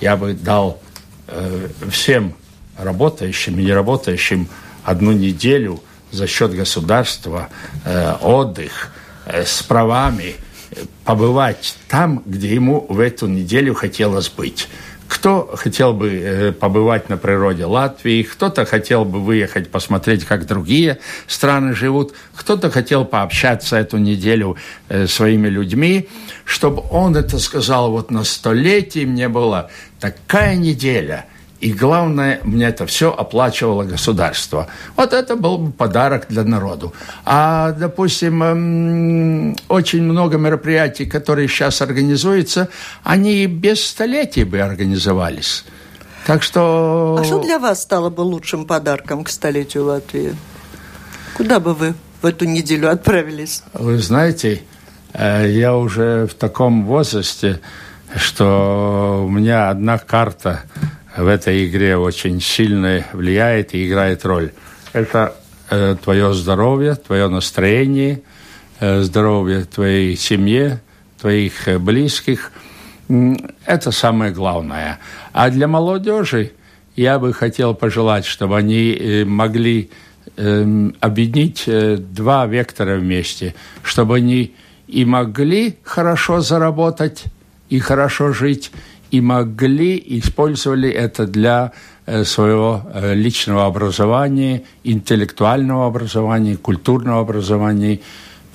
Я 0.00 0.16
бы 0.16 0.32
дал 0.32 0.80
э, 1.28 1.68
всем 1.90 2.34
работающим 2.78 3.58
и 3.58 3.64
неработающим 3.64 4.48
одну 4.84 5.12
неделю 5.12 5.82
за 6.10 6.26
счет 6.26 6.54
государства 6.54 7.48
э, 7.84 8.14
отдых 8.22 8.90
с 9.26 9.62
правами 9.62 10.36
побывать 11.04 11.76
там, 11.88 12.22
где 12.26 12.54
ему 12.54 12.86
в 12.88 13.00
эту 13.00 13.26
неделю 13.26 13.74
хотелось 13.74 14.28
быть. 14.28 14.68
Кто 15.06 15.54
хотел 15.54 15.92
бы 15.92 16.10
э, 16.10 16.52
побывать 16.52 17.08
на 17.08 17.16
природе 17.16 17.66
Латвии, 17.66 18.22
кто-то 18.22 18.64
хотел 18.64 19.04
бы 19.04 19.20
выехать 19.20 19.70
посмотреть, 19.70 20.24
как 20.24 20.46
другие 20.46 20.98
страны 21.26 21.74
живут, 21.74 22.14
кто-то 22.34 22.70
хотел 22.70 23.04
пообщаться 23.04 23.76
эту 23.76 23.98
неделю 23.98 24.56
э, 24.88 25.06
своими 25.06 25.48
людьми, 25.48 26.08
чтобы 26.44 26.82
он 26.90 27.16
это 27.16 27.38
сказал, 27.38 27.90
вот 27.90 28.10
на 28.10 28.24
столетии 28.24 29.04
мне 29.04 29.28
была 29.28 29.68
такая 30.00 30.56
неделя– 30.56 31.26
и 31.64 31.72
главное, 31.72 32.40
мне 32.44 32.66
это 32.66 32.84
все 32.84 33.10
оплачивало 33.10 33.84
государство. 33.84 34.66
Вот 34.96 35.14
это 35.14 35.34
был 35.34 35.56
бы 35.56 35.72
подарок 35.72 36.26
для 36.28 36.44
народу. 36.44 36.92
А, 37.24 37.72
допустим, 37.72 38.42
эм, 38.42 39.56
очень 39.68 40.02
много 40.02 40.36
мероприятий, 40.36 41.06
которые 41.06 41.48
сейчас 41.48 41.80
организуются, 41.80 42.68
они 43.02 43.46
без 43.46 43.82
столетий 43.82 44.44
бы 44.44 44.60
организовались. 44.60 45.64
Так 46.26 46.42
что... 46.42 47.16
А 47.18 47.24
что 47.24 47.38
для 47.42 47.58
вас 47.58 47.80
стало 47.80 48.10
бы 48.10 48.20
лучшим 48.20 48.66
подарком 48.66 49.24
к 49.24 49.30
столетию 49.30 49.86
Латвии? 49.86 50.36
Куда 51.34 51.60
бы 51.60 51.72
вы 51.72 51.94
в 52.20 52.26
эту 52.26 52.44
неделю 52.44 52.90
отправились? 52.90 53.62
Вы 53.72 53.96
знаете, 54.00 54.64
э, 55.14 55.48
я 55.48 55.74
уже 55.74 56.26
в 56.26 56.34
таком 56.34 56.84
возрасте, 56.84 57.62
что 58.16 59.24
у 59.26 59.30
меня 59.30 59.70
одна 59.70 59.96
карта 59.96 60.64
в 61.16 61.26
этой 61.26 61.66
игре 61.66 61.96
очень 61.96 62.40
сильно 62.40 63.04
влияет 63.12 63.74
и 63.74 63.86
играет 63.86 64.24
роль. 64.24 64.52
Это 64.92 65.34
э, 65.70 65.96
твое 66.02 66.34
здоровье, 66.34 66.94
твое 66.94 67.28
настроение, 67.28 68.22
э, 68.80 69.02
здоровье 69.02 69.64
твоей 69.64 70.16
семьи, 70.16 70.78
твоих 71.20 71.68
э, 71.68 71.78
близких. 71.78 72.52
Это 73.66 73.90
самое 73.90 74.32
главное. 74.32 74.98
А 75.32 75.50
для 75.50 75.68
молодежи 75.68 76.52
я 76.96 77.18
бы 77.18 77.32
хотел 77.32 77.74
пожелать, 77.74 78.24
чтобы 78.24 78.56
они 78.56 78.92
э, 78.92 79.24
могли 79.24 79.90
э, 80.36 80.90
объединить 81.00 81.64
э, 81.66 81.96
два 81.96 82.46
вектора 82.46 82.96
вместе, 82.96 83.54
чтобы 83.82 84.16
они 84.16 84.54
и 84.86 85.04
могли 85.04 85.76
хорошо 85.82 86.40
заработать, 86.40 87.24
и 87.68 87.78
хорошо 87.78 88.32
жить, 88.32 88.70
и 89.14 89.20
могли, 89.20 90.02
использовали 90.18 90.90
это 90.90 91.28
для 91.28 91.70
э, 92.04 92.24
своего 92.24 92.82
э, 92.92 93.14
личного 93.14 93.64
образования, 93.64 94.64
интеллектуального 94.82 95.86
образования, 95.86 96.56
культурного 96.56 97.20
образования. 97.20 98.00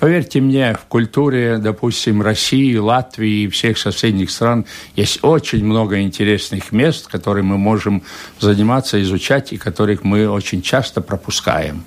Поверьте 0.00 0.42
мне, 0.42 0.74
в 0.74 0.84
культуре, 0.84 1.56
допустим, 1.56 2.20
России, 2.20 2.76
Латвии 2.76 3.44
и 3.44 3.48
всех 3.48 3.78
соседних 3.78 4.30
стран 4.30 4.66
есть 4.96 5.20
очень 5.22 5.64
много 5.64 6.02
интересных 6.02 6.72
мест, 6.72 7.06
которые 7.06 7.42
мы 7.42 7.56
можем 7.56 8.02
заниматься, 8.38 9.00
изучать 9.00 9.54
и 9.54 9.56
которых 9.56 10.04
мы 10.04 10.28
очень 10.28 10.60
часто 10.60 11.00
пропускаем. 11.00 11.84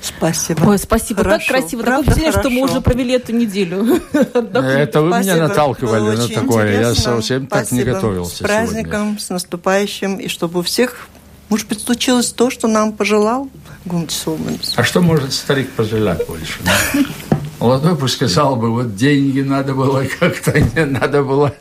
Спасибо. 0.00 0.64
Ой, 0.64 0.78
спасибо. 0.78 1.22
Хорошо. 1.22 1.46
Так 1.46 1.60
красиво. 1.60 1.82
Такое 1.82 2.02
впечатление, 2.02 2.32
что 2.32 2.50
мы 2.50 2.62
уже 2.62 2.80
провели 2.80 3.14
эту 3.14 3.32
неделю. 3.32 4.00
Это 4.12 5.02
вы 5.02 5.18
меня 5.18 5.36
наталкивали 5.36 6.16
на 6.16 6.28
такое. 6.28 6.80
Я 6.80 6.94
совсем 6.94 7.46
так 7.46 7.70
не 7.70 7.82
готовился 7.82 8.36
С 8.36 8.38
праздником, 8.38 9.18
с 9.18 9.28
наступающим. 9.28 10.16
И 10.16 10.28
чтобы 10.28 10.60
у 10.60 10.62
всех, 10.62 11.08
может 11.48 11.68
быть, 11.68 11.80
случилось 11.80 12.32
то, 12.32 12.50
что 12.50 12.68
нам 12.68 12.92
пожелал 12.92 13.48
Гунти 13.84 14.14
Сулманис. 14.14 14.74
А 14.76 14.84
что 14.84 15.00
может 15.00 15.32
старик 15.32 15.70
пожелать 15.72 16.26
больше? 16.26 16.60
Молодой 17.60 17.94
пусть 17.94 18.14
сказал 18.14 18.56
бы, 18.56 18.70
вот 18.70 18.96
деньги 18.96 19.42
надо 19.42 19.74
было 19.74 20.04
как-то, 20.20 20.58
не 20.58 20.86
надо 20.86 21.22
было 21.22 21.54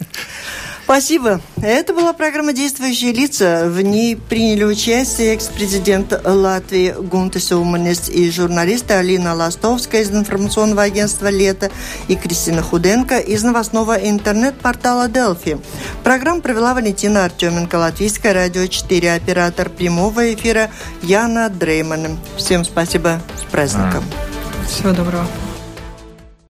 Спасибо. 0.89 1.39
Это 1.61 1.93
была 1.93 2.13
программа 2.13 2.51
«Действующие 2.51 3.13
лица». 3.13 3.65
В 3.67 3.79
ней 3.79 4.15
приняли 4.15 4.63
участие 4.63 5.35
экс-президент 5.35 6.19
Латвии 6.25 6.95
Гунта 6.97 7.39
Силманис 7.39 8.09
и 8.09 8.31
журналисты 8.31 8.95
Алина 8.95 9.35
Ластовская 9.35 10.01
из 10.01 10.09
информационного 10.09 10.81
агентства 10.81 11.29
«Лето» 11.29 11.69
и 12.07 12.15
Кристина 12.15 12.63
Худенко 12.63 13.19
из 13.19 13.43
новостного 13.43 13.97
интернет-портала 13.97 15.07
«Делфи». 15.07 15.59
Программу 16.03 16.41
провела 16.41 16.73
Валентина 16.73 17.25
Артеменко, 17.25 17.75
Латвийское 17.75 18.33
радио 18.33 18.65
4, 18.65 19.13
оператор 19.13 19.69
прямого 19.69 20.33
эфира 20.33 20.71
Яна 21.03 21.49
Дрейман. 21.49 22.17
Всем 22.35 22.65
спасибо. 22.65 23.21
С 23.37 23.43
праздником. 23.51 24.03
Всего 24.67 24.91
доброго. 24.91 25.27